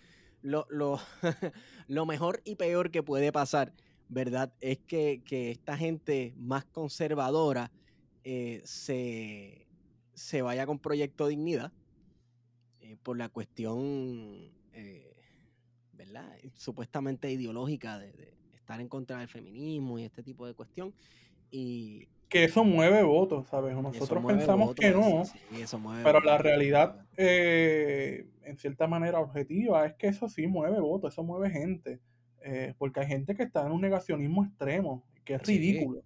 lo, 0.42 0.66
lo, 0.70 0.98
lo, 1.88 2.06
mejor 2.06 2.40
y 2.44 2.54
peor 2.56 2.90
que 2.90 3.02
puede 3.02 3.32
pasar, 3.32 3.72
¿verdad? 4.08 4.52
Es 4.60 4.78
que, 4.78 5.22
que 5.24 5.50
esta 5.50 5.76
gente 5.76 6.34
más 6.38 6.64
conservadora 6.64 7.70
eh, 8.24 8.62
se, 8.64 9.66
se, 10.14 10.42
vaya 10.42 10.66
con 10.66 10.78
Proyecto 10.78 11.26
Dignidad 11.26 11.72
por 13.02 13.18
la 13.18 13.28
cuestión, 13.28 14.50
¿verdad? 15.92 16.38
Supuestamente 16.54 17.30
ideológica 17.30 17.98
de, 17.98 18.12
de 18.12 18.56
estar 18.56 18.80
en 18.80 18.88
contra 18.88 19.18
del 19.18 19.28
feminismo 19.28 19.98
y 19.98 20.04
este 20.04 20.22
tipo 20.22 20.46
de 20.46 20.54
cuestión. 20.54 20.94
Y, 21.50 22.08
que 22.28 22.44
eso 22.44 22.64
mueve 22.64 23.02
votos, 23.02 23.48
¿sabes? 23.48 23.74
Nosotros 23.74 24.24
pensamos 24.24 24.74
que 24.74 24.90
no, 24.90 25.22
pero 26.04 26.20
la 26.20 26.38
realidad, 26.38 27.06
eh, 27.16 28.26
en 28.42 28.58
cierta 28.58 28.86
manera 28.86 29.20
objetiva, 29.20 29.86
es 29.86 29.94
que 29.94 30.08
eso 30.08 30.28
sí 30.28 30.46
mueve 30.46 30.80
votos, 30.80 31.14
eso 31.14 31.22
mueve 31.22 31.50
gente, 31.50 32.00
eh, 32.42 32.74
porque 32.76 33.00
hay 33.00 33.06
gente 33.06 33.34
que 33.34 33.44
está 33.44 33.64
en 33.64 33.72
un 33.72 33.80
negacionismo 33.80 34.44
extremo, 34.44 35.04
que 35.24 35.34
es 35.34 35.42
ridículo. 35.42 36.02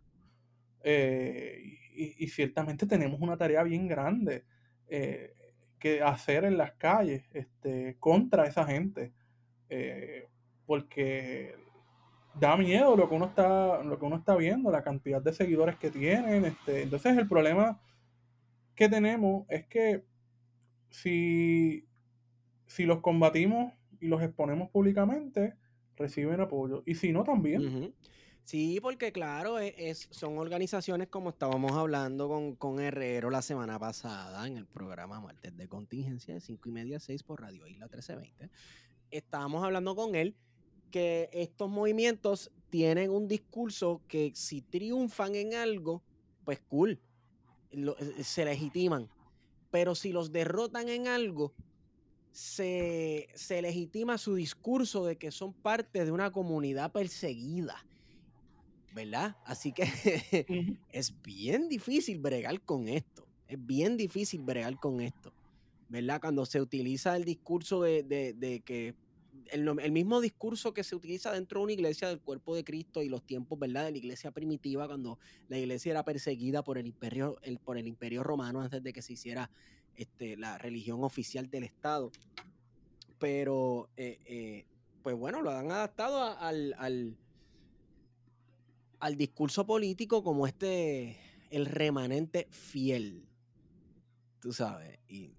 Eh, 0.85 1.79
y, 1.95 2.27
ciertamente 2.29 2.87
tenemos 2.87 3.21
una 3.21 3.37
tarea 3.37 3.63
bien 3.63 3.87
grande 3.87 4.45
que 5.79 6.03
hacer 6.03 6.45
en 6.45 6.57
las 6.57 6.73
calles 6.73 7.25
este, 7.33 7.97
contra 7.99 8.47
esa 8.47 8.65
gente, 8.65 9.13
porque 10.67 11.55
da 12.39 12.57
miedo 12.57 12.97
lo 12.97 13.09
que 13.09 13.15
uno 13.15 13.27
está, 13.27 13.83
lo 13.83 13.99
que 13.99 14.05
uno 14.05 14.17
está 14.17 14.37
viendo, 14.37 14.71
la 14.71 14.83
cantidad 14.83 15.23
de 15.23 15.33
seguidores 15.33 15.77
que 15.77 15.91
tienen. 15.91 16.45
Este, 16.45 16.83
entonces 16.83 17.17
el 17.17 17.29
problema 17.29 17.81
que 18.75 18.89
tenemos 18.89 19.47
es 19.49 19.67
que 19.67 20.05
si, 20.91 21.87
si 22.67 22.85
los 22.85 23.01
combatimos 23.01 23.73
y 24.01 24.09
los 24.09 24.23
exponemos 24.23 24.71
públicamente, 24.71 25.55
reciben 25.97 26.41
apoyo. 26.41 26.83
Y 26.87 26.95
si 26.95 27.13
no, 27.13 27.25
también. 27.25 27.95
Sí, 28.45 28.81
porque 28.83 29.13
claro, 29.13 29.61
e, 29.61 29.75
es, 29.77 30.09
son 30.11 30.39
organizaciones 30.39 31.09
como 31.09 31.31
estábamos 31.31 31.73
hablando 31.73 32.29
con, 32.29 32.57
con, 32.57 32.81
Herrero 32.81 33.31
la 33.31 33.41
semana 33.41 33.79
pasada 33.79 34.47
en 34.49 34.57
el 34.57 34.67
programa 34.67 35.21
Martes 35.21 35.57
de 35.57 35.69
Contingencia 35.69 36.35
de 36.35 36.41
5 36.41 36.69
y 36.69 36.73
media 36.73 36.97
a 36.97 37.01
6 37.01 37.23
por 37.23 37.41
Radio 37.41 37.67
Isla 37.69 37.87
1320. 37.87 38.51
Estábamos 39.13 39.63
hablando 39.63 39.95
con 39.95 40.17
él 40.17 40.35
que 40.93 41.29
estos 41.33 41.69
movimientos 41.69 42.53
tienen 42.71 43.11
un 43.11 43.27
discurso 43.27 44.01
que 44.07 44.31
si 44.37 44.63
triunfan 44.63 45.35
en 45.35 45.55
algo, 45.55 46.05
pues 46.45 46.61
cool, 46.69 47.01
eh, 47.73 48.23
se 48.23 48.45
legitiman. 48.45 49.11
Pero 49.73 49.97
si 49.97 50.13
los 50.13 50.31
derrotan 50.31 50.89
en 50.89 51.09
algo, 51.09 51.53
se, 52.31 53.29
legitima 53.61 54.17
su 54.19 54.35
discurso 54.35 55.05
de 55.05 55.17
que 55.17 55.33
son 55.33 55.53
parte 55.53 56.05
de 56.05 56.13
una 56.13 56.31
comunidad 56.31 56.93
perseguida. 56.93 57.85
¿Verdad? 58.95 59.37
Así 59.45 59.73
que 59.73 59.83
es 60.93 61.23
bien 61.23 61.69
difícil 61.69 62.21
bregar 62.21 62.61
con 62.61 62.89
esto. 62.89 63.27
Es 63.49 63.65
bien 63.67 63.97
difícil 63.97 64.43
bregar 64.43 64.79
con 64.79 65.01
esto. 65.01 65.33
¿Verdad? 65.89 66.21
Cuando 66.21 66.47
se 66.47 66.61
utiliza 66.61 67.17
el 67.17 67.25
discurso 67.25 67.83
de, 67.83 68.03
de 68.03 68.61
que 68.65 68.95
el, 69.53 69.93
mismo 69.93 70.21
discurso 70.21 70.73
que 70.73 70.83
se 70.83 70.97
utiliza 70.97 71.33
dentro 71.33 71.61
de 71.61 71.65
una 71.65 71.73
iglesia 71.73 72.09
del 72.09 72.21
cuerpo 72.21 72.55
de 72.55 72.65
Cristo 72.65 73.03
y 73.03 73.09
los 73.09 73.23
tiempos, 73.23 73.59
¿verdad? 73.59 73.85
De 73.85 73.93
la 73.93 73.99
iglesia 73.99 74.31
primitiva, 74.31 74.87
cuando 74.87 75.19
la 75.49 75.59
iglesia 75.59 75.91
era 75.91 76.05
perseguida 76.05 76.65
por 76.65 76.79
el 76.79 76.87
imperio, 76.87 77.39
por 77.65 77.79
el 77.79 77.87
imperio 77.87 78.23
romano 78.23 78.63
antes 78.63 78.83
de 78.83 78.93
que 78.93 79.03
se 79.03 79.13
hiciera 79.13 79.51
este, 79.95 80.37
la 80.37 80.59
religión 80.59 81.05
oficial 81.05 81.51
del 81.51 81.65
Estado. 81.65 82.11
Pero, 83.19 83.89
eh, 83.97 84.19
eh, 84.25 84.65
pues 85.03 85.17
bueno, 85.17 85.43
lo 85.43 85.51
han 85.51 85.71
adaptado 85.71 86.23
al, 86.39 86.75
al, 86.79 87.17
al 89.01 89.17
discurso 89.17 89.67
político 89.67 90.25
como 90.25 90.47
este, 90.47 91.19
el 91.51 91.67
remanente 91.67 92.49
fiel. 92.51 93.29
Tú 94.41 94.53
sabes, 94.53 94.99
y 95.09 95.35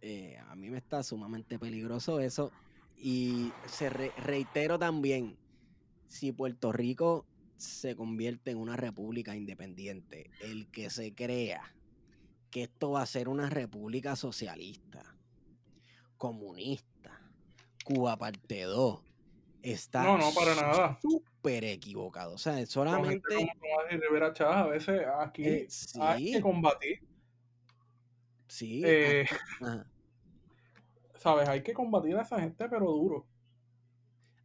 eh, 0.00 0.38
a 0.48 0.56
mí 0.56 0.70
me 0.70 0.78
está 0.78 1.02
sumamente 1.02 1.58
peligroso 1.58 2.20
eso. 2.20 2.50
Y 3.00 3.52
se 3.66 3.90
reitero 3.90 4.78
también, 4.78 5.36
si 6.08 6.32
Puerto 6.32 6.72
Rico 6.72 7.26
se 7.56 7.94
convierte 7.96 8.50
en 8.50 8.58
una 8.58 8.76
república 8.76 9.36
independiente, 9.36 10.30
el 10.40 10.68
que 10.70 10.90
se 10.90 11.14
crea 11.14 11.74
que 12.50 12.64
esto 12.64 12.92
va 12.92 13.02
a 13.02 13.06
ser 13.06 13.28
una 13.28 13.48
república 13.50 14.16
socialista, 14.16 15.14
comunista, 16.16 17.20
Cuba 17.84 18.16
parte 18.16 18.62
2, 18.62 19.00
está 19.62 20.02
no, 20.02 20.18
no, 20.18 20.32
para 20.34 20.54
nada. 20.54 20.98
súper 21.00 21.64
equivocado. 21.64 22.34
O 22.34 22.38
sea, 22.38 22.64
solamente... 22.66 23.22
Rivera 23.90 24.32
Chávez, 24.32 24.56
a 24.56 24.66
veces 24.66 25.06
aquí 25.20 25.44
eh, 25.44 25.68
hay 26.00 26.32
que 26.32 26.40
combatir. 26.40 27.00
Sí. 28.48 28.82
Eh, 28.84 29.26
¿sabes? 31.18 31.48
Hay 31.48 31.62
que 31.62 31.74
combatir 31.74 32.16
a 32.16 32.22
esa 32.22 32.40
gente, 32.40 32.68
pero 32.68 32.86
duro. 32.86 33.26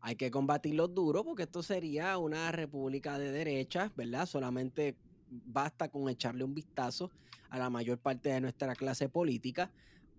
Hay 0.01 0.15
que 0.15 0.29
combatirlos 0.29 0.93
duro 0.93 1.23
porque 1.23 1.43
esto 1.43 1.63
sería 1.63 2.17
una 2.17 2.51
república 2.51 3.17
de 3.17 3.31
derechas, 3.31 3.95
¿verdad? 3.95 4.25
Solamente 4.25 4.97
basta 5.29 5.89
con 5.89 6.09
echarle 6.09 6.43
un 6.43 6.53
vistazo 6.53 7.09
a 7.49 7.57
la 7.57 7.69
mayor 7.69 7.99
parte 7.99 8.29
de 8.29 8.41
nuestra 8.41 8.75
clase 8.75 9.07
política 9.07 9.71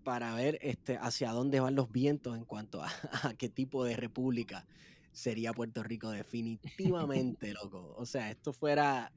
para 0.03 0.35
ver 0.35 0.59
este, 0.63 0.97
hacia 0.97 1.33
dónde 1.33 1.61
van 1.61 1.75
los 1.75 1.91
vientos 1.93 2.37
en 2.37 2.45
cuanto 2.45 2.83
a, 2.83 2.89
a 3.23 3.35
qué 3.35 3.49
tipo 3.49 3.85
de 3.85 3.97
república 3.97 4.65
sería 5.13 5.53
Puerto 5.53 5.83
Rico 5.83 6.11
definitivamente, 6.11 7.53
loco. 7.53 7.95
O 7.97 8.07
sea, 8.07 8.31
esto 8.31 8.53
fuera 8.53 9.13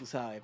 tú 0.00 0.06
sabes, 0.06 0.42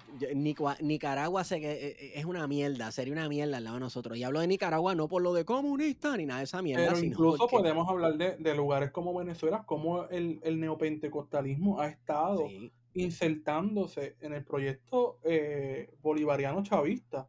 Nicaragua 0.83 1.43
sé 1.43 1.61
que 1.61 1.73
eh, 1.73 1.97
eh, 1.99 2.13
es 2.17 2.27
una 2.27 2.47
mierda, 2.47 2.93
sería 2.93 3.15
una 3.15 3.27
mierda 3.27 3.57
al 3.57 3.65
lado 3.65 3.77
de 3.77 3.81
nosotros. 3.81 4.19
Y 4.19 4.23
hablo 4.23 4.41
de 4.41 4.47
Nicaragua 4.47 4.95
no 4.95 5.09
por 5.09 5.23
lo 5.23 5.33
de 5.33 5.47
comunista 5.47 6.15
ni 6.19 6.27
nada 6.27 6.41
de 6.41 6.45
esa 6.45 6.61
mierda. 6.61 6.93
Pero 6.93 7.03
incluso 7.03 7.49
podemos 7.49 7.89
hablar 7.89 8.19
de, 8.19 8.55
lugares 8.55 8.91
como 8.91 9.15
Venezuela, 9.15 9.65
como 9.65 10.05
el, 10.09 10.61
neopentecostalismo 10.61 11.81
ha 11.81 11.89
estado 11.89 12.49
insertándose 12.93 14.17
en 14.21 14.35
el 14.35 14.45
proyecto 14.45 15.21
eh, 15.25 15.89
bolivariano 16.03 16.63
chavista. 16.63 17.27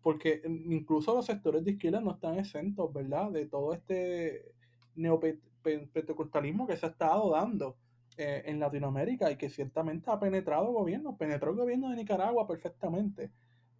porque 0.00 0.40
incluso 0.46 1.14
los 1.14 1.26
sectores 1.26 1.62
de 1.62 1.72
izquierda 1.72 2.00
no 2.00 2.12
están 2.12 2.38
exentos, 2.38 2.90
¿verdad? 2.90 3.30
De 3.30 3.44
todo 3.44 3.74
este 3.74 4.54
neopentecostalismo 4.94 6.66
que 6.66 6.78
se 6.78 6.86
ha 6.86 6.88
estado 6.88 7.32
dando. 7.32 7.76
Eh, 8.18 8.42
en 8.44 8.60
Latinoamérica 8.60 9.30
y 9.30 9.36
que 9.36 9.48
ciertamente 9.48 10.10
ha 10.10 10.20
penetrado 10.20 10.66
el 10.66 10.74
gobierno, 10.74 11.16
penetró 11.16 11.50
el 11.50 11.56
gobierno 11.56 11.88
de 11.88 11.96
Nicaragua 11.96 12.46
perfectamente. 12.46 13.30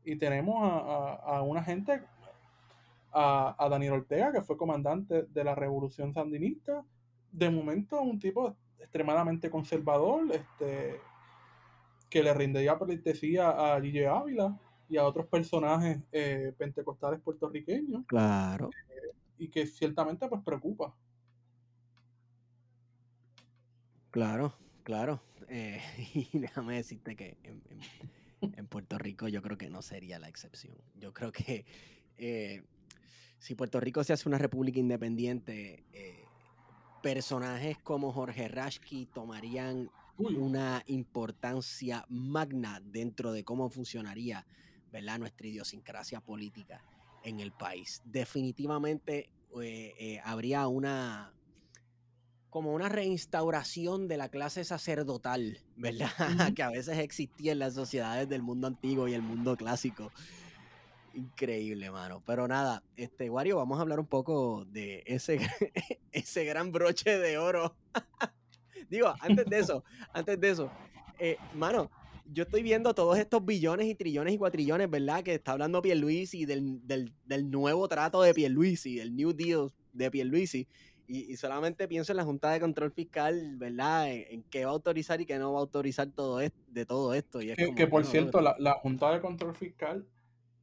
Y 0.05 0.16
tenemos 0.16 0.57
a, 0.59 1.43
una 1.43 1.62
gente, 1.62 2.03
a, 3.12 3.68
Daniel 3.70 3.93
Ortega, 3.93 4.33
que 4.33 4.41
fue 4.41 4.57
comandante 4.57 5.24
de 5.24 5.45
la 5.45 5.55
revolución 5.55 6.14
sandinista, 6.14 6.83
de 7.30 7.51
momento 7.51 8.01
un 8.01 8.18
tipo 8.18 8.57
extremadamente 8.78 9.51
conservador, 9.51 10.24
este, 10.33 10.99
que 12.09 12.22
le 12.22 12.33
rindería 12.33 12.78
pleitesía 12.78 13.51
a 13.51 13.80
Gille 13.83 14.07
Ávila 14.07 14.59
y 14.89 14.97
a 14.97 15.05
otros 15.05 15.26
personajes 15.26 15.99
eh, 16.11 16.55
pentecostales 16.57 17.20
puertorriqueños. 17.20 18.07
Claro. 18.07 18.70
Eh, 18.89 19.14
y 19.37 19.49
que 19.49 19.66
ciertamente 19.66 20.26
pues 20.26 20.43
preocupa. 20.43 20.95
Claro, 24.13 24.55
claro. 24.85 25.23
Eh, 25.49 25.81
y 26.33 26.39
déjame 26.39 26.77
decirte 26.77 27.17
que 27.17 27.39
en, 28.43 28.67
Puerto 28.67 28.99
Rico 28.99 29.27
yo 29.29 29.43
creo 29.43 29.57
que 29.59 29.71
no 29.71 29.83
sería 29.83 30.19
la 30.19 30.29
excepción. 30.29 30.77
Yo 31.01 31.13
creo 31.13 31.33
que 31.33 31.65
eh, 32.19 32.63
si 33.39 33.55
Puerto 33.55 33.81
Rico 33.81 34.05
se 34.05 34.13
hace 34.13 34.29
una 34.29 34.39
república 34.39 34.79
independiente, 34.79 35.85
eh, 35.93 36.25
personajes 37.03 37.79
como 37.79 38.13
Jorge 38.13 38.49
Rashki 38.49 39.07
tomarían 39.07 39.91
una 40.19 40.83
importancia 40.87 42.05
magna 42.09 42.81
dentro 42.85 43.33
de 43.33 43.45
cómo 43.45 43.71
funcionaría 43.71 44.47
¿verdad? 44.93 45.19
nuestra 45.19 45.47
idiosincrasia 45.47 46.21
política 46.21 46.85
en 47.25 47.41
el 47.41 47.53
país. 47.53 48.03
Definitivamente 48.05 49.31
habría 50.25 50.67
una 50.69 51.33
como 52.53 52.75
una 52.75 52.91
reinstauración 52.91 54.09
de 54.09 54.19
la 54.19 54.29
clase 54.29 54.63
sacerdotal, 54.63 55.57
¿verdad? 55.75 56.11
que 56.55 56.63
a 56.63 56.69
veces 56.69 56.99
existía 56.99 57.53
en 57.53 57.59
las 57.59 57.73
sociedades 57.73 58.29
del 58.29 58.43
mundo 58.43 58.67
antiguo 58.67 59.09
y 59.09 59.15
el 59.15 59.23
mundo 59.23 59.57
clásico. 59.57 60.13
Increíble, 61.15 61.91
mano. 61.91 62.23
Pero 62.27 62.47
nada, 62.47 62.83
este, 62.95 63.31
Wario, 63.31 63.57
vamos 63.57 63.79
a 63.79 63.81
hablar 63.81 63.99
un 63.99 64.07
poco 64.07 64.67
de 64.67 65.03
ese, 65.07 65.41
ese 66.13 66.45
gran 66.45 66.73
broche 66.73 67.19
de 67.19 67.39
oro. 67.39 67.75
Digo, 68.91 69.15
antes 69.21 69.47
de 69.47 69.59
eso, 69.59 69.83
antes 70.13 70.39
de 70.39 70.51
eso, 70.51 70.71
eh, 71.19 71.39
mano, 71.55 71.91
yo 72.35 72.43
estoy 72.43 72.63
viendo 72.63 72.95
todos 72.95 73.17
estos 73.17 73.43
billones 73.47 73.87
y 73.87 73.95
trillones 73.95 74.35
y 74.35 74.39
cuatrillones, 74.39 74.91
¿verdad? 74.91 75.23
Que 75.23 75.37
está 75.37 75.53
hablando 75.53 75.81
Pierluisi 75.81 76.45
del, 76.45 76.87
del, 76.87 77.15
del 77.25 77.51
nuevo 77.51 77.89
trato 77.89 78.21
de 78.21 78.35
Pierluisi, 78.35 79.01
el 79.01 79.17
New 79.17 79.33
Deal 79.33 79.73
de 79.95 80.11
Pierluisi. 80.11 80.69
Y, 81.13 81.31
y 81.31 81.37
solamente 81.37 81.87
pienso 81.89 82.15
en 82.15 82.17
la 82.17 82.25
Junta 82.25 82.51
de 82.53 82.59
Control 82.59 82.91
Fiscal, 82.91 83.57
¿verdad? 83.59 84.11
En, 84.11 84.45
qué 84.45 84.65
va 84.65 84.71
a 84.71 84.75
autorizar 84.75 85.21
y 85.21 85.27
qué 85.27 85.39
no 85.39 85.53
va 85.53 85.59
a 85.59 85.61
autorizar 85.61 86.09
todo 86.09 86.41
esto, 86.41 86.59
de 86.69 86.87
todo 86.87 87.13
esto. 87.13 87.43
Y 87.43 87.55
que, 87.55 87.87
por 87.87 88.07
cierto, 88.07 88.41
la, 88.41 88.57
la, 88.59 88.73
Junta 88.77 89.13
de 89.13 89.21
Control 89.21 89.55
Fiscal 89.55 90.07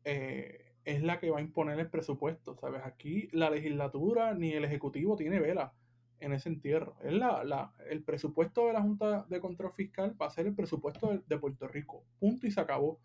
eh, 0.05 0.73
es 0.85 1.03
la 1.03 1.19
que 1.19 1.29
va 1.29 1.37
a 1.37 1.41
imponer 1.41 1.79
el 1.79 1.87
presupuesto, 1.91 2.55
¿sabes? 2.55 2.81
Aquí 2.83 3.29
la 3.31 3.51
legislatura 3.51 4.33
ni 4.33 4.53
el 4.53 4.65
Ejecutivo 4.65 5.15
tiene 5.15 5.39
vela 5.39 5.71
en 6.19 6.33
ese 6.33 6.49
entierro. 6.49 6.95
Es 7.03 7.13
la, 7.13 7.43
la, 7.43 7.71
el 7.87 8.01
presupuesto 8.01 8.65
de 8.65 8.73
la 8.73 8.81
Junta 8.81 9.27
de 9.29 9.39
Control 9.39 9.71
Fiscal 9.73 10.19
va 10.19 10.25
a 10.25 10.31
ser 10.31 10.47
el 10.47 10.55
presupuesto 10.55 11.21
de, 11.27 11.37
Puerto 11.37 11.67
Rico. 11.67 12.03
Punto 12.19 12.47
y 12.47 12.51
se 12.51 12.59
acabó. 12.59 12.99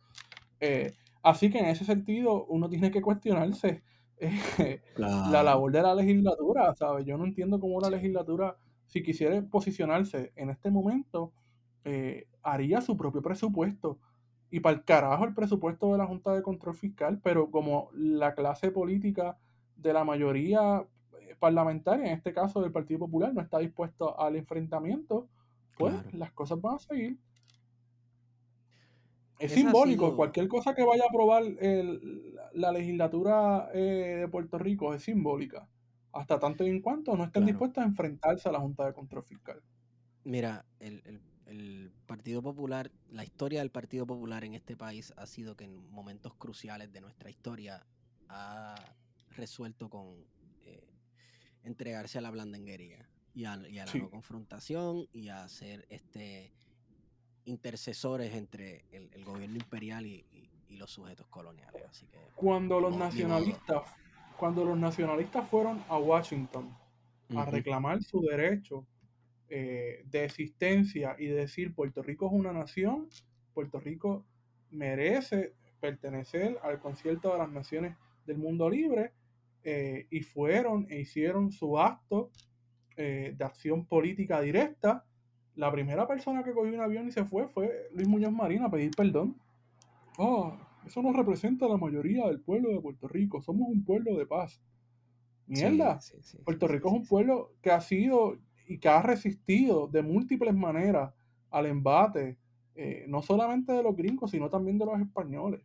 Eh, 0.60 0.94
así 1.22 1.50
que 1.50 1.58
en 1.58 1.66
ese 1.66 1.84
sentido 1.84 2.46
uno 2.46 2.70
tiene 2.70 2.90
que 2.90 3.02
cuestionarse 3.02 3.82
eh, 4.58 4.82
la 4.96 5.42
labor 5.42 5.72
de 5.72 5.82
la 5.82 5.94
legislatura, 5.94 6.74
¿sabes? 6.74 7.04
Yo 7.06 7.16
no 7.16 7.24
entiendo 7.24 7.60
cómo 7.60 7.80
la 7.80 7.90
legislatura, 7.90 8.56
si 8.86 9.02
quisiera 9.02 9.42
posicionarse 9.42 10.32
en 10.36 10.50
este 10.50 10.70
momento, 10.70 11.32
eh, 11.84 12.26
haría 12.42 12.80
su 12.80 12.96
propio 12.96 13.22
presupuesto. 13.22 13.98
Y 14.50 14.60
para 14.60 14.76
el 14.76 14.84
carajo 14.84 15.24
el 15.24 15.34
presupuesto 15.34 15.92
de 15.92 15.98
la 15.98 16.06
Junta 16.06 16.32
de 16.32 16.42
Control 16.42 16.74
Fiscal, 16.74 17.20
pero 17.22 17.50
como 17.50 17.90
la 17.92 18.34
clase 18.34 18.70
política 18.70 19.36
de 19.76 19.92
la 19.92 20.04
mayoría 20.04 20.86
parlamentaria, 21.38 22.06
en 22.06 22.12
este 22.12 22.32
caso 22.32 22.62
del 22.62 22.72
Partido 22.72 23.00
Popular, 23.00 23.34
no 23.34 23.40
está 23.40 23.58
dispuesto 23.58 24.18
al 24.18 24.36
enfrentamiento, 24.36 25.28
pues 25.76 25.94
las 26.14 26.32
cosas 26.32 26.60
van 26.60 26.76
a 26.76 26.78
seguir. 26.78 27.18
Es, 29.38 29.52
simbólico, 29.52 30.14
cualquier 30.16 30.48
cosa 30.48 30.74
que 30.74 30.84
vaya 30.84 31.04
a 31.04 31.08
aprobar 31.08 31.42
la 32.52 32.72
legislatura 32.72 33.68
eh, 33.74 34.18
de 34.20 34.28
Puerto 34.28 34.58
Rico 34.58 34.94
es 34.94 35.02
simbólica, 35.02 35.68
hasta 36.12 36.38
tanto 36.38 36.64
y 36.64 36.70
en 36.70 36.80
cuanto 36.80 37.16
no 37.16 37.24
estén 37.24 37.44
dispuestos 37.44 37.82
a 37.82 37.86
enfrentarse 37.86 38.48
a 38.48 38.52
la 38.52 38.60
Junta 38.60 38.86
de 38.86 38.92
Control 38.92 39.24
Fiscal. 39.24 39.60
Mira, 40.22 40.64
el, 40.78 41.20
el 41.46 41.92
Partido 42.06 42.42
Popular, 42.42 42.90
la 43.10 43.24
historia 43.24 43.58
del 43.58 43.70
Partido 43.70 44.06
Popular 44.06 44.44
en 44.44 44.54
este 44.54 44.76
país 44.76 45.12
ha 45.16 45.26
sido 45.26 45.56
que 45.56 45.64
en 45.64 45.90
momentos 45.90 46.34
cruciales 46.34 46.92
de 46.92 47.00
nuestra 47.00 47.28
historia 47.28 47.84
ha 48.28 48.76
resuelto 49.30 49.90
con 49.90 50.24
entregarse 51.64 52.18
a 52.18 52.20
la 52.20 52.30
blandenguería 52.30 53.08
y 53.34 53.46
a, 53.46 53.56
la 53.56 53.94
no 53.94 54.10
confrontación 54.10 55.08
y 55.12 55.28
a 55.28 55.48
ser 55.48 55.86
este 55.88 56.52
intercesores 57.44 58.34
entre 58.34 58.84
el, 58.90 59.24
gobierno 59.24 59.56
imperial 59.56 60.06
y, 60.06 60.24
los 60.70 60.90
sujetos 60.90 61.28
coloniales. 61.28 61.84
Así 61.88 62.04
que, 62.08 62.18
cuando 62.34 62.80
los 62.80 62.96
nacionalistas, 62.96 63.84
cuando 64.36 64.64
los 64.64 64.76
nacionalistas 64.76 65.48
fueron 65.48 65.80
a 65.88 65.98
Washington 65.98 66.76
a 67.36 67.44
reclamar 67.44 68.02
su 68.02 68.20
derecho 68.22 68.84
eh, 69.48 70.02
de 70.06 70.24
existencia 70.24 71.14
y 71.16 71.26
de 71.26 71.34
decir 71.36 71.72
Puerto 71.76 72.02
Rico 72.02 72.26
es 72.26 72.32
una 72.32 72.52
nación, 72.52 73.08
Puerto 73.52 73.78
Rico 73.78 74.24
merece 74.72 75.54
pertenecer 75.78 76.58
al 76.64 76.80
concierto 76.80 77.30
de 77.32 77.38
las 77.38 77.50
naciones 77.52 77.96
del 78.26 78.38
mundo 78.38 78.68
libre, 78.68 79.12
eh, 79.66 80.06
y 80.10 80.20
fueron 80.20 80.86
e 80.90 81.00
hicieron 81.00 81.50
su 81.50 81.78
acto 81.78 82.30
eh, 82.96 83.34
de 83.34 83.44
acción 83.44 83.86
política 83.86 84.42
directa. 84.42 85.06
La 85.56 85.70
primera 85.70 86.06
persona 86.06 86.42
que 86.42 86.52
cogió 86.52 86.72
un 86.74 86.80
avión 86.80 87.06
y 87.08 87.12
se 87.12 87.24
fue 87.24 87.46
fue 87.48 87.88
Luis 87.92 88.08
Muñoz 88.08 88.32
Marín 88.32 88.62
a 88.62 88.70
pedir 88.70 88.90
perdón. 88.96 89.36
Oh, 90.18 90.56
eso 90.86 91.02
no 91.02 91.12
representa 91.12 91.66
a 91.66 91.68
la 91.68 91.76
mayoría 91.76 92.26
del 92.26 92.40
pueblo 92.40 92.70
de 92.70 92.80
Puerto 92.80 93.08
Rico. 93.08 93.40
Somos 93.40 93.68
un 93.68 93.84
pueblo 93.84 94.16
de 94.16 94.26
paz. 94.26 94.60
Mierda. 95.46 96.00
Puerto 96.44 96.68
Rico 96.68 96.88
es 96.88 96.94
un 96.94 97.06
pueblo 97.06 97.52
que 97.62 97.70
ha 97.70 97.80
sido 97.80 98.38
y 98.66 98.78
que 98.78 98.88
ha 98.88 99.02
resistido 99.02 99.88
de 99.88 100.02
múltiples 100.02 100.54
maneras 100.54 101.12
al 101.50 101.66
embate, 101.66 102.38
eh, 102.74 103.04
no 103.08 103.22
solamente 103.22 103.72
de 103.72 103.82
los 103.82 103.94
gringos, 103.94 104.30
sino 104.30 104.48
también 104.48 104.78
de 104.78 104.86
los 104.86 105.00
españoles. 105.00 105.60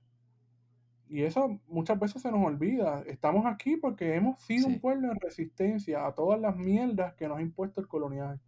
Y 1.07 1.23
eso 1.23 1.59
muchas 1.67 1.99
veces 1.99 2.21
se 2.21 2.31
nos 2.31 2.45
olvida. 2.45 3.03
Estamos 3.07 3.45
aquí 3.47 3.77
porque 3.77 4.13
hemos 4.13 4.39
sido 4.41 4.67
un 4.67 4.79
pueblo 4.79 5.11
en 5.11 5.19
resistencia 5.19 6.05
a 6.05 6.13
todas 6.13 6.39
las 6.39 6.55
mierdas 6.55 7.15
que 7.15 7.27
nos 7.27 7.39
ha 7.39 7.41
impuesto 7.41 7.81
el 7.81 7.87
colonial. 7.87 8.39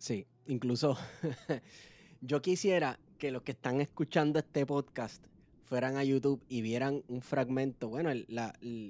Sí, 0.00 0.26
incluso 0.46 0.96
yo 2.22 2.40
quisiera 2.40 2.98
que 3.18 3.30
los 3.30 3.42
que 3.42 3.52
están 3.52 3.82
escuchando 3.82 4.38
este 4.38 4.64
podcast 4.64 5.22
fueran 5.66 5.98
a 5.98 6.04
YouTube 6.04 6.42
y 6.48 6.62
vieran 6.62 7.04
un 7.06 7.20
fragmento, 7.20 7.90
bueno, 7.90 8.10
el, 8.10 8.26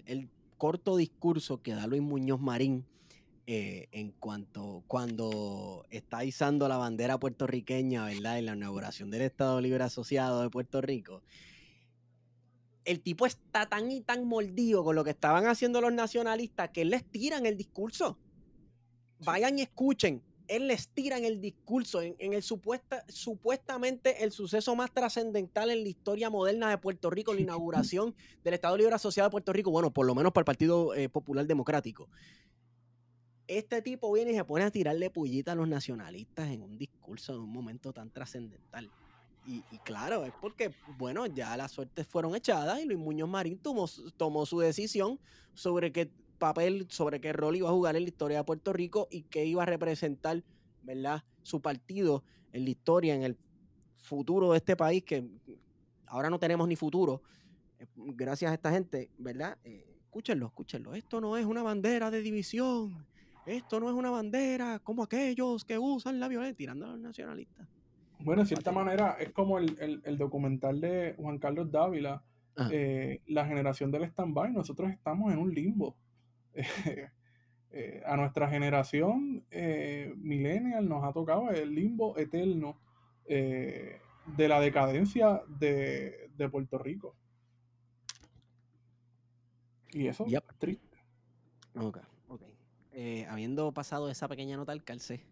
el, 0.06 0.28
corto 0.56 0.96
discurso 0.96 1.62
que 1.62 1.74
da 1.74 1.86
Luis 1.86 2.02
Muñoz 2.02 2.40
Marín 2.40 2.84
eh, 3.46 3.88
en 3.92 4.12
cuanto 4.12 4.84
cuando 4.86 5.84
está 5.90 6.22
izando 6.22 6.68
la 6.68 6.76
bandera 6.76 7.18
puertorriqueña, 7.18 8.04
¿verdad? 8.04 8.38
En 8.38 8.46
la 8.46 8.54
inauguración 8.54 9.10
del 9.10 9.22
Estado 9.22 9.60
Libre 9.60 9.82
Asociado 9.82 10.42
de 10.42 10.50
Puerto 10.50 10.80
Rico 10.80 11.22
el 12.84 13.00
tipo 13.00 13.26
está 13.26 13.68
tan 13.68 13.90
y 13.90 14.00
tan 14.00 14.24
mordido 14.24 14.84
con 14.84 14.96
lo 14.96 15.04
que 15.04 15.10
estaban 15.10 15.46
haciendo 15.46 15.80
los 15.80 15.92
nacionalistas 15.92 16.70
que 16.70 16.84
les 16.84 17.04
tira 17.04 17.36
en 17.36 17.46
el 17.46 17.56
discurso. 17.56 18.18
Vayan 19.24 19.58
y 19.58 19.62
escuchen. 19.62 20.22
Él 20.50 20.66
les 20.66 20.88
tira 20.88 21.16
en 21.16 21.24
el 21.24 21.40
discurso, 21.40 22.02
en, 22.02 22.32
el 22.32 22.42
supuesta, 22.42 23.04
supuestamente 23.08 24.24
el 24.24 24.32
suceso 24.32 24.74
más 24.74 24.92
trascendental 24.92 25.70
en 25.70 25.84
la 25.84 25.88
historia 25.88 26.28
moderna 26.28 26.70
de 26.70 26.78
Puerto 26.78 27.08
Rico, 27.08 27.32
la 27.32 27.40
inauguración 27.48 28.16
del 28.42 28.54
Estado 28.54 28.76
Libre 28.76 28.96
Asociado 28.96 29.28
de 29.28 29.30
Puerto 29.30 29.52
Rico, 29.52 29.70
bueno, 29.70 29.92
por 29.92 30.06
lo 30.06 30.14
menos 30.16 30.32
para 30.32 30.42
el 30.42 30.46
Partido 30.46 30.92
eh, 30.96 31.08
Popular 31.08 31.46
Democrático. 31.46 32.08
Este 33.46 33.80
tipo 33.80 34.10
viene 34.12 34.32
y 34.32 34.34
se 34.34 34.44
pone 34.44 34.64
a 34.64 34.72
tirarle 34.72 35.08
pullita 35.10 35.52
a 35.52 35.54
los 35.54 35.68
nacionalistas 35.68 36.48
en 36.48 36.62
un 36.62 36.76
discurso 36.76 37.32
en 37.32 37.40
un 37.42 37.52
momento 37.52 37.92
tan 37.92 38.10
trascendental. 38.10 38.90
Y, 39.46 39.62
claro, 39.84 40.24
es 40.24 40.32
porque, 40.40 40.74
bueno, 40.98 41.26
ya 41.26 41.56
las 41.56 41.72
suertes 41.72 42.06
fueron 42.06 42.36
echadas 42.36 42.80
y 42.80 42.84
Luis 42.84 42.98
Muñoz 42.98 43.28
Marín 43.28 43.58
tomó, 43.58 43.88
tomó 44.16 44.46
su 44.46 44.60
decisión 44.60 45.18
sobre 45.54 45.90
qué 45.90 46.10
papel, 46.40 46.86
sobre 46.88 47.20
qué 47.20 47.32
rol 47.32 47.54
iba 47.54 47.68
a 47.68 47.72
jugar 47.72 47.94
en 47.94 48.02
la 48.02 48.08
historia 48.08 48.38
de 48.38 48.44
Puerto 48.44 48.72
Rico 48.72 49.06
y 49.12 49.22
qué 49.22 49.44
iba 49.44 49.62
a 49.62 49.66
representar, 49.66 50.42
¿verdad? 50.82 51.22
Su 51.42 51.60
partido 51.60 52.24
en 52.52 52.64
la 52.64 52.70
historia, 52.70 53.14
en 53.14 53.22
el 53.22 53.36
futuro 53.98 54.50
de 54.50 54.56
este 54.56 54.74
país, 54.74 55.04
que 55.04 55.24
ahora 56.06 56.28
no 56.30 56.40
tenemos 56.40 56.66
ni 56.66 56.74
futuro, 56.74 57.22
eh, 57.78 57.86
gracias 57.94 58.50
a 58.50 58.54
esta 58.54 58.72
gente, 58.72 59.10
¿verdad? 59.18 59.56
Eh, 59.62 59.86
escúchenlo, 60.02 60.46
escúchenlo. 60.46 60.94
Esto 60.94 61.20
no 61.20 61.36
es 61.36 61.46
una 61.46 61.62
bandera 61.62 62.10
de 62.10 62.20
división. 62.20 63.06
Esto 63.46 63.78
no 63.78 63.88
es 63.88 63.94
una 63.94 64.10
bandera 64.10 64.80
como 64.80 65.04
aquellos 65.04 65.64
que 65.64 65.78
usan 65.78 66.18
la 66.18 66.28
violencia, 66.28 66.56
tirando 66.56 66.86
a 66.86 66.88
los 66.90 66.98
nacionalistas. 66.98 67.68
Bueno, 68.18 68.42
de 68.42 68.48
cierta 68.48 68.70
manera 68.70 69.16
es 69.18 69.30
como 69.30 69.58
el, 69.58 70.18
documental 70.18 70.80
de 70.80 71.14
Juan 71.16 71.38
Carlos 71.38 71.70
Dávila, 71.70 72.22
eh, 72.70 73.22
La 73.26 73.46
generación 73.46 73.90
del 73.90 74.04
stand-by. 74.04 74.52
Nosotros 74.52 74.90
estamos 74.90 75.32
en 75.32 75.38
un 75.38 75.54
limbo. 75.54 75.96
Eh, 77.72 78.02
a 78.04 78.16
nuestra 78.16 78.48
generación 78.48 79.46
eh, 79.48 80.12
millennial 80.16 80.88
nos 80.88 81.04
ha 81.04 81.12
tocado 81.12 81.50
el 81.50 81.72
limbo 81.72 82.18
eterno 82.18 82.80
de 83.28 84.48
la 84.48 84.58
decadencia 84.58 85.40
de, 85.46 86.32
Puerto 86.50 86.78
Rico. 86.78 87.14
Y 89.92 90.08
eso 90.08 90.26
es 90.26 90.42
triste. 90.58 90.98
Ok, 91.76 91.98
ok. 92.26 92.42
habiendo 93.28 93.70
pasado 93.72 94.10
esa 94.10 94.26
pequeña 94.26 94.56
nota 94.56 94.72
al 94.72 94.82
calce, 94.82 95.24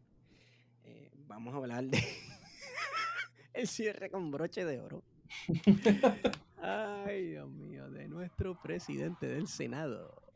vamos 1.26 1.54
a 1.54 1.56
hablar 1.56 1.86
de 1.86 1.98
el 3.52 3.66
cierre 3.66 4.10
con 4.10 4.30
broche 4.30 4.64
de 4.64 4.80
oro. 4.80 5.02
Ay, 6.62 7.26
Dios 7.28 7.48
mío, 7.50 7.90
de 7.90 8.08
nuestro 8.08 8.60
presidente 8.60 9.26
del 9.26 9.46
Senado. 9.46 10.27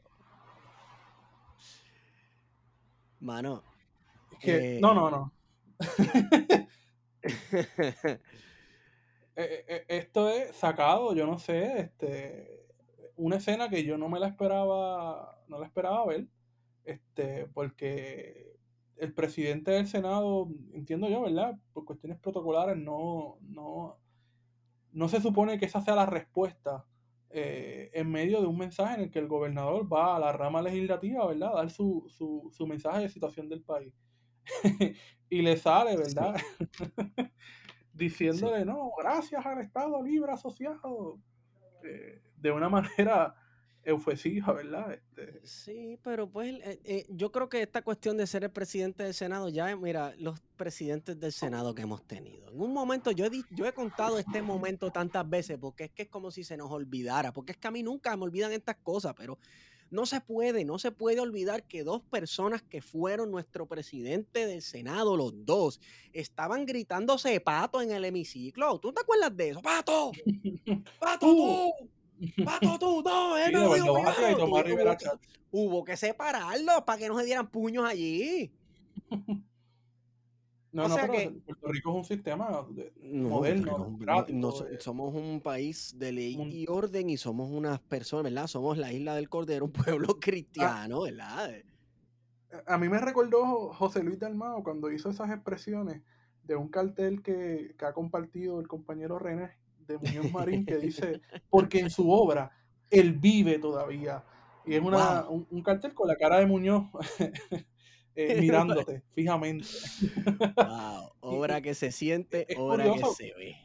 Mano. 3.23 3.63
Eh, 4.43 4.79
no, 4.83 4.95
no, 4.95 5.11
no. 5.11 5.33
Eh, 9.35 9.65
eh, 9.67 9.85
esto 9.89 10.29
es 10.29 10.55
sacado, 10.55 11.15
yo 11.15 11.27
no 11.27 11.39
sé, 11.39 11.81
este, 11.81 12.67
una 13.17 13.37
escena 13.37 13.71
que 13.71 13.83
yo 13.83 13.97
no 13.97 14.11
me 14.11 14.21
la 14.21 14.29
esperaba, 14.29 15.43
no 15.49 15.59
la 15.59 15.65
esperaba 15.65 16.05
ver, 16.05 16.27
este, 16.85 17.47
porque 17.47 18.59
el 18.99 19.15
presidente 19.15 19.71
del 19.71 19.87
Senado, 19.87 20.51
entiendo 20.75 21.09
yo, 21.09 21.23
¿verdad? 21.23 21.59
Por 21.73 21.87
cuestiones 21.87 22.19
protocolares, 22.19 22.77
no, 22.77 23.39
no, 23.41 23.97
no 24.93 25.09
se 25.09 25.23
supone 25.23 25.59
que 25.59 25.65
esa 25.65 25.81
sea 25.81 25.95
la 25.95 26.05
respuesta 26.05 26.85
eh, 27.35 27.91
en 27.95 28.11
medio 28.11 28.41
de 28.41 28.47
un 28.47 28.59
mensaje 28.59 28.95
en 28.95 29.01
el 29.03 29.11
que 29.11 29.19
el 29.19 29.27
gobernador 29.27 29.91
va 29.91 30.17
a 30.17 30.19
la 30.19 30.33
rama 30.33 30.61
legislativa, 30.61 31.27
¿verdad? 31.27 31.53
A 31.53 31.57
dar 31.63 31.71
su, 31.71 32.07
su, 32.11 32.67
mensaje 32.67 33.03
de 33.03 33.09
situación 33.09 33.49
del 33.49 33.63
país. 33.63 33.95
y 35.31 35.41
le 35.41 35.57
sale, 35.57 35.97
¿verdad? 35.97 36.35
diciéndole, 37.95 38.65
no, 38.65 38.91
gracias 38.99 39.45
al 39.47 39.61
Estado 39.61 40.03
Libre 40.03 40.33
Asociado, 40.33 41.19
eh, 41.85 42.23
de 42.37 42.53
una 42.53 42.69
manera 42.69 43.35
eufesiva, 43.85 44.53
¿verdad? 44.53 44.95
Este... 44.95 45.41
Sí, 45.45 45.99
pero 46.03 46.29
pues 46.29 46.55
eh, 46.65 46.81
eh, 46.85 47.07
yo 47.09 47.33
creo 47.33 47.49
que 47.49 47.63
esta 47.63 47.83
cuestión 47.83 48.17
de 48.17 48.27
ser 48.27 48.45
el 48.45 48.51
presidente 48.51 49.03
del 49.03 49.15
Senado, 49.15 49.49
ya 49.49 49.75
mira, 49.77 50.15
los 50.19 50.41
presidentes 50.57 51.19
del 51.19 51.33
Senado 51.33 51.75
que 51.75 51.83
hemos 51.83 52.07
tenido. 52.07 52.51
En 52.51 52.61
un 52.61 52.73
momento, 52.73 53.11
yo 53.11 53.27
he, 53.27 53.31
yo 53.51 53.67
he 53.67 53.73
contado 53.73 54.19
este 54.19 54.43
momento 54.43 54.91
tantas 54.91 55.29
veces 55.29 55.59
porque 55.59 55.85
es 55.85 55.91
que 55.91 56.03
es 56.03 56.09
como 56.09 56.31
si 56.31 56.45
se 56.45 56.57
nos 56.57 56.71
olvidara, 56.71 57.33
porque 57.33 57.53
es 57.53 57.59
que 57.59 57.69
a 57.69 57.73
mí 57.73 57.83
nunca 57.83 58.17
me 58.17 58.25
olvidan 58.25 58.53
estas 58.53 58.77
cosas, 58.77 59.15
pero 59.17 59.39
no 59.93 60.07
se 60.07 60.23
puede, 60.23 60.65
no 60.65 60.79
se 60.79 60.91
puede 60.91 61.21
olvidar 61.21 61.65
que 61.65 61.85
dos 61.85 62.01
personas 62.03 62.63
que 62.63 62.81
fueron 62.81 63.31
nuestro 63.31 63.67
presidente 63.67 64.47
del 64.47 64.63
Senado, 64.63 65.17
los 65.19 65.45
dos, 65.45 65.81
estaban 66.15 66.65
gritándose 66.65 67.39
pato 67.41 67.83
en 67.83 67.91
el 67.91 68.07
hemiciclo. 68.07 68.79
¿Tú 68.81 68.93
te 68.93 69.03
acuerdas 69.03 69.37
de 69.37 69.51
eso? 69.51 69.61
¡Pato! 69.61 70.13
¡Pato 70.99 71.27
tú! 71.27 71.91
¡Pato 72.45 72.79
tú! 72.79 73.03
¡No! 73.03 73.37
Él 73.45 73.53
no 73.53 73.71
hubo, 73.71 74.03
hubo 75.51 75.85
que 75.85 75.97
separarlos 75.97 76.83
para 76.83 76.99
que 76.99 77.09
no 77.09 77.19
se 77.19 77.25
dieran 77.25 77.49
puños 77.49 77.85
allí. 77.85 78.53
No, 80.73 80.89
no, 80.89 80.97
pero 80.97 81.35
Puerto 81.45 81.69
Rico 81.69 81.91
es 81.91 81.97
un 81.97 82.05
sistema 82.05 82.67
moderno. 83.03 83.99
Eh. 84.01 84.79
somos 84.81 85.15
un 85.15 85.43
país 85.43 85.95
de 85.99 86.13
ley 86.13 86.35
y 86.51 86.67
orden 86.67 87.11
y 87.11 87.19
somos 87.19 87.51
unas 87.51 87.79
personas, 87.79 88.33
¿verdad? 88.33 88.47
Somos 88.47 88.79
la 88.79 88.91
isla 88.91 89.15
del 89.15 89.29
Cordero, 89.29 89.67
un 89.67 89.73
pueblo 89.73 90.09
ah. 90.17 90.19
cristiano, 90.19 91.03
¿verdad? 91.03 91.57
A 92.67 92.79
mí 92.79 92.89
me 92.89 92.99
recordó 92.99 93.75
José 93.75 94.03
Luis 94.03 94.19
Dalmao 94.19 94.65
cuando 94.65 94.91
hizo 94.91 95.11
esas 95.11 95.31
expresiones 95.31 96.01
de 96.45 96.57
un 96.57 96.69
cartel 96.69 97.23
que, 97.23 97.75
ha 97.79 97.93
compartido 97.93 98.59
el 98.59 98.67
compañero 98.67 99.19
René 99.19 99.51
de 99.93 99.99
Muñoz 99.99 100.33
Marín 100.33 100.67
que 100.67 100.77
dice, 100.77 101.21
porque 101.49 101.81
en 101.81 101.91
su 101.91 102.11
obra 102.11 102.51
él 102.91 103.15
vive 103.15 103.59
todavía. 103.59 104.25
Y 104.65 104.75
es 104.75 104.83
una, 104.83 105.29
un, 105.29 105.63
cartel 105.63 105.95
con 105.95 106.09
la 106.09 106.17
cara 106.17 106.39
de 106.39 106.47
Muñoz 106.47 106.85
eh, 108.15 108.41
mirándote 108.41 109.03
fijamente. 109.15 109.67
Wow, 110.57 111.13
obra 111.21 111.61
que 111.61 111.75
se 111.75 111.91
siente, 111.91 112.47
obra 112.57 112.93
que 112.93 113.05
se 113.17 113.33
ve. 113.35 113.57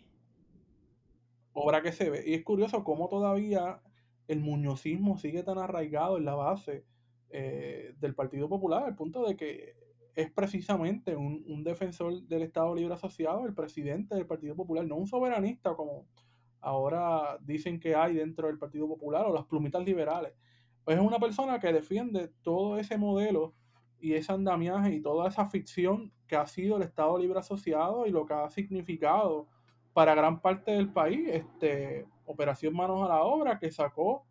Obra 1.54 1.82
que 1.82 1.92
se 1.92 2.10
ve. 2.10 2.24
Y 2.26 2.34
es 2.34 2.44
curioso 2.44 2.84
cómo 2.84 3.10
todavía 3.10 3.82
el 4.28 4.40
muñozismo 4.40 5.18
sigue 5.18 5.44
tan 5.44 5.58
arraigado 5.58 6.18
en 6.18 6.26
la 6.26 6.36
base 6.36 6.86
eh, 7.30 7.94
del 8.00 8.16
Partido 8.16 8.48
Popular, 8.50 8.84
al 8.84 8.96
punto 8.96 9.26
de 9.28 9.36
que 9.36 9.76
es 10.18 10.32
precisamente 10.32 11.16
un, 11.16 11.46
un, 11.48 11.64
defensor 11.64 12.24
del 12.24 12.42
Estado 12.42 12.74
Libre 12.74 12.96
Asociado, 12.96 13.46
el 13.46 13.54
presidente 13.54 14.16
del 14.16 14.26
Partido 14.26 14.56
Popular, 14.56 14.84
no 14.84 14.96
un 14.96 15.06
soberanista 15.06 15.76
como 15.76 16.08
ahora 16.60 17.38
dicen 17.42 17.80
que 17.80 17.96
hay 17.96 18.16
dentro 18.16 18.48
del 18.48 18.58
Partido 18.58 18.88
Popular 18.88 19.28
o 19.28 19.34
las 19.34 19.46
plumitas 19.46 19.86
liberales. 19.86 20.34
Es 20.88 21.00
una 21.00 21.20
persona 21.20 21.60
que 21.60 21.72
defiende 21.72 22.32
todo 22.42 22.80
ese 22.80 22.98
modelo 22.98 23.54
y 24.00 24.14
ese 24.14 24.34
andamiaje 24.34 24.96
y 24.96 25.02
toda 25.04 25.28
esa 25.28 25.46
ficción 25.52 26.12
que 26.26 26.36
ha 26.36 26.48
sido 26.48 26.78
el 26.78 26.84
Estado 26.84 27.16
Libre 27.20 27.38
Asociado 27.38 28.08
y 28.08 28.12
lo 28.12 28.26
que 28.26 28.34
ha 28.34 28.50
significado 28.50 29.48
para 29.94 30.16
gran 30.16 30.42
parte 30.42 30.72
del 30.72 30.92
país, 30.92 31.30
este, 31.32 32.08
Operación 32.26 32.76
Manos 32.76 33.04
a 33.04 33.14
la 33.14 33.22
Obra, 33.22 33.60
que 33.60 33.72
sacó 33.72 34.26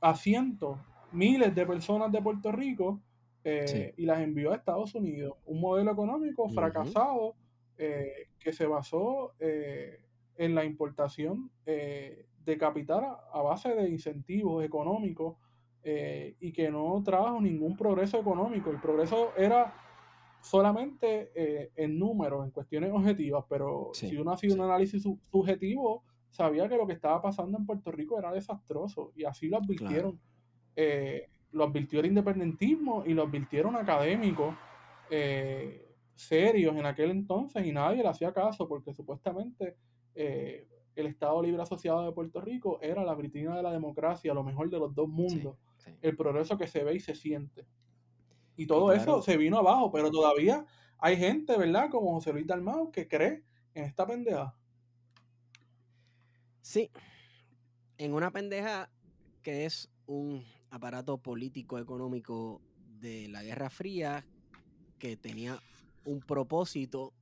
a 0.00 0.16
cientos, 0.16 0.80
miles 1.12 1.54
de 1.54 1.64
personas 1.64 2.10
de 2.10 2.20
Puerto 2.20 2.50
Rico 2.50 3.00
eh, 3.48 3.94
y 3.96 4.06
las 4.06 4.20
envió 4.20 4.50
a 4.52 4.56
Estados 4.56 4.94
Unidos. 4.96 5.36
Un 5.44 5.60
modelo 5.60 5.92
económico 5.92 6.48
fracasado 6.48 7.36
eh, 7.78 8.28
que 8.40 8.52
se 8.52 8.66
basó 8.66 9.34
eh, 9.38 10.00
en 10.36 10.54
la 10.56 10.64
importación 10.64 11.50
de 11.64 12.58
capital 12.58 13.04
a 13.32 13.42
base 13.42 13.74
de 13.74 13.88
incentivos 13.88 14.64
económicos 14.64 15.36
y 15.84 16.52
que 16.52 16.68
no 16.70 17.00
trajo 17.04 17.40
ningún 17.40 17.76
progreso 17.76 18.18
económico. 18.18 18.70
El 18.70 18.80
progreso 18.80 19.32
era 19.36 19.72
solamente 20.40 21.30
en 21.80 21.98
números, 21.98 22.44
en 22.44 22.50
cuestiones 22.50 22.90
objetivas, 22.92 23.44
pero 23.48 23.90
si 23.92 24.16
uno 24.16 24.32
hacía 24.32 24.52
un 24.52 24.62
análisis 24.62 25.04
subjetivo, 25.30 26.02
sabía 26.30 26.68
que 26.68 26.76
lo 26.76 26.86
que 26.86 26.94
estaba 26.94 27.22
pasando 27.22 27.56
en 27.56 27.64
Puerto 27.64 27.92
Rico 27.92 28.18
era 28.18 28.32
desastroso 28.32 29.12
y 29.14 29.24
así 29.24 29.48
lo 29.48 29.58
advirtieron. 29.58 30.20
Eh, 30.74 31.28
lo 31.56 31.64
advirtió 31.64 32.00
el 32.00 32.06
independentismo 32.06 33.04
y 33.06 33.14
lo 33.14 33.24
advirtieron 33.24 33.76
académicos 33.76 34.54
serios 36.14 36.76
en 36.76 36.86
aquel 36.86 37.10
entonces 37.10 37.64
y 37.66 37.72
nadie 37.72 38.02
le 38.02 38.08
hacía 38.08 38.32
caso 38.32 38.66
porque 38.68 38.92
supuestamente 38.92 39.76
el 40.14 41.06
Estado 41.06 41.42
Libre 41.42 41.62
Asociado 41.62 42.04
de 42.04 42.12
Puerto 42.12 42.40
Rico 42.40 42.78
era 42.82 43.04
la 43.04 43.14
vitrina 43.14 43.56
de 43.56 43.62
la 43.62 43.72
democracia, 43.72 44.34
lo 44.34 44.42
mejor 44.42 44.70
de 44.70 44.78
los 44.78 44.94
dos 44.94 45.08
mundos 45.08 45.56
el 46.02 46.16
progreso 46.16 46.58
que 46.58 46.66
se 46.66 46.82
ve 46.82 46.96
y 46.96 47.00
se 47.00 47.14
siente. 47.14 47.66
Y 48.56 48.66
todo 48.66 48.92
eso 48.92 49.22
se 49.22 49.36
vino 49.36 49.58
abajo, 49.58 49.92
pero 49.92 50.10
todavía 50.10 50.66
hay 50.98 51.16
gente, 51.16 51.56
¿verdad? 51.56 51.90
Como 51.90 52.12
José 52.14 52.32
Luis 52.32 52.46
Dalmau, 52.46 52.90
que 52.90 53.06
cree 53.06 53.44
en 53.74 53.84
esta 53.84 54.06
pendeja. 54.06 54.56
Sí, 56.62 56.90
en 57.98 58.14
una 58.14 58.32
pendeja 58.32 58.90
que 59.42 59.66
es 59.66 59.92
un 60.06 60.44
aparato 60.76 61.18
político 61.18 61.78
económico 61.78 62.60
de 63.00 63.28
la 63.28 63.42
Guerra 63.42 63.70
Fría 63.70 64.24
que 64.98 65.16
tenía 65.16 65.60
un 66.04 66.20
propósito 66.20 67.12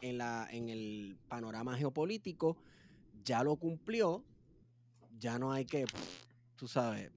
en, 0.00 0.18
la, 0.18 0.48
en 0.50 0.68
el 0.68 1.18
panorama 1.28 1.76
geopolítico, 1.76 2.56
ya 3.24 3.42
lo 3.42 3.56
cumplió, 3.56 4.24
ya 5.18 5.38
no 5.38 5.52
hay 5.52 5.64
que, 5.64 5.84
tú 6.56 6.68
sabes, 6.68 7.10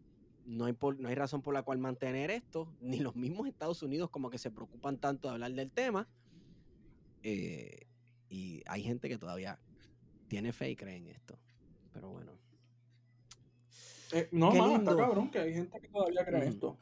no 0.45 0.65
hay, 0.65 0.75
no 0.97 1.09
hay 1.09 1.15
razón 1.15 1.41
por 1.41 1.53
la 1.53 1.63
cual 1.63 1.77
mantener 1.77 2.31
esto, 2.31 2.73
ni 2.81 2.99
los 2.99 3.15
mismos 3.15 3.47
Estados 3.47 3.83
Unidos 3.83 4.09
como 4.09 4.29
que 4.29 4.37
se 4.37 4.51
preocupan 4.51 4.97
tanto 4.97 5.27
de 5.27 5.33
hablar 5.35 5.53
del 5.53 5.71
tema. 5.71 6.07
Eh, 7.23 7.85
y 8.29 8.63
hay 8.65 8.81
gente 8.81 9.09
que 9.09 9.17
todavía 9.17 9.59
tiene 10.27 10.53
fe 10.53 10.71
y 10.71 10.75
cree 10.75 10.95
en 10.95 11.07
esto. 11.07 11.37
Pero 11.93 12.09
bueno. 12.09 12.31
Eh, 14.13 14.27
no, 14.31 14.51
más, 14.51 14.79
está 14.79 14.95
cabrón 14.95 15.29
que 15.29 15.39
hay 15.39 15.53
gente 15.53 15.79
que 15.79 15.87
todavía 15.87 16.25
cree 16.25 16.41
en 16.41 16.47
esto. 16.47 16.77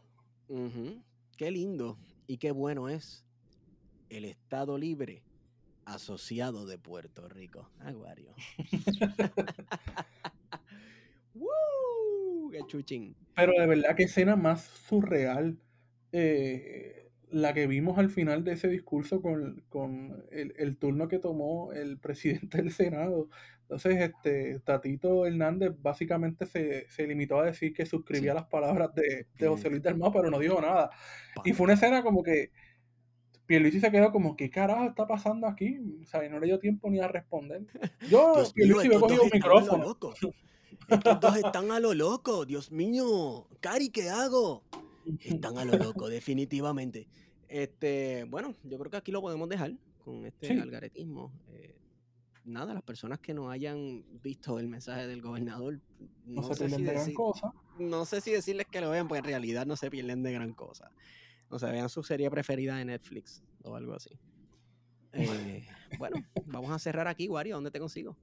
Qué 1.38 1.52
lindo 1.52 1.98
y 2.28 2.38
qué 2.38 2.52
bueno 2.52 2.90
es 2.90 3.26
el 4.10 4.26
Estado 4.26 4.78
Libre 4.78 5.24
asociado 5.86 6.66
de 6.66 6.78
Puerto 6.78 7.28
Rico. 7.30 7.70
Aguario. 7.80 8.34
Pero 13.36 13.54
de 13.54 13.68
verdad 13.68 13.96
que 13.96 14.04
escena 14.04 14.36
más 14.36 14.64
surreal 14.64 15.58
eh, 16.12 17.09
la 17.32 17.54
que 17.54 17.68
vimos 17.68 17.98
al 17.98 18.10
final 18.10 18.44
de 18.44 18.54
ese 18.54 18.68
discurso 18.68 19.22
con, 19.22 19.64
el, 20.32 20.78
turno 20.78 21.08
que 21.08 21.20
tomó 21.20 21.72
el 21.74 21.98
presidente 22.00 22.58
del 22.58 22.72
Senado. 22.72 23.30
Entonces, 23.62 23.98
este 23.98 24.60
Tatito 24.62 25.28
Hernández 25.28 25.74
básicamente 25.80 26.46
se, 26.48 27.08
limitó 27.08 27.40
a 27.40 27.46
decir 27.46 27.74
que 27.74 27.86
suscribía 27.86 28.34
las 28.34 28.48
palabras 28.48 28.90
de, 28.96 29.28
José 29.48 29.70
Luis 29.70 29.84
Dalmau, 29.84 30.12
pero 30.12 30.32
no 30.32 30.40
dijo 30.40 30.60
nada. 30.60 30.90
Y 31.46 31.54
fue 31.54 31.66
una 31.66 31.74
escena 31.74 32.02
como 32.02 32.24
que 32.24 32.52
Pierluisi 33.46 33.80
se 33.80 33.92
quedó 33.92 34.12
como, 34.12 34.36
¿qué 34.36 34.50
carajo 34.50 34.86
está 34.86 35.08
pasando 35.08 35.48
aquí? 35.48 35.80
O 36.02 36.06
sea, 36.06 36.28
no 36.30 36.40
le 36.40 36.48
dio 36.48 36.60
tiempo 36.60 36.90
ni 36.90 37.00
a 37.00 37.08
responder. 37.08 37.66
Yo, 38.10 38.44
Pierluisi 38.54 38.90
me 38.90 39.00
cogido 39.00 39.24
un 39.24 39.30
micrófono. 39.32 39.98
Estos 40.88 41.20
dos 41.20 41.38
están 41.38 41.72
a 41.72 41.80
lo 41.80 41.94
loco, 41.94 42.46
Dios 42.46 42.72
mío. 42.72 43.48
Cari, 43.60 43.90
¿qué 43.90 44.10
hago? 44.10 44.64
Están 45.20 45.58
a 45.58 45.66
lo 45.66 45.78
loco, 45.78 46.10
definitivamente. 46.10 47.08
Este, 47.48 48.26
bueno, 48.26 48.54
yo 48.64 48.78
creo 48.78 48.92
que 48.92 48.98
aquí 48.98 49.12
lo 49.12 49.22
podemos 49.22 49.50
dejar 49.50 49.74
con 49.98 50.26
este 50.26 50.60
algaretismo. 50.60 51.32
Eh, 51.50 51.76
nada, 52.46 52.74
las 52.74 52.84
personas 52.84 53.20
que 53.20 53.34
no 53.34 53.50
hayan 53.50 54.04
visto 54.22 54.60
el 54.60 54.68
mensaje 54.68 55.08
del 55.08 55.22
gobernador, 55.22 55.80
no, 56.26 56.44
se 56.44 56.66
pierden 56.66 56.86
de 56.86 56.94
gran 56.94 57.14
cosa. 57.14 57.54
No 57.80 58.06
sé 58.06 58.22
si 58.22 58.32
decirles 58.32 58.68
que 58.68 58.82
lo 58.82 58.90
vean, 58.90 59.08
porque 59.08 59.20
en 59.20 59.26
realidad 59.26 59.66
no 59.66 59.76
se 59.76 59.90
pierden 59.90 60.24
de 60.24 60.34
gran 60.34 60.54
cosa. 60.54 60.92
O 61.50 61.58
sea, 61.58 61.72
vean 61.72 61.90
su 61.90 62.04
serie 62.04 62.30
preferida 62.30 62.78
de 62.78 62.86
Netflix 62.86 63.44
o 63.64 63.76
algo 63.76 63.94
así. 63.94 64.12
Eh, 65.14 65.66
bueno, 65.98 66.24
vamos 66.46 66.72
a 66.72 66.78
cerrar 66.78 67.08
aquí, 67.08 67.28
Wario. 67.28 67.56
¿Dónde 67.56 67.72
te 67.72 67.80
consigo? 67.80 68.16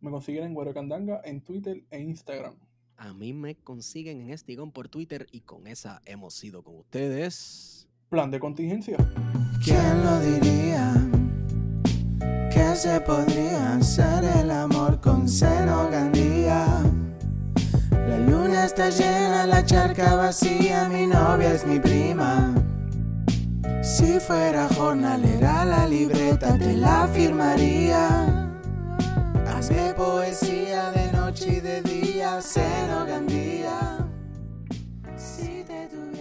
Me 0.00 0.10
consiguen 0.10 0.44
en 0.44 0.54
Güero 0.54 0.74
Candanga 0.74 1.20
en 1.24 1.40
Twitter 1.40 1.84
e 1.90 2.00
Instagram. 2.00 2.56
A 2.98 3.12
mí 3.12 3.34
me 3.34 3.56
consiguen 3.56 4.22
en 4.22 4.30
Estigón 4.30 4.72
por 4.72 4.88
Twitter 4.88 5.26
y 5.30 5.40
con 5.40 5.66
esa 5.66 6.00
hemos 6.06 6.32
sido 6.34 6.62
con 6.62 6.76
ustedes. 6.76 7.86
Plan 8.08 8.30
de 8.30 8.40
contingencia. 8.40 8.96
¿Quién 9.62 10.04
lo 10.04 10.20
diría? 10.20 10.94
Que 12.50 12.74
se 12.74 13.00
podría 13.02 13.74
hacer 13.74 14.24
el 14.40 14.50
amor 14.50 15.00
con 15.00 15.28
seno 15.28 15.90
gandía. 15.90 16.82
La 17.90 18.18
luna 18.18 18.64
está 18.64 18.88
llena, 18.88 19.46
la 19.46 19.64
charca 19.64 20.14
vacía, 20.14 20.88
mi 20.88 21.06
novia 21.06 21.52
es 21.52 21.66
mi 21.66 21.78
prima. 21.78 22.54
Si 23.82 24.18
fuera 24.20 24.68
jornalera 24.74 25.66
la 25.66 25.86
libreta 25.86 26.58
te 26.58 26.76
la 26.76 27.06
firmaría. 27.08 28.45
Hazme 29.66 29.94
poesía 29.94 30.92
de 30.92 31.10
noche 31.10 31.54
y 31.54 31.60
de 31.60 31.82
día, 31.82 32.40
Seno 32.40 33.04
Gandía. 33.04 33.98
Si 35.16 35.64
te 35.66 35.88
tuviera 35.88 36.15